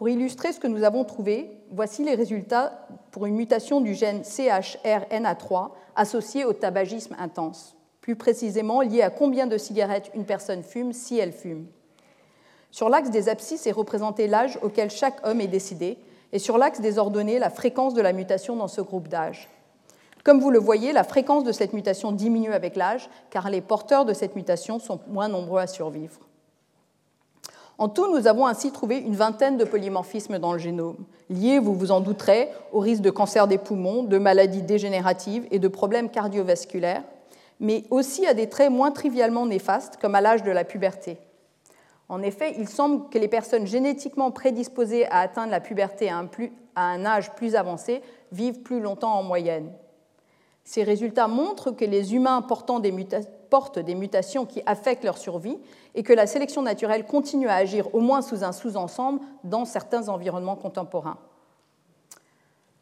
Pour 0.00 0.08
illustrer 0.08 0.54
ce 0.54 0.58
que 0.58 0.66
nous 0.66 0.82
avons 0.82 1.04
trouvé, 1.04 1.50
voici 1.70 2.02
les 2.02 2.14
résultats 2.14 2.88
pour 3.10 3.26
une 3.26 3.34
mutation 3.34 3.82
du 3.82 3.92
gène 3.92 4.22
CHRNA3 4.22 5.72
associée 5.94 6.46
au 6.46 6.54
tabagisme 6.54 7.14
intense, 7.18 7.76
plus 8.00 8.16
précisément 8.16 8.80
liée 8.80 9.02
à 9.02 9.10
combien 9.10 9.46
de 9.46 9.58
cigarettes 9.58 10.10
une 10.14 10.24
personne 10.24 10.62
fume 10.62 10.94
si 10.94 11.18
elle 11.18 11.34
fume. 11.34 11.66
Sur 12.70 12.88
l'axe 12.88 13.10
des 13.10 13.28
abscisses 13.28 13.66
est 13.66 13.72
représenté 13.72 14.26
l'âge 14.26 14.58
auquel 14.62 14.88
chaque 14.88 15.20
homme 15.26 15.42
est 15.42 15.48
décédé, 15.48 15.98
et 16.32 16.38
sur 16.38 16.56
l'axe 16.56 16.80
des 16.80 16.98
ordonnées, 16.98 17.38
la 17.38 17.50
fréquence 17.50 17.92
de 17.92 18.00
la 18.00 18.14
mutation 18.14 18.56
dans 18.56 18.68
ce 18.68 18.80
groupe 18.80 19.08
d'âge. 19.08 19.50
Comme 20.24 20.40
vous 20.40 20.50
le 20.50 20.58
voyez, 20.58 20.94
la 20.94 21.04
fréquence 21.04 21.44
de 21.44 21.52
cette 21.52 21.74
mutation 21.74 22.10
diminue 22.10 22.54
avec 22.54 22.74
l'âge, 22.74 23.10
car 23.28 23.50
les 23.50 23.60
porteurs 23.60 24.06
de 24.06 24.14
cette 24.14 24.34
mutation 24.34 24.78
sont 24.78 25.00
moins 25.08 25.28
nombreux 25.28 25.60
à 25.60 25.66
survivre. 25.66 26.29
En 27.80 27.88
tout, 27.88 28.14
nous 28.14 28.26
avons 28.26 28.46
ainsi 28.46 28.72
trouvé 28.72 28.98
une 28.98 29.16
vingtaine 29.16 29.56
de 29.56 29.64
polymorphismes 29.64 30.38
dans 30.38 30.52
le 30.52 30.58
génome, 30.58 30.98
liés, 31.30 31.58
vous 31.58 31.74
vous 31.74 31.92
en 31.92 32.00
douterez, 32.00 32.50
au 32.72 32.78
risque 32.78 33.00
de 33.00 33.08
cancer 33.08 33.48
des 33.48 33.56
poumons, 33.56 34.02
de 34.02 34.18
maladies 34.18 34.60
dégénératives 34.60 35.46
et 35.50 35.58
de 35.58 35.66
problèmes 35.66 36.10
cardiovasculaires, 36.10 37.02
mais 37.58 37.84
aussi 37.88 38.26
à 38.26 38.34
des 38.34 38.50
traits 38.50 38.70
moins 38.70 38.90
trivialement 38.90 39.46
néfastes, 39.46 39.96
comme 39.96 40.14
à 40.14 40.20
l'âge 40.20 40.42
de 40.42 40.50
la 40.50 40.64
puberté. 40.64 41.16
En 42.10 42.20
effet, 42.20 42.54
il 42.58 42.68
semble 42.68 43.08
que 43.08 43.16
les 43.16 43.28
personnes 43.28 43.66
génétiquement 43.66 44.30
prédisposées 44.30 45.06
à 45.06 45.20
atteindre 45.20 45.50
la 45.50 45.60
puberté 45.60 46.10
à 46.10 46.18
un, 46.76 47.04
âge 47.06 47.34
plus 47.34 47.54
avancé 47.54 48.02
vivent 48.30 48.60
plus 48.60 48.80
longtemps 48.80 49.14
en 49.14 49.22
moyenne. 49.22 49.72
Ces 50.64 50.82
résultats 50.82 51.28
montrent 51.28 51.70
que 51.70 51.86
les 51.86 52.14
humains 52.14 52.42
portent 52.42 53.78
des 53.78 53.94
mutations 53.94 54.44
qui 54.44 54.62
affectent 54.66 55.04
leur 55.04 55.16
survie 55.16 55.56
et 55.94 56.02
que 56.02 56.12
la 56.12 56.26
sélection 56.26 56.62
naturelle 56.62 57.06
continue 57.06 57.48
à 57.48 57.54
agir 57.54 57.94
au 57.94 58.00
moins 58.00 58.22
sous 58.22 58.44
un 58.44 58.52
sous-ensemble 58.52 59.20
dans 59.44 59.64
certains 59.64 60.08
environnements 60.08 60.56
contemporains. 60.56 61.18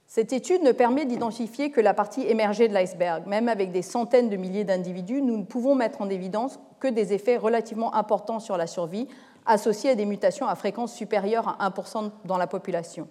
Cette 0.07 0.33
étude 0.33 0.63
ne 0.63 0.73
permet 0.73 1.05
d'identifier 1.05 1.71
que 1.71 1.83
la 1.83 1.93
partie 1.93 2.23
émergée 2.23 2.67
de 2.67 2.73
l'iceberg. 2.73 3.27
Même 3.27 3.47
avec 3.49 3.73
des 3.73 3.83
centaines 3.83 4.31
de 4.31 4.37
milliers 4.37 4.65
d'individus, 4.65 5.21
nous 5.21 5.37
ne 5.37 5.45
pouvons 5.45 5.75
mettre 5.75 6.01
en 6.01 6.09
évidence 6.09 6.59
que 6.81 6.89
des 6.89 7.13
effets 7.13 7.37
relativement 7.37 7.95
importants 7.95 8.41
sur 8.41 8.57
la 8.57 8.67
survie 8.67 9.07
associés 9.45 9.91
à 9.91 9.95
des 9.95 10.07
mutations 10.07 10.47
à 10.47 10.55
fréquence 10.55 10.95
supérieure 10.95 11.57
à 11.61 11.69
1% 11.69 12.11
dans 12.25 12.39
la 12.39 12.47
population. 12.47 13.07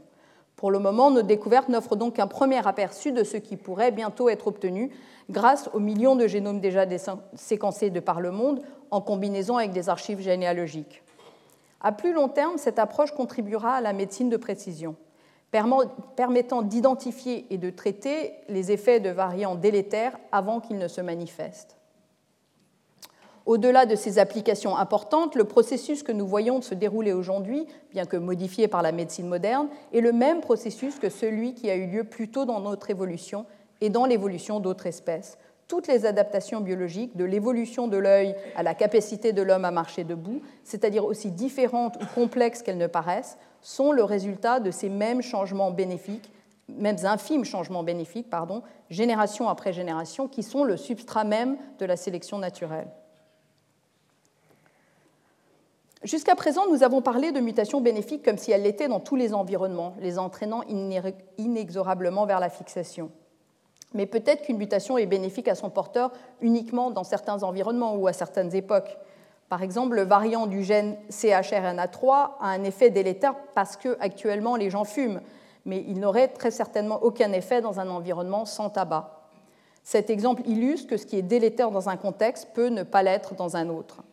Pour 0.58 0.72
le 0.72 0.80
moment, 0.80 1.12
nos 1.12 1.22
découvertes 1.22 1.70
n'offrent 1.70 1.96
donc 1.96 2.16
qu'un 2.16 2.26
premier 2.26 2.68
aperçu 2.68 3.12
de 3.12 3.24
ce 3.24 3.38
qui 3.38 3.58
pourrait 3.58 3.92
bientôt 3.92 4.28
être 4.28 4.48
obtenu 4.48 4.92
grâce 5.30 5.70
aux 5.74 5.80
millions 5.80 6.16
de 6.16 6.26
génomes 6.26 6.60
déjà 6.60 6.86
séquencés 7.36 7.92
de 7.92 8.00
par 8.00 8.20
le 8.22 8.32
monde 8.32 8.62
en 8.90 9.00
combinaison 9.00 9.58
avec 9.58 9.72
des 9.72 9.88
archives 9.88 10.20
généalogiques. 10.20 11.04
À 11.80 11.92
plus 11.92 12.12
long 12.12 12.28
terme, 12.28 12.58
cette 12.58 12.80
approche 12.80 13.12
contribuera 13.12 13.76
à 13.76 13.82
la 13.82 13.94
médecine 13.94 14.30
de 14.30 14.38
précision, 14.38 14.96
permettant 16.16 16.64
d'identifier 16.64 17.46
et 17.52 17.60
de 17.60 17.70
traiter 17.70 18.34
les 18.50 18.72
effets 18.72 19.00
de 19.00 19.12
variants 19.12 19.54
délétères 19.54 20.18
avant 20.32 20.60
qu'ils 20.60 20.80
ne 20.80 20.88
se 20.88 21.02
manifestent. 21.02 21.77
Au-delà 23.48 23.86
de 23.86 23.96
ces 23.96 24.20
applications 24.20 24.76
importantes, 24.76 25.34
le 25.36 25.46
processus 25.46 26.04
que 26.04 26.12
nous 26.12 26.28
voyons 26.28 26.62
se 26.62 26.76
dérouler 26.76 27.14
aujourd'hui, 27.14 27.66
bien 27.92 28.06
que 28.06 28.18
modifié 28.18 28.68
par 28.68 28.82
la 28.82 28.92
médecine 28.92 29.26
moderne, 29.26 29.70
est 29.94 30.02
le 30.02 30.12
même 30.12 30.42
processus 30.42 31.00
que 31.00 31.08
celui 31.08 31.54
qui 31.54 31.70
a 31.70 31.76
eu 31.78 31.88
lieu 31.88 32.04
plus 32.04 32.30
tôt 32.30 32.44
dans 32.44 32.60
notre 32.60 32.90
évolution 32.90 33.46
et 33.80 33.90
dans 33.90 34.06
l'évolution 34.06 34.60
d'autres 34.60 34.88
espèces. 34.88 35.38
Toutes 35.70 35.88
les 35.88 36.06
adaptations 36.06 36.60
biologiques, 36.60 37.16
de 37.16 37.24
l'évolution 37.24 37.88
de 37.88 37.96
l'œil 37.96 38.36
à 38.58 38.64
la 38.64 38.76
capacité 38.76 39.32
de 39.32 39.42
l'homme 39.42 39.64
à 39.64 39.72
marcher 39.72 40.04
debout, 40.04 40.42
c'est-à-dire 40.66 41.06
aussi 41.06 41.32
différentes 41.32 41.96
ou 42.04 42.06
complexes 42.16 42.62
qu'elles 42.62 42.78
ne 42.78 42.88
paraissent, 42.88 43.38
sont 43.62 43.94
le 43.94 44.04
résultat 44.04 44.60
de 44.60 44.72
ces 44.72 44.90
mêmes 44.90 45.22
changements 45.22 45.72
bénéfiques, 45.72 46.34
mêmes 46.68 47.06
infimes 47.06 47.46
changements 47.46 47.84
bénéfiques, 47.84 48.30
pardon, 48.30 48.62
génération 48.90 49.48
après 49.48 49.72
génération, 49.72 50.28
qui 50.28 50.44
sont 50.44 50.66
le 50.66 50.76
substrat 50.76 51.24
même 51.24 51.56
de 51.80 51.86
la 51.86 51.96
sélection 51.96 52.40
naturelle. 52.40 52.90
Jusqu'à 56.04 56.36
présent, 56.36 56.62
nous 56.70 56.84
avons 56.84 57.02
parlé 57.02 57.32
de 57.32 57.40
mutations 57.40 57.82
bénéfiques 57.82 58.24
comme 58.24 58.38
si 58.38 58.52
elles 58.52 58.62
l'étaient 58.62 58.88
dans 58.88 59.00
tous 59.00 59.16
les 59.16 59.34
environnements, 59.34 59.96
les 60.00 60.20
entraînant 60.20 60.62
inexorablement 61.38 62.26
vers 62.28 62.40
la 62.40 62.50
fixation. 62.50 63.10
Mais 63.94 64.06
peut-être 64.06 64.44
qu'une 64.44 64.58
mutation 64.58 64.98
est 64.98 65.08
bénéfique 65.08 65.48
à 65.48 65.56
son 65.56 65.70
porteur 65.72 66.12
uniquement 66.42 66.92
dans 66.92 67.04
certains 67.04 67.42
environnements 67.42 67.96
ou 67.96 68.08
à 68.08 68.14
certaines 68.14 68.56
époques. 68.56 68.96
Par 69.50 69.64
exemple, 69.64 69.96
le 69.96 70.04
variant 70.04 70.46
du 70.46 70.64
gène 70.64 70.98
CHRNA3 71.10 72.10
a 72.12 72.32
un 72.42 72.64
effet 72.64 72.92
délétère 72.92 73.34
parce 73.56 73.76
que 73.76 73.98
actuellement 74.00 74.56
les 74.56 74.70
gens 74.70 74.84
fument, 74.84 75.22
mais 75.66 75.84
il 75.88 76.00
n'aurait 76.00 76.28
très 76.28 76.52
certainement 76.52 77.02
aucun 77.02 77.32
effet 77.32 77.62
dans 77.62 77.80
un 77.80 77.90
environnement 77.90 78.46
sans 78.46 78.70
tabac. 78.70 79.14
Cet 79.84 80.10
exemple 80.10 80.44
illustre 80.46 80.90
que 80.90 80.98
ce 80.98 81.06
qui 81.06 81.18
est 81.18 81.22
délétère 81.22 81.72
dans 81.72 81.90
un 81.90 81.98
contexte 81.98 82.50
peut 82.54 82.68
ne 82.68 82.84
pas 82.84 83.04
l'être 83.04 83.36
dans 83.36 83.56
un 83.56 83.70
autre. 83.70 84.04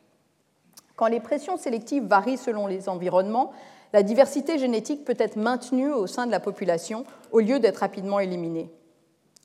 Quand 0.96 1.06
les 1.06 1.20
pressions 1.20 1.56
sélectives 1.56 2.06
varient 2.06 2.36
selon 2.36 2.66
les 2.66 2.88
environnements, 2.88 3.50
la 3.92 4.02
diversité 4.02 4.58
génétique 4.58 5.04
peut 5.04 5.16
être 5.18 5.36
maintenue 5.36 5.92
au 5.92 6.06
sein 6.06 6.26
de 6.26 6.30
la 6.30 6.40
population 6.40 7.04
au 7.32 7.40
lieu 7.40 7.58
d'être 7.58 7.78
rapidement 7.78 8.20
éliminée. 8.20 8.70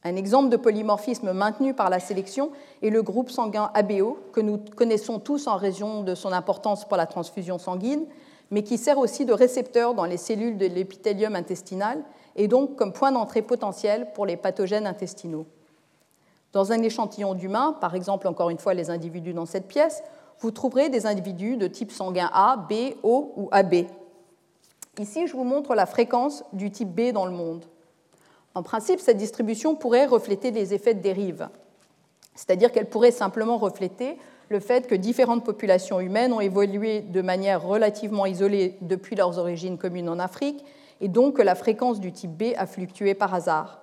Un 0.04 0.16
exemple 0.16 0.50
de 0.50 0.58
polymorphisme 0.58 1.34
maintenu 1.34 1.74
par 1.74 1.90
la 1.90 2.00
sélection 2.00 2.52
est 2.82 2.90
le 2.90 3.04
groupe 3.04 3.30
sanguin 3.30 3.70
ABO, 3.74 4.18
que 4.32 4.40
nous 4.40 4.58
connaissons 4.76 5.20
tous 5.20 5.48
en 5.48 5.58
raison 5.58 6.04
de 6.04 6.16
son 6.16 6.32
importance 6.32 6.88
pour 6.88 6.98
la 6.98 7.06
transfusion 7.06 7.58
sanguine, 7.58 8.06
mais 8.50 8.64
qui 8.64 8.78
sert 8.78 8.98
aussi 8.98 9.26
de 9.26 9.34
récepteur 9.34 9.94
dans 9.94 10.06
les 10.06 10.18
cellules 10.18 10.58
de 10.58 10.66
l'épithélium 10.66 11.36
intestinal 11.36 12.02
et 12.36 12.48
donc 12.48 12.76
comme 12.76 12.94
point 12.94 13.12
d'entrée 13.12 13.42
potentiel 13.42 14.08
pour 14.14 14.26
les 14.26 14.38
pathogènes 14.38 14.88
intestinaux. 14.88 15.46
Dans 16.54 16.72
un 16.72 16.82
échantillon 16.82 17.36
d'humains, 17.36 17.76
par 17.80 17.94
exemple 17.94 18.28
encore 18.28 18.50
une 18.50 18.58
fois 18.58 18.74
les 18.74 18.90
individus 18.90 19.34
dans 19.34 19.46
cette 19.46 19.68
pièce, 19.68 20.02
vous 20.42 20.52
trouverez 20.52 20.90
des 20.90 21.06
individus 21.06 21.58
de 21.58 21.68
type 21.68 21.92
sanguin 21.92 22.30
A, 22.34 22.66
B, 22.70 22.96
O 23.04 23.34
ou 23.36 23.50
AB. 23.52 23.86
Ici, 25.00 25.28
je 25.28 25.34
vous 25.34 25.44
montre 25.44 25.76
la 25.76 25.86
fréquence 25.86 26.44
du 26.54 26.72
type 26.72 26.90
B 26.90 27.12
dans 27.12 27.26
le 27.26 27.32
monde. 27.32 27.66
En 28.56 28.64
principe, 28.64 29.00
cette 29.00 29.18
distribution 29.18 29.76
pourrait 29.76 30.06
refléter 30.06 30.52
les 30.52 30.74
effets 30.74 30.94
de 30.94 31.02
dérive, 31.02 31.50
c'est-à-dire 32.36 32.72
qu'elle 32.72 32.90
pourrait 32.90 33.12
simplement 33.12 33.58
refléter 33.58 34.18
le 34.50 34.60
fait 34.60 34.88
que 34.88 34.96
différentes 34.96 35.46
populations 35.46 36.00
humaines 36.00 36.34
ont 36.34 36.42
évolué 36.42 37.02
de 37.02 37.22
manière 37.22 37.62
relativement 37.62 38.26
isolée 38.26 38.78
depuis 38.82 39.16
leurs 39.16 39.38
origines 39.38 39.78
communes 39.78 40.10
en 40.10 40.20
Afrique, 40.20 40.66
et 41.02 41.08
donc 41.08 41.38
que 41.38 41.42
la 41.42 41.56
fréquence 41.56 42.00
du 42.00 42.12
type 42.12 42.32
B 42.32 42.54
a 42.58 42.66
fluctué 42.66 43.14
par 43.14 43.34
hasard. 43.34 43.79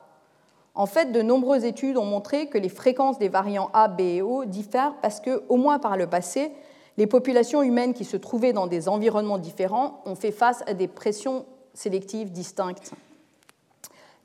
En 0.77 0.85
fait, 0.85 1.11
de 1.11 1.23
nombreuses 1.23 1.65
études 1.65 1.97
ont 1.97 2.05
montré 2.05 2.49
que 2.49 2.59
les 2.59 2.69
fréquences 2.69 3.19
des 3.19 3.31
variants 3.31 3.71
A, 3.73 3.89
B 3.89 4.01
et 4.01 4.23
O 4.23 4.45
diffèrent 4.45 4.95
parce 5.01 5.21
que, 5.21 5.43
au 5.49 5.57
moins 5.57 5.79
par 5.79 5.97
le 5.97 6.07
passé, 6.07 6.53
les 6.99 7.07
populations 7.07 7.63
humaines 7.63 7.95
qui 7.95 8.05
se 8.05 8.19
trouvaient 8.19 8.53
dans 8.53 8.67
des 8.67 8.87
environnements 8.87 9.39
différents 9.39 10.03
ont 10.05 10.15
fait 10.15 10.33
face 10.33 10.63
à 10.67 10.75
des 10.75 10.87
pressions 10.87 11.47
sélectives 11.73 12.31
distinctes. 12.31 12.93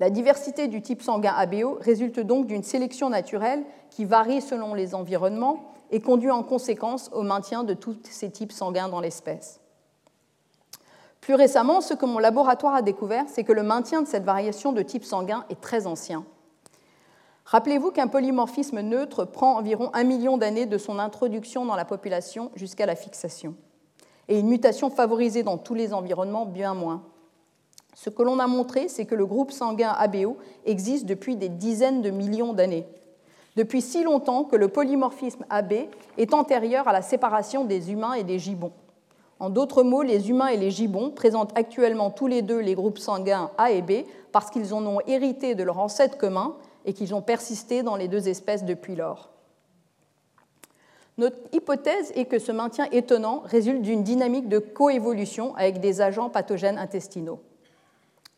La 0.01 0.09
diversité 0.09 0.67
du 0.67 0.81
type 0.81 1.01
sanguin 1.01 1.33
ABO 1.37 1.77
résulte 1.79 2.19
donc 2.19 2.47
d'une 2.47 2.63
sélection 2.63 3.09
naturelle 3.09 3.63
qui 3.89 4.03
varie 4.03 4.41
selon 4.41 4.73
les 4.73 4.93
environnements 4.93 5.71
et 5.89 6.01
conduit 6.01 6.31
en 6.31 6.43
conséquence 6.43 7.09
au 7.13 7.21
maintien 7.23 7.63
de 7.63 7.73
tous 7.73 7.95
ces 8.03 8.29
types 8.29 8.51
sanguins 8.51 8.89
dans 8.89 8.99
l'espèce. 8.99 9.61
Plus 11.21 11.35
récemment, 11.35 11.79
ce 11.79 11.93
que 11.93 12.05
mon 12.05 12.19
laboratoire 12.19 12.73
a 12.73 12.81
découvert, 12.81 13.25
c'est 13.27 13.45
que 13.45 13.53
le 13.53 13.63
maintien 13.63 14.01
de 14.01 14.07
cette 14.07 14.25
variation 14.25 14.73
de 14.73 14.81
type 14.81 15.05
sanguin 15.05 15.45
est 15.49 15.61
très 15.61 15.87
ancien. 15.87 16.25
Rappelez-vous 17.51 17.91
qu'un 17.91 18.07
polymorphisme 18.07 18.79
neutre 18.79 19.25
prend 19.25 19.57
environ 19.57 19.89
un 19.91 20.05
million 20.05 20.37
d'années 20.37 20.67
de 20.67 20.77
son 20.77 20.99
introduction 20.99 21.65
dans 21.65 21.75
la 21.75 21.83
population 21.83 22.49
jusqu'à 22.55 22.85
la 22.85 22.95
fixation, 22.95 23.55
et 24.29 24.39
une 24.39 24.47
mutation 24.47 24.89
favorisée 24.89 25.43
dans 25.43 25.57
tous 25.57 25.73
les 25.73 25.93
environnements 25.93 26.45
bien 26.45 26.73
moins. 26.73 27.03
Ce 27.93 28.09
que 28.09 28.23
l'on 28.23 28.39
a 28.39 28.47
montré, 28.47 28.87
c'est 28.87 29.03
que 29.03 29.15
le 29.15 29.25
groupe 29.25 29.51
sanguin 29.51 29.89
ABO 29.89 30.37
existe 30.65 31.05
depuis 31.05 31.35
des 31.35 31.49
dizaines 31.49 32.01
de 32.01 32.09
millions 32.09 32.53
d'années. 32.53 32.87
depuis 33.57 33.81
si 33.81 34.01
longtemps 34.01 34.45
que 34.45 34.55
le 34.55 34.69
polymorphisme 34.69 35.43
AB 35.49 35.73
est 36.17 36.33
antérieur 36.33 36.87
à 36.87 36.93
la 36.93 37.01
séparation 37.01 37.65
des 37.65 37.91
humains 37.91 38.13
et 38.13 38.23
des 38.23 38.39
gibbons? 38.39 38.71
En 39.41 39.49
d'autres 39.49 39.83
mots, 39.83 40.03
les 40.03 40.29
humains 40.29 40.47
et 40.47 40.57
les 40.57 40.71
gibbons 40.71 41.09
présentent 41.09 41.51
actuellement 41.57 42.11
tous 42.11 42.27
les 42.27 42.43
deux 42.43 42.59
les 42.59 42.75
groupes 42.75 42.99
sanguins 42.99 43.51
A 43.57 43.71
et 43.71 43.81
B 43.81 44.05
parce 44.31 44.49
qu'ils 44.49 44.73
en 44.73 44.85
ont 44.85 45.01
hérité 45.05 45.53
de 45.53 45.63
leur 45.63 45.79
ancêtre 45.79 46.17
commun 46.17 46.55
et 46.85 46.93
qu'ils 46.93 47.13
ont 47.13 47.21
persisté 47.21 47.83
dans 47.83 47.95
les 47.95 48.07
deux 48.07 48.27
espèces 48.27 48.63
depuis 48.63 48.95
lors. 48.95 49.29
Notre 51.17 51.37
hypothèse 51.51 52.11
est 52.15 52.25
que 52.25 52.39
ce 52.39 52.51
maintien 52.51 52.87
étonnant 52.91 53.43
résulte 53.45 53.81
d'une 53.81 54.03
dynamique 54.03 54.49
de 54.49 54.59
coévolution 54.59 55.55
avec 55.55 55.79
des 55.79 56.01
agents 56.01 56.29
pathogènes 56.29 56.77
intestinaux. 56.77 57.41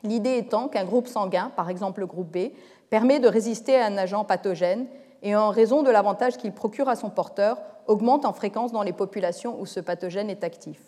L'idée 0.03 0.37
étant 0.37 0.67
qu'un 0.67 0.83
groupe 0.83 1.07
sanguin, 1.07 1.51
par 1.55 1.69
exemple 1.69 2.01
le 2.01 2.07
groupe 2.07 2.31
B, 2.31 2.51
permet 2.89 3.19
de 3.19 3.27
résister 3.27 3.77
à 3.77 3.85
un 3.85 3.97
agent 3.97 4.25
pathogène 4.25 4.87
et 5.21 5.35
en 5.35 5.49
raison 5.49 5.83
de 5.83 5.89
l'avantage 5.89 6.37
qu'il 6.37 6.51
procure 6.51 6.89
à 6.89 6.95
son 6.95 7.09
porteur, 7.09 7.57
augmente 7.87 8.25
en 8.25 8.33
fréquence 8.33 8.71
dans 8.71 8.83
les 8.83 8.93
populations 8.93 9.59
où 9.59 9.65
ce 9.65 9.79
pathogène 9.79 10.29
est 10.29 10.43
actif. 10.43 10.79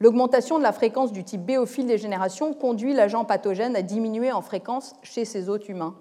L'augmentation 0.00 0.58
de 0.58 0.62
la 0.62 0.72
fréquence 0.72 1.12
du 1.12 1.24
type 1.24 1.42
B 1.42 1.52
au 1.52 1.64
fil 1.64 1.86
des 1.86 1.96
générations 1.96 2.54
conduit 2.54 2.92
l'agent 2.92 3.24
pathogène 3.24 3.76
à 3.76 3.82
diminuer 3.82 4.32
en 4.32 4.42
fréquence 4.42 4.94
chez 5.02 5.24
ses 5.24 5.48
hôtes 5.48 5.68
humains. 5.68 5.94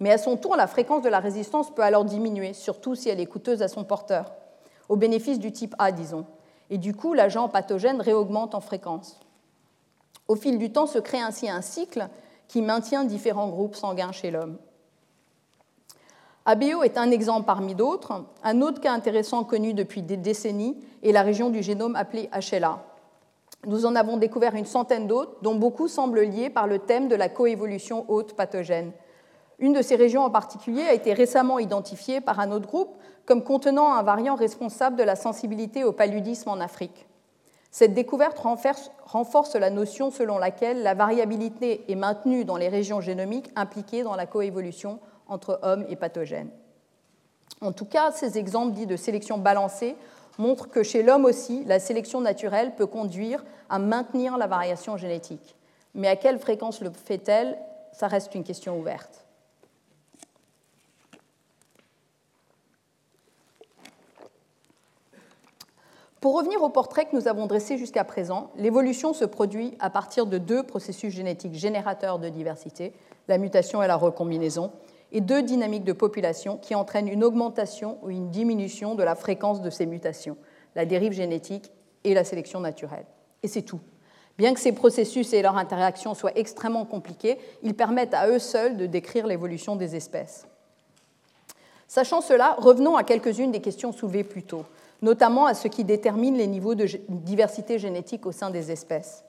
Mais 0.00 0.12
à 0.12 0.18
son 0.18 0.36
tour, 0.36 0.56
la 0.56 0.66
fréquence 0.66 1.02
de 1.02 1.08
la 1.08 1.18
résistance 1.18 1.74
peut 1.74 1.82
alors 1.82 2.04
diminuer, 2.04 2.52
surtout 2.52 2.94
si 2.94 3.08
elle 3.08 3.20
est 3.20 3.26
coûteuse 3.26 3.62
à 3.62 3.68
son 3.68 3.84
porteur, 3.84 4.32
au 4.88 4.96
bénéfice 4.96 5.38
du 5.38 5.52
type 5.52 5.74
A, 5.78 5.92
disons. 5.92 6.24
Et 6.70 6.78
du 6.78 6.94
coup, 6.94 7.14
l'agent 7.14 7.48
pathogène 7.48 8.00
réaugmente 8.00 8.54
en 8.54 8.60
fréquence. 8.60 9.18
Au 10.28 10.36
fil 10.36 10.58
du 10.58 10.70
temps 10.70 10.86
se 10.86 10.98
crée 10.98 11.20
ainsi 11.20 11.48
un 11.48 11.62
cycle 11.62 12.08
qui 12.46 12.62
maintient 12.62 13.04
différents 13.04 13.48
groupes 13.48 13.74
sanguins 13.74 14.12
chez 14.12 14.30
l'homme. 14.30 14.58
ABO 16.44 16.82
est 16.82 16.96
un 16.96 17.10
exemple 17.10 17.46
parmi 17.46 17.74
d'autres. 17.74 18.24
Un 18.42 18.62
autre 18.62 18.80
cas 18.80 18.92
intéressant 18.92 19.44
connu 19.44 19.74
depuis 19.74 20.02
des 20.02 20.16
décennies 20.16 20.78
est 21.02 21.12
la 21.12 21.22
région 21.22 21.50
du 21.50 21.62
génome 21.62 21.96
appelée 21.96 22.30
HLA. 22.32 22.82
Nous 23.66 23.84
en 23.84 23.96
avons 23.96 24.16
découvert 24.16 24.54
une 24.54 24.64
centaine 24.64 25.06
d'autres, 25.06 25.36
dont 25.42 25.56
beaucoup 25.56 25.88
semblent 25.88 26.22
liés 26.22 26.48
par 26.48 26.66
le 26.66 26.78
thème 26.78 27.08
de 27.08 27.16
la 27.16 27.28
coévolution 27.28 28.04
haute 28.08 28.34
pathogène. 28.34 28.92
Une 29.58 29.72
de 29.72 29.82
ces 29.82 29.96
régions 29.96 30.22
en 30.22 30.30
particulier 30.30 30.82
a 30.82 30.92
été 30.92 31.12
récemment 31.12 31.58
identifiée 31.58 32.20
par 32.20 32.38
un 32.38 32.52
autre 32.52 32.68
groupe 32.68 32.96
comme 33.26 33.42
contenant 33.42 33.92
un 33.92 34.02
variant 34.02 34.36
responsable 34.36 34.96
de 34.96 35.02
la 35.02 35.16
sensibilité 35.16 35.82
au 35.84 35.92
paludisme 35.92 36.48
en 36.48 36.60
Afrique. 36.60 37.06
Cette 37.70 37.92
découverte 37.92 38.38
renforce 38.38 39.54
la 39.56 39.70
notion 39.70 40.10
selon 40.10 40.38
laquelle 40.38 40.82
la 40.82 40.94
variabilité 40.94 41.84
est 41.90 41.96
maintenue 41.96 42.44
dans 42.44 42.56
les 42.56 42.68
régions 42.68 43.00
génomiques 43.00 43.50
impliquées 43.56 44.02
dans 44.02 44.16
la 44.16 44.26
coévolution 44.26 45.00
entre 45.28 45.58
hommes 45.62 45.84
et 45.88 45.96
pathogènes. 45.96 46.50
En 47.60 47.72
tout 47.72 47.84
cas, 47.84 48.12
ces 48.12 48.38
exemples 48.38 48.72
dits 48.72 48.86
de 48.86 48.96
sélection 48.96 49.36
balancée 49.36 49.96
montrent 50.38 50.70
que 50.70 50.82
chez 50.82 51.02
l'homme 51.02 51.24
aussi, 51.24 51.64
la 51.64 51.80
sélection 51.80 52.20
naturelle 52.20 52.74
peut 52.76 52.86
conduire 52.86 53.44
à 53.68 53.78
maintenir 53.78 54.38
la 54.38 54.46
variation 54.46 54.96
génétique. 54.96 55.56
Mais 55.94 56.08
à 56.08 56.16
quelle 56.16 56.38
fréquence 56.38 56.80
le 56.80 56.90
fait-elle? 56.90 57.58
Ça 57.92 58.06
reste 58.06 58.34
une 58.34 58.44
question 58.44 58.78
ouverte. 58.78 59.27
Pour 66.20 66.36
revenir 66.36 66.60
au 66.62 66.68
portrait 66.68 67.04
que 67.04 67.14
nous 67.14 67.28
avons 67.28 67.46
dressé 67.46 67.78
jusqu'à 67.78 68.02
présent, 68.02 68.50
l'évolution 68.56 69.12
se 69.12 69.24
produit 69.24 69.76
à 69.78 69.88
partir 69.88 70.26
de 70.26 70.38
deux 70.38 70.64
processus 70.64 71.14
génétiques 71.14 71.54
générateurs 71.54 72.18
de 72.18 72.28
diversité, 72.28 72.92
la 73.28 73.38
mutation 73.38 73.84
et 73.84 73.86
la 73.86 73.94
recombinaison, 73.94 74.72
et 75.12 75.20
deux 75.20 75.42
dynamiques 75.42 75.84
de 75.84 75.92
population 75.92 76.56
qui 76.56 76.74
entraînent 76.74 77.06
une 77.08 77.22
augmentation 77.22 77.98
ou 78.02 78.10
une 78.10 78.30
diminution 78.30 78.96
de 78.96 79.04
la 79.04 79.14
fréquence 79.14 79.62
de 79.62 79.70
ces 79.70 79.86
mutations, 79.86 80.36
la 80.74 80.86
dérive 80.86 81.12
génétique 81.12 81.70
et 82.02 82.14
la 82.14 82.24
sélection 82.24 82.58
naturelle. 82.58 83.06
Et 83.44 83.48
c'est 83.48 83.62
tout. 83.62 83.80
Bien 84.38 84.54
que 84.54 84.60
ces 84.60 84.72
processus 84.72 85.32
et 85.32 85.42
leur 85.42 85.56
interaction 85.56 86.14
soient 86.14 86.36
extrêmement 86.36 86.84
compliqués, 86.84 87.38
ils 87.62 87.74
permettent 87.74 88.14
à 88.14 88.28
eux 88.28 88.40
seuls 88.40 88.76
de 88.76 88.86
décrire 88.86 89.28
l'évolution 89.28 89.76
des 89.76 89.94
espèces. 89.94 90.48
Sachant 91.86 92.20
cela, 92.20 92.56
revenons 92.58 92.96
à 92.96 93.04
quelques-unes 93.04 93.52
des 93.52 93.60
questions 93.60 93.92
soulevées 93.92 94.24
plus 94.24 94.42
tôt 94.42 94.64
notamment 95.02 95.46
à 95.46 95.54
ce 95.54 95.68
qui 95.68 95.84
détermine 95.84 96.36
les 96.36 96.46
niveaux 96.46 96.74
de 96.74 96.86
diversité 97.08 97.78
génétique 97.78 98.26
au 98.26 98.32
sein 98.32 98.50
des 98.50 98.70
espèces. 98.70 99.24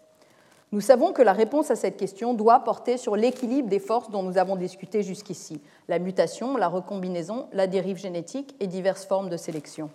Nous 0.71 0.81
savons 0.81 1.13
que 1.13 1.23
la 1.23 1.33
réponse 1.33 1.71
à 1.71 1.75
cette 1.75 1.97
question 1.97 2.35
doit 2.35 2.59
porter 2.59 2.97
sur 2.97 3.15
l'équilibre 3.15 3.69
des 3.69 3.79
forces 3.79 4.11
dont 4.11 4.21
nous 4.21 4.37
avons 4.37 4.55
discuté 4.55 5.01
jusqu'ici, 5.01 5.61
la 5.87 5.97
mutation, 5.97 6.57
la 6.57 6.67
recombinaison, 6.67 7.47
la 7.53 7.65
dérive 7.65 7.97
génétique 7.97 8.55
et 8.59 8.67
diverses 8.67 9.05
formes 9.05 9.29
de 9.29 9.37
sélection. 9.37 9.89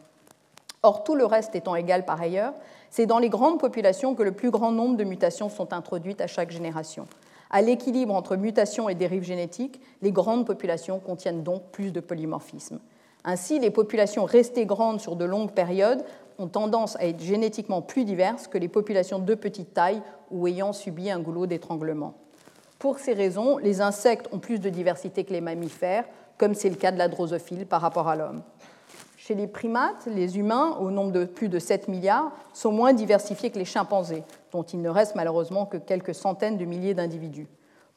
Or, 0.83 1.05
tout 1.05 1.15
le 1.15 1.27
reste 1.27 1.55
étant 1.55 1.77
égal 1.77 2.05
par 2.05 2.21
ailleurs, 2.21 2.55
c'est 2.91 3.07
dans 3.07 3.21
les 3.21 3.29
grandes 3.29 3.61
populations 3.61 4.15
que 4.15 4.25
le 4.25 4.33
plus 4.33 4.51
grand 4.51 4.73
nombre 4.73 4.97
de 4.97 5.05
mutations 5.05 5.49
sont 5.49 5.73
introduites 5.73 6.21
à 6.21 6.27
chaque 6.27 6.51
génération. 6.51 7.07
À 7.51 7.63
l'équilibre 7.63 8.13
entre 8.13 8.35
mutation 8.35 8.89
et 8.89 8.97
dérive 8.97 9.23
génétique, 9.23 9.81
les 10.03 10.11
grandes 10.11 10.45
populations 10.45 10.99
contiennent 10.99 11.45
donc 11.45 11.63
plus 11.71 11.93
de 11.93 12.01
polymorphisme. 12.01 12.81
Ainsi, 13.25 13.59
les 13.59 13.71
populations 13.71 14.25
restées 14.25 14.67
grandes 14.67 15.01
sur 15.01 15.17
de 15.17 15.25
longues 15.25 15.53
périodes 15.53 16.05
ont 16.39 16.49
tendance 16.49 16.97
à 16.97 17.07
être 17.07 17.23
génétiquement 17.23 17.81
plus 17.81 18.05
diverses 18.05 18.49
que 18.49 18.59
les 18.59 18.69
populations 18.69 19.19
de 19.19 19.35
petite 19.35 19.73
taille 19.73 20.03
ou 20.31 20.47
ayant 20.47 20.73
subi 20.73 21.11
un 21.11 21.21
goulot 21.21 21.47
d'étranglement. 21.47 22.15
Pour 22.79 22.99
ces 22.99 23.15
raisons, 23.15 23.57
les 23.59 23.81
insectes 23.81 24.29
ont 24.33 24.39
plus 24.39 24.59
de 24.59 24.69
diversité 24.69 25.25
que 25.25 25.33
les 25.33 25.41
mammifères, 25.41 26.05
comme 26.37 26.55
c'est 26.55 26.69
le 26.69 26.77
cas 26.77 26.91
de 26.91 26.99
la 26.99 27.09
drosophile 27.09 27.67
par 27.67 27.81
rapport 27.81 28.09
à 28.09 28.17
l'homme. 28.17 28.43
Chez 29.17 29.35
les 29.35 29.47
primates, 29.47 30.07
les 30.07 30.39
humains, 30.39 30.77
au 30.81 30.91
nombre 30.91 31.13
de 31.13 31.25
plus 31.25 31.49
de 31.49 31.59
7 31.59 31.89
milliards, 31.89 32.31
sont 32.53 32.73
moins 32.73 32.93
diversifiés 32.93 33.49
que 33.49 33.59
les 33.59 33.65
chimpanzés, 33.65 34.23
dont 34.53 34.65
il 34.65 34.83
ne 34.83 34.91
reste 34.91 35.15
malheureusement 35.15 35.65
que 35.65 35.79
quelques 35.79 36.15
centaines 36.15 36.59
de 36.59 36.67
milliers 36.67 36.93
d'individus. 36.93 37.49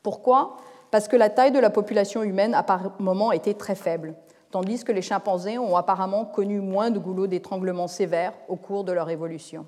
Pourquoi? 0.04 0.56
Parce 0.90 1.10
que 1.10 1.18
la 1.18 1.30
taille 1.30 1.52
de 1.52 1.60
la 1.60 1.70
population 1.70 2.24
humaine 2.24 2.54
a 2.54 2.64
par 2.64 2.94
moments 3.02 3.34
été 3.34 3.56
très 3.56 3.76
faible 3.76 4.16
tandis 4.52 4.84
que 4.84 4.92
les 4.92 5.02
chimpanzés 5.02 5.58
ont 5.58 5.76
apparemment 5.76 6.26
connu 6.26 6.60
moins 6.60 6.90
de 6.92 7.00
goulots 7.00 7.28
d'étranglement 7.28 7.88
sévères 7.88 8.34
au 8.48 8.56
cours 8.56 8.84
de 8.84 8.92
leur 8.92 9.10
évolution. 9.10 9.66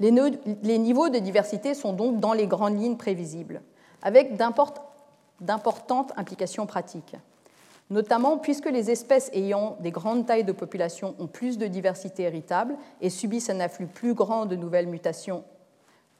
Les 0.00 0.78
niveaux 0.78 1.08
de 1.08 1.18
diversité 1.18 1.74
sont 1.74 1.92
donc 1.92 2.20
dans 2.20 2.32
les 2.32 2.46
grandes 2.46 2.78
lignes 2.78 2.96
prévisibles, 2.96 3.62
avec 4.02 4.36
d'importantes 4.36 6.12
implications 6.16 6.66
pratiques. 6.66 7.16
Notamment 7.88 8.36
puisque 8.36 8.66
les 8.66 8.90
espèces 8.90 9.30
ayant 9.32 9.76
des 9.80 9.92
grandes 9.92 10.26
tailles 10.26 10.44
de 10.44 10.52
population 10.52 11.14
ont 11.18 11.28
plus 11.28 11.56
de 11.56 11.66
diversité 11.66 12.24
héritable 12.24 12.76
et 13.00 13.10
subissent 13.10 13.48
un 13.48 13.60
afflux 13.60 13.86
plus 13.86 14.12
grand 14.12 14.44
de 14.44 14.56
nouvelles 14.56 14.88
mutations 14.88 15.44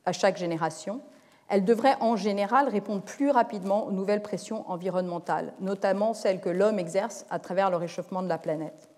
à 0.04 0.12
chaque 0.12 0.36
génération, 0.36 1.00
elle 1.48 1.64
devrait 1.64 1.96
en 2.00 2.16
général 2.16 2.68
répondre 2.68 3.02
plus 3.02 3.30
rapidement 3.30 3.86
aux 3.86 3.92
nouvelles 3.92 4.22
pressions 4.22 4.68
environnementales, 4.70 5.52
notamment 5.60 6.12
celles 6.12 6.40
que 6.40 6.48
l'homme 6.48 6.78
exerce 6.78 7.24
à 7.30 7.38
travers 7.38 7.70
le 7.70 7.76
réchauffement 7.76 8.22
de 8.22 8.28
la 8.28 8.38
planète. 8.38 8.88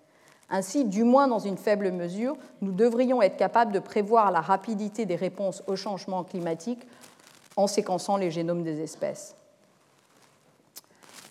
Ainsi, 0.51 0.87
du 0.87 1.05
moins 1.05 1.29
dans 1.29 1.39
une 1.39 1.59
faible 1.59 1.91
mesure, 1.91 2.37
nous 2.63 2.73
devrions 2.73 3.21
être 3.21 3.37
capables 3.37 3.73
de 3.73 3.79
prévoir 3.79 4.31
la 4.31 4.41
rapidité 4.41 5.05
des 5.05 5.17
réponses 5.17 5.63
au 5.67 5.77
changement 5.77 6.25
climatique 6.25 6.87
en 7.57 7.67
séquençant 7.67 8.17
les 8.17 8.31
génomes 8.31 8.63
des 8.63 8.81
espèces. 8.81 9.37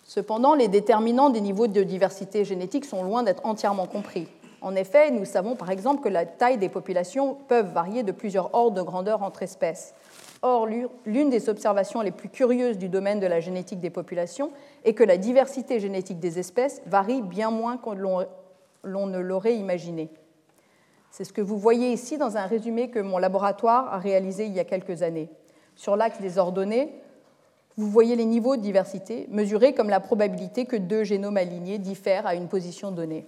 Cependant, 0.04 0.54
les 0.54 0.68
déterminants 0.68 1.30
des 1.30 1.40
niveaux 1.40 1.66
de 1.66 1.82
diversité 1.82 2.44
génétique 2.44 2.84
sont 2.84 3.02
loin 3.02 3.24
d'être 3.24 3.44
entièrement 3.44 3.86
compris. 3.86 4.28
En 4.60 4.74
effet, 4.74 5.10
nous 5.10 5.24
savons 5.24 5.56
par 5.56 5.70
exemple 5.70 6.02
que 6.02 6.08
la 6.08 6.26
taille 6.26 6.58
des 6.58 6.68
populations 6.68 7.36
peut 7.48 7.60
varier 7.60 8.02
de 8.02 8.12
plusieurs 8.12 8.54
ordres 8.54 8.76
de 8.76 8.82
grandeur 8.82 9.22
entre 9.22 9.42
espèces. 9.42 9.94
Or, 10.42 10.66
l'une 10.66 11.30
des 11.30 11.48
observations 11.48 12.00
les 12.00 12.12
plus 12.12 12.28
curieuses 12.28 12.78
du 12.78 12.88
domaine 12.88 13.18
de 13.18 13.26
la 13.26 13.40
génétique 13.40 13.80
des 13.80 13.90
populations 13.90 14.52
est 14.84 14.94
que 14.94 15.02
la 15.02 15.16
diversité 15.16 15.80
génétique 15.80 16.20
des 16.20 16.38
espèces 16.38 16.80
varie 16.86 17.22
bien 17.22 17.50
moins 17.50 17.76
que 17.76 17.90
l'on 18.84 19.06
ne 19.06 19.18
l'aurait 19.18 19.56
imaginé. 19.56 20.10
C'est 21.10 21.24
ce 21.24 21.32
que 21.32 21.40
vous 21.40 21.58
voyez 21.58 21.92
ici 21.92 22.18
dans 22.18 22.36
un 22.36 22.46
résumé 22.46 22.90
que 22.90 23.00
mon 23.00 23.18
laboratoire 23.18 23.92
a 23.92 23.98
réalisé 23.98 24.46
il 24.46 24.52
y 24.52 24.60
a 24.60 24.64
quelques 24.64 25.02
années. 25.02 25.28
Sur 25.74 25.96
l'axe 25.96 26.20
des 26.20 26.38
ordonnées, 26.38 26.92
vous 27.76 27.88
voyez 27.88 28.14
les 28.14 28.24
niveaux 28.24 28.56
de 28.56 28.62
diversité 28.62 29.26
mesurés 29.30 29.72
comme 29.72 29.88
la 29.88 30.00
probabilité 30.00 30.66
que 30.66 30.76
deux 30.76 31.04
génomes 31.04 31.36
alignés 31.36 31.78
diffèrent 31.78 32.26
à 32.26 32.34
une 32.34 32.48
position 32.48 32.92
donnée. 32.92 33.26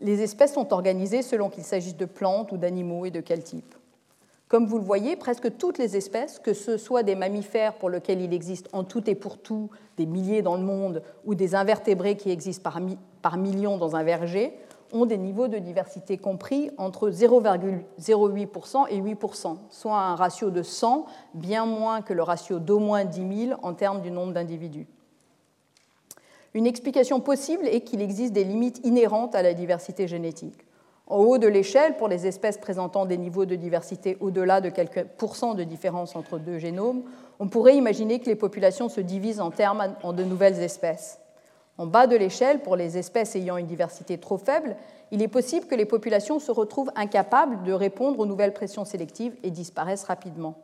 Les 0.00 0.22
espèces 0.22 0.54
sont 0.54 0.72
organisées 0.72 1.22
selon 1.22 1.50
qu'il 1.50 1.64
s'agisse 1.64 1.96
de 1.96 2.04
plantes 2.04 2.52
ou 2.52 2.56
d'animaux 2.56 3.06
et 3.06 3.10
de 3.10 3.20
quel 3.20 3.42
type. 3.42 3.74
Comme 4.54 4.66
vous 4.66 4.78
le 4.78 4.84
voyez, 4.84 5.16
presque 5.16 5.56
toutes 5.56 5.78
les 5.78 5.96
espèces, 5.96 6.38
que 6.38 6.54
ce 6.54 6.76
soit 6.76 7.02
des 7.02 7.16
mammifères 7.16 7.74
pour 7.74 7.90
lesquels 7.90 8.20
il 8.20 8.32
existe 8.32 8.68
en 8.72 8.84
tout 8.84 9.10
et 9.10 9.16
pour 9.16 9.36
tout 9.36 9.68
des 9.96 10.06
milliers 10.06 10.42
dans 10.42 10.54
le 10.54 10.62
monde, 10.62 11.02
ou 11.24 11.34
des 11.34 11.56
invertébrés 11.56 12.16
qui 12.16 12.30
existent 12.30 12.70
par, 13.20 13.36
millions 13.36 13.78
dans 13.78 13.96
un 13.96 14.04
verger, 14.04 14.56
ont 14.92 15.06
des 15.06 15.18
niveaux 15.18 15.48
de 15.48 15.58
diversité 15.58 16.18
compris 16.18 16.70
entre 16.78 17.10
0,08% 17.10 18.86
et 18.90 19.00
8%, 19.00 19.56
soit 19.70 19.98
un 19.98 20.14
ratio 20.14 20.50
de 20.50 20.62
100, 20.62 21.06
bien 21.34 21.66
moins 21.66 22.00
que 22.00 22.12
le 22.12 22.22
ratio 22.22 22.60
d'au 22.60 22.78
moins 22.78 23.04
10 23.04 23.46
000 23.48 23.60
en 23.64 23.74
termes 23.74 24.02
du 24.02 24.12
nombre 24.12 24.34
d'individus. 24.34 24.86
Une 26.54 26.68
explication 26.68 27.18
possible 27.18 27.66
est 27.66 27.80
qu'il 27.80 28.00
existe 28.00 28.32
des 28.32 28.44
limites 28.44 28.80
inhérentes 28.86 29.34
à 29.34 29.42
la 29.42 29.52
diversité 29.52 30.06
génétique. 30.06 30.64
En 31.06 31.18
haut 31.18 31.36
de 31.36 31.46
l'échelle, 31.46 31.96
pour 31.96 32.08
les 32.08 32.26
espèces 32.26 32.56
présentant 32.56 33.04
des 33.04 33.18
niveaux 33.18 33.44
de 33.44 33.56
diversité 33.56 34.16
au-delà 34.20 34.62
de 34.62 34.70
quelques 34.70 35.04
pourcents 35.04 35.54
de 35.54 35.62
différence 35.62 36.16
entre 36.16 36.38
deux 36.38 36.58
génomes, 36.58 37.02
on 37.38 37.48
pourrait 37.48 37.76
imaginer 37.76 38.20
que 38.20 38.26
les 38.26 38.36
populations 38.36 38.88
se 38.88 39.02
divisent 39.02 39.40
en 39.40 39.50
termes 39.50 39.94
de 40.02 40.24
nouvelles 40.24 40.62
espèces. 40.62 41.20
En 41.76 41.86
bas 41.86 42.06
de 42.06 42.16
l'échelle, 42.16 42.62
pour 42.62 42.76
les 42.76 42.96
espèces 42.96 43.36
ayant 43.36 43.58
une 43.58 43.66
diversité 43.66 44.16
trop 44.16 44.38
faible, 44.38 44.76
il 45.10 45.20
est 45.20 45.28
possible 45.28 45.66
que 45.66 45.74
les 45.74 45.84
populations 45.84 46.38
se 46.38 46.52
retrouvent 46.52 46.92
incapables 46.94 47.64
de 47.64 47.72
répondre 47.72 48.18
aux 48.20 48.26
nouvelles 48.26 48.54
pressions 48.54 48.84
sélectives 48.84 49.36
et 49.42 49.50
disparaissent 49.50 50.04
rapidement. 50.04 50.54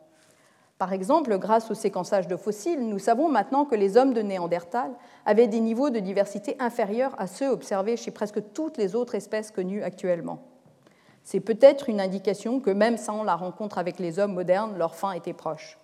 Par 0.81 0.93
exemple, 0.93 1.37
grâce 1.37 1.69
au 1.69 1.75
séquençage 1.75 2.27
de 2.27 2.35
fossiles, 2.35 2.87
nous 2.87 2.97
savons 2.97 3.29
maintenant 3.29 3.65
que 3.65 3.75
les 3.75 3.97
hommes 3.97 4.15
de 4.15 4.23
Néandertal 4.23 4.89
avaient 5.27 5.47
des 5.47 5.59
niveaux 5.59 5.91
de 5.91 5.99
diversité 5.99 6.55
inférieurs 6.57 7.13
à 7.19 7.27
ceux 7.27 7.49
observés 7.49 7.97
chez 7.97 8.09
presque 8.09 8.51
toutes 8.53 8.79
les 8.79 8.95
autres 8.95 9.13
espèces 9.13 9.51
connues 9.51 9.83
actuellement. 9.83 10.39
C'est 11.23 11.39
peut-être 11.39 11.87
une 11.87 12.01
indication 12.01 12.59
que 12.59 12.71
même 12.71 12.97
sans 12.97 13.21
la 13.21 13.35
rencontre 13.35 13.77
avec 13.77 13.99
les 13.99 14.17
hommes 14.17 14.33
modernes, 14.33 14.75
leur 14.75 14.95
fin 14.95 15.11
était 15.11 15.33
proche. 15.33 15.77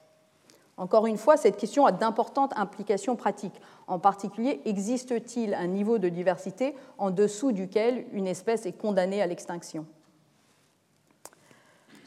Encore 0.78 1.06
une 1.06 1.18
fois, 1.18 1.38
cette 1.38 1.58
question 1.58 1.86
a 1.86 1.92
d'importantes 1.92 2.54
implications 2.58 3.16
pratiques. 3.16 3.62
En 3.86 4.00
particulier, 4.00 4.62
existe-t-il 4.66 5.54
un 5.54 5.68
niveau 5.68 6.00
de 6.00 6.10
diversité 6.10 6.74
en 6.98 7.12
dessous 7.12 7.52
duquel 7.52 8.08
une 8.14 8.26
espèce 8.26 8.66
est 8.66 8.76
condamnée 8.76 9.22
à 9.22 9.28
l'extinction? 9.28 9.86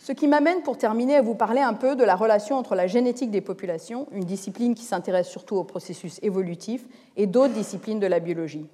Ce 0.03 0.13
qui 0.13 0.29
m'amène 0.29 0.63
pour 0.63 0.79
terminer 0.79 1.17
à 1.17 1.23
vous 1.23 1.35
parler 1.35 1.61
un 1.61 1.75
peu 1.75 1.95
de 1.95 2.05
la 2.05 2.17
relation 2.17 2.57
entre 2.57 2.75
la 2.75 2.87
génétique 2.87 3.31
des 3.31 3.43
populations, 3.43 4.07
une 4.13 4.25
discipline 4.25 4.75
qui 4.75 4.85
s'intéresse 4.85 5.29
surtout 5.29 5.57
au 5.57 5.65
processus 5.65 6.19
évolutif, 6.23 6.87
et 7.19 7.27
d'autres 7.27 7.53
disciplines 7.53 8.01
de 8.01 8.07
la 8.07 8.19
biologie. 8.19 8.67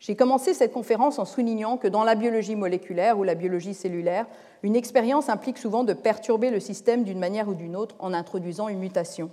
J'ai 0.00 0.16
commencé 0.16 0.52
cette 0.52 0.74
conférence 0.74 1.18
en 1.18 1.24
soulignant 1.24 1.78
que 1.78 1.88
dans 1.88 2.04
la 2.04 2.14
biologie 2.14 2.56
moléculaire 2.56 3.18
ou 3.18 3.22
la 3.22 3.34
biologie 3.34 3.72
cellulaire, 3.72 4.26
une 4.62 4.76
expérience 4.76 5.30
implique 5.30 5.56
souvent 5.56 5.82
de 5.82 5.94
perturber 5.94 6.50
le 6.50 6.60
système 6.60 7.04
d'une 7.04 7.18
manière 7.18 7.48
ou 7.48 7.54
d'une 7.54 7.74
autre 7.74 7.96
en 7.98 8.12
introduisant 8.12 8.68
une 8.68 8.80
mutation. 8.80 9.30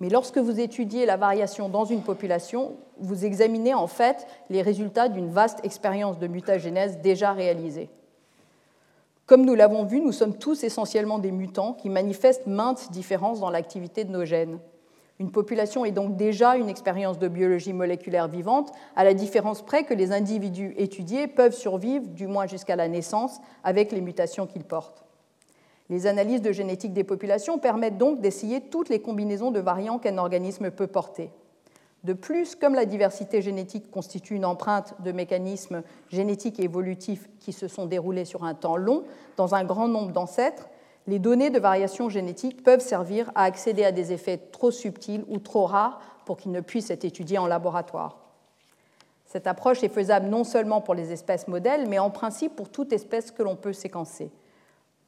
Mais 0.00 0.08
lorsque 0.08 0.38
vous 0.38 0.58
étudiez 0.58 1.06
la 1.06 1.16
variation 1.16 1.68
dans 1.68 1.84
une 1.84 2.02
population, 2.02 2.72
vous 2.98 3.24
examinez 3.24 3.74
en 3.74 3.86
fait 3.86 4.26
les 4.50 4.62
résultats 4.62 5.08
d'une 5.08 5.30
vaste 5.30 5.60
expérience 5.64 6.18
de 6.18 6.26
mutagénèse 6.26 6.98
déjà 6.98 7.32
réalisée. 7.32 7.90
Comme 9.26 9.44
nous 9.44 9.54
l'avons 9.54 9.84
vu, 9.84 10.00
nous 10.00 10.12
sommes 10.12 10.36
tous 10.36 10.64
essentiellement 10.64 11.18
des 11.18 11.30
mutants 11.30 11.74
qui 11.74 11.88
manifestent 11.88 12.46
maintes 12.46 12.90
différences 12.90 13.40
dans 13.40 13.50
l'activité 13.50 14.04
de 14.04 14.10
nos 14.10 14.24
gènes. 14.24 14.58
Une 15.20 15.30
population 15.30 15.84
est 15.84 15.92
donc 15.92 16.16
déjà 16.16 16.56
une 16.56 16.68
expérience 16.68 17.18
de 17.18 17.28
biologie 17.28 17.72
moléculaire 17.72 18.26
vivante, 18.26 18.72
à 18.96 19.04
la 19.04 19.14
différence 19.14 19.62
près 19.62 19.84
que 19.84 19.94
les 19.94 20.10
individus 20.10 20.74
étudiés 20.76 21.28
peuvent 21.28 21.54
survivre, 21.54 22.08
du 22.08 22.26
moins 22.26 22.48
jusqu'à 22.48 22.74
la 22.74 22.88
naissance, 22.88 23.38
avec 23.62 23.92
les 23.92 24.00
mutations 24.00 24.46
qu'ils 24.46 24.64
portent. 24.64 25.04
Les 25.88 26.08
analyses 26.08 26.42
de 26.42 26.50
génétique 26.50 26.92
des 26.92 27.04
populations 27.04 27.58
permettent 27.58 27.98
donc 27.98 28.20
d'essayer 28.20 28.62
toutes 28.62 28.88
les 28.88 29.00
combinaisons 29.00 29.52
de 29.52 29.60
variants 29.60 29.98
qu'un 29.98 30.18
organisme 30.18 30.72
peut 30.72 30.88
porter. 30.88 31.30
De 32.04 32.14
plus, 32.14 32.56
comme 32.56 32.74
la 32.74 32.84
diversité 32.84 33.42
génétique 33.42 33.90
constitue 33.90 34.34
une 34.34 34.44
empreinte 34.44 34.94
de 35.02 35.12
mécanismes 35.12 35.82
génétiques 36.10 36.58
et 36.58 36.64
évolutifs 36.64 37.28
qui 37.38 37.52
se 37.52 37.68
sont 37.68 37.86
déroulés 37.86 38.24
sur 38.24 38.42
un 38.42 38.54
temps 38.54 38.76
long 38.76 39.04
dans 39.36 39.54
un 39.54 39.64
grand 39.64 39.86
nombre 39.86 40.10
d'ancêtres, 40.10 40.68
les 41.06 41.20
données 41.20 41.50
de 41.50 41.60
variation 41.60 42.08
génétique 42.08 42.64
peuvent 42.64 42.80
servir 42.80 43.30
à 43.34 43.44
accéder 43.44 43.84
à 43.84 43.92
des 43.92 44.12
effets 44.12 44.38
trop 44.38 44.70
subtils 44.70 45.24
ou 45.28 45.38
trop 45.38 45.66
rares 45.66 46.00
pour 46.24 46.36
qu'ils 46.36 46.52
ne 46.52 46.60
puissent 46.60 46.90
être 46.90 47.04
étudiés 47.04 47.38
en 47.38 47.46
laboratoire. 47.46 48.18
Cette 49.26 49.46
approche 49.46 49.82
est 49.82 49.88
faisable 49.88 50.28
non 50.28 50.44
seulement 50.44 50.80
pour 50.80 50.94
les 50.94 51.12
espèces 51.12 51.48
modèles, 51.48 51.88
mais 51.88 51.98
en 51.98 52.10
principe 52.10 52.54
pour 52.54 52.68
toute 52.68 52.92
espèce 52.92 53.30
que 53.30 53.42
l'on 53.42 53.56
peut 53.56 53.72
séquencer. 53.72 54.30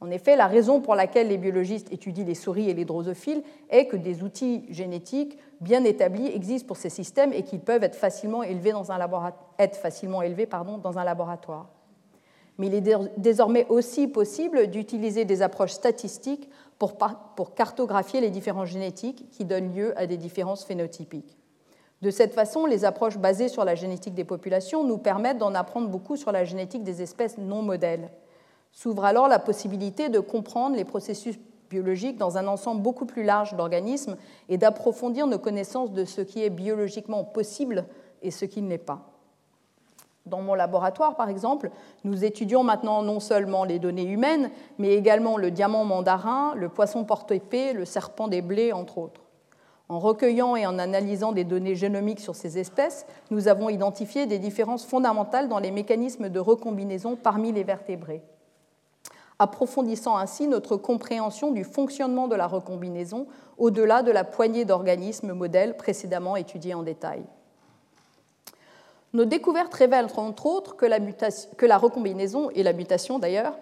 En 0.01 0.11
effet, 0.11 0.35
la 0.35 0.47
raison 0.47 0.81
pour 0.81 0.95
laquelle 0.95 1.29
les 1.29 1.37
biologistes 1.37 1.91
étudient 1.91 2.25
les 2.25 2.35
souris 2.35 2.69
et 2.69 2.73
les 2.73 2.85
drosophiles 2.85 3.43
est 3.69 3.87
que 3.87 3.95
des 3.95 4.23
outils 4.23 4.65
génétiques 4.69 5.37
bien 5.61 5.83
établis 5.83 6.27
existent 6.27 6.67
pour 6.67 6.77
ces 6.77 6.89
systèmes 6.89 7.31
et 7.31 7.43
qu'ils 7.43 7.61
peuvent 7.61 7.83
être 7.83 7.95
facilement 7.95 8.43
élevés 8.43 8.73
dans 8.73 8.91
un, 8.91 8.97
laboratoire. 8.97 11.69
Mais 12.57 12.67
il 12.67 12.75
est 12.75 12.97
désormais 13.17 13.65
aussi 13.69 14.07
possible 14.07 14.67
d'utiliser 14.67 15.23
des 15.23 15.41
approches 15.41 15.71
statistiques 15.71 16.49
pour, 16.77 16.97
pour 17.35 17.55
cartographier 17.55 18.19
les 18.19 18.29
différences 18.29 18.69
génétiques 18.69 19.29
qui 19.31 19.45
donnent 19.45 19.73
lieu 19.73 19.97
à 19.97 20.07
des 20.07 20.17
différences 20.17 20.65
phénotypiques. 20.65 21.37
De 22.01 22.11
cette 22.11 22.33
façon, 22.33 22.65
les 22.65 22.83
approches 22.83 23.17
basées 23.17 23.47
sur 23.47 23.63
la 23.63 23.75
génétique 23.75 24.13
des 24.13 24.25
populations 24.25 24.83
nous 24.83 24.97
permettent 24.97 25.37
d'en 25.37 25.55
apprendre 25.55 25.87
beaucoup 25.87 26.17
sur 26.17 26.33
la 26.33 26.43
génétique 26.43 26.83
des 26.83 27.01
espèces 27.01 27.37
non 27.37 27.61
modèles. 27.61 28.09
S'ouvre 28.75 29.05
alors 29.05 29.29
la 29.29 29.39
possibilité 29.39 30.09
de 30.09 30.19
comprendre 30.19 30.75
les 30.75 30.83
processus 30.83 31.39
biologiques 31.69 32.17
dans 32.17 32.37
un 32.37 32.45
ensemble 32.45 32.81
beaucoup 32.81 33.05
plus 33.05 33.23
large 33.23 33.55
d'organismes 33.55 34.17
et 34.49 34.57
d'approfondir 34.57 35.27
nos 35.27 35.39
connaissances 35.39 35.93
de 35.93 36.03
ce 36.03 36.19
qui 36.19 36.43
est 36.43 36.49
biologiquement 36.49 37.23
possible 37.23 37.85
et 38.21 38.31
ce 38.31 38.43
qui 38.43 38.61
ne 38.61 38.69
l'est 38.69 38.77
pas. 38.77 38.99
Dans 40.25 40.41
mon 40.41 40.55
laboratoire, 40.55 41.15
par 41.15 41.29
exemple, 41.29 41.71
nous 42.03 42.25
étudions 42.25 42.63
maintenant 42.63 43.01
non 43.01 43.21
seulement 43.21 43.63
les 43.63 43.79
données 43.79 44.09
humaines, 44.09 44.51
mais 44.77 44.93
également 44.95 45.37
le 45.37 45.51
diamant 45.51 45.85
mandarin, 45.85 46.53
le 46.55 46.67
poisson 46.67 47.05
porte-épée, 47.05 47.71
le 47.71 47.85
serpent 47.85 48.27
des 48.27 48.41
blés, 48.41 48.73
entre 48.73 48.97
autres. 48.97 49.21
En 49.87 49.99
recueillant 49.99 50.55
et 50.57 50.65
en 50.65 50.79
analysant 50.79 51.31
des 51.31 51.43
données 51.45 51.75
génomiques 51.75 52.19
sur 52.19 52.35
ces 52.35 52.57
espèces, 52.57 53.05
nous 53.31 53.47
avons 53.47 53.69
identifié 53.69 54.25
des 54.25 54.39
différences 54.39 54.85
fondamentales 54.85 55.47
dans 55.47 55.59
les 55.59 55.71
mécanismes 55.71 56.27
de 56.27 56.39
recombinaison 56.39 57.15
parmi 57.15 57.53
les 57.53 57.63
vertébrés 57.63 58.23
approfondissant 59.39 60.17
ainsi 60.17 60.47
notre 60.47 60.77
compréhension 60.77 61.51
du 61.51 61.63
fonctionnement 61.63 62.27
de 62.27 62.35
la 62.35 62.47
recombinaison 62.47 63.27
au-delà 63.57 64.03
de 64.03 64.11
la 64.11 64.23
poignée 64.23 64.65
d'organismes 64.65 65.33
modèles 65.33 65.77
précédemment 65.77 66.35
étudiés 66.35 66.73
en 66.73 66.83
détail. 66.83 67.23
Nos 69.13 69.25
découvertes 69.25 69.73
révèlent 69.73 70.09
entre 70.17 70.45
autres 70.45 70.75
que 70.75 70.85
la, 70.85 71.77
recombinaison, 71.77 72.49
et 72.49 72.63
la 72.63 72.73
mutation 72.73 73.17
d'ailleurs, 73.17 73.57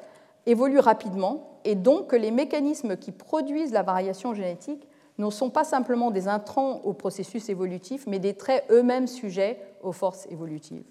évoluent 0.45 0.80
rapidement 0.80 1.59
et 1.63 1.76
donc 1.76 2.07
que 2.07 2.15
les 2.15 2.32
mécanismes 2.32 2.97
qui 2.97 3.11
produisent 3.11 3.71
la 3.71 3.84
variation 3.84 4.34
génétique 4.34 4.88
ne 5.19 5.30
sont 5.30 5.51
pas 5.51 5.63
simplement 5.63 6.09
des 6.09 6.28
intrants 6.28 6.82
au 6.84 6.93
processus 6.93 7.49
évolutif, 7.49 8.05
mais 8.07 8.19
des 8.19 8.34
traits 8.34 8.65
eux-mêmes 8.71 9.07
sujets 9.07 9.59
aux 9.84 9.91
forces 9.91 10.26
évolutives. 10.32 10.84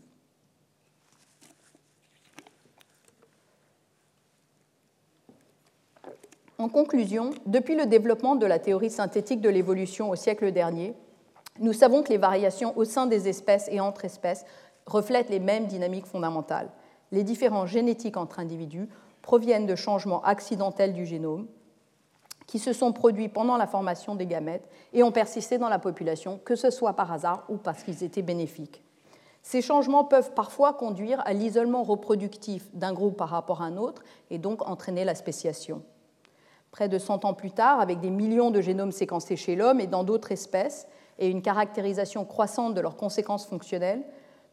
En 6.63 6.69
conclusion, 6.69 7.33
depuis 7.45 7.75
le 7.75 7.87
développement 7.87 8.37
de 8.37 8.47
la 8.47 8.61
théorie 8.61 8.89
synthétique 8.89 9.41
de 9.41 9.49
l'évolution 9.49 10.11
au 10.11 10.15
siècle 10.15 10.53
dernier, 10.53 10.95
nous 11.59 11.73
savons 11.73 12.05
que 12.05 12.11
les 12.11 12.19
variations 12.19 12.79
au 12.79 12.85
sein 12.85 13.07
des 13.07 13.27
espèces 13.27 13.67
et 13.73 13.81
entre 13.81 14.05
espèces 14.05 14.45
reflètent 14.87 15.29
les 15.29 15.41
mêmes 15.41 15.67
dynamiques 15.67 16.07
fondamentales. 16.07 16.71
Les 17.11 17.25
différences 17.25 17.69
génétiques 17.69 18.17
entre 18.17 18.39
individus 18.39 18.89
proviennent 19.23 19.67
de 19.67 19.75
changements 19.75 20.23
accidentels 20.23 20.93
du 20.93 21.05
génome 21.05 21.49
qui 22.47 22.61
se 22.61 22.73
sont 22.73 22.93
produits 22.93 23.29
pendant 23.29 23.57
la 23.57 23.67
formation 23.67 24.15
des 24.15 24.27
gamètes 24.27 24.69
et 24.93 25.03
ont 25.03 25.11
persisté 25.11 25.59
dans 25.59 25.69
la 25.69 25.81
population, 25.81 26.39
que 26.45 26.55
ce 26.55 26.71
soit 26.71 26.93
par 26.93 27.11
hasard 27.11 27.45
ou 27.49 27.57
parce 27.57 27.83
qu'ils 27.83 28.05
étaient 28.05 28.23
bénéfiques. 28.23 28.85
Ces 29.43 29.63
changements 29.63 30.05
peuvent 30.05 30.33
parfois 30.33 30.75
conduire 30.75 31.23
à 31.27 31.33
l'isolement 31.33 31.83
reproductif 31.83 32.73
d'un 32.73 32.93
groupe 32.93 33.17
par 33.17 33.31
rapport 33.31 33.63
à 33.63 33.65
un 33.65 33.77
autre 33.77 34.05
et 34.31 34.39
donc 34.39 34.63
entraîner 34.69 35.05
la 35.05 35.17
spéciation 35.17 35.83
près 36.73 36.89
de 36.89 36.99
100 36.99 37.25
ans 37.25 37.35
plus 37.35 37.53
tard, 37.53 37.81
avec 37.81 38.01
des 38.01 38.11
millions 38.11 38.51
de 38.51 38.61
génomes 38.61 38.93
séquencés 38.93 39.37
chez 39.37 39.55
l'homme 39.55 39.79
et 39.79 39.87
dans 39.87 40.05
d'autres 40.05 40.33
espèces, 40.33 40.89
et 41.19 41.29
une 41.29 41.43
caractérisation 41.43 42.25
croissante 42.25 42.75
de 42.75 42.81
leurs 42.81 42.97
conséquences 42.97 43.47
fonctionnelles, 43.47 44.03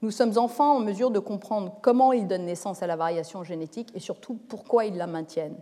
nous 0.02 0.12
sommes 0.12 0.38
enfin 0.38 0.66
en 0.66 0.80
mesure 0.80 1.12
de 1.12 1.20
comprendre 1.20 1.78
comment 1.82 2.14
ils 2.14 2.28
donnent 2.28 2.46
naissance 2.46 2.84
à 2.84 2.88
la 2.88 2.96
variation 2.96 3.44
génétique 3.44 3.90
et 3.96 4.00
surtout 4.00 4.38
pourquoi 4.48 4.86
ils 4.86 4.96
la 4.96 5.08
maintiennent. 5.08 5.58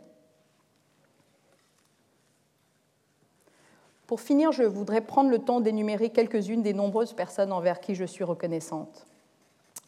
Pour 4.06 4.22
finir, 4.22 4.52
je 4.52 4.64
voudrais 4.64 5.02
prendre 5.02 5.30
le 5.30 5.40
temps 5.40 5.60
d'énumérer 5.60 6.10
quelques-unes 6.10 6.62
des 6.62 6.74
nombreuses 6.74 7.14
personnes 7.14 7.52
envers 7.52 7.80
qui 7.80 7.94
je 7.94 8.06
suis 8.06 8.24
reconnaissante. 8.24 9.06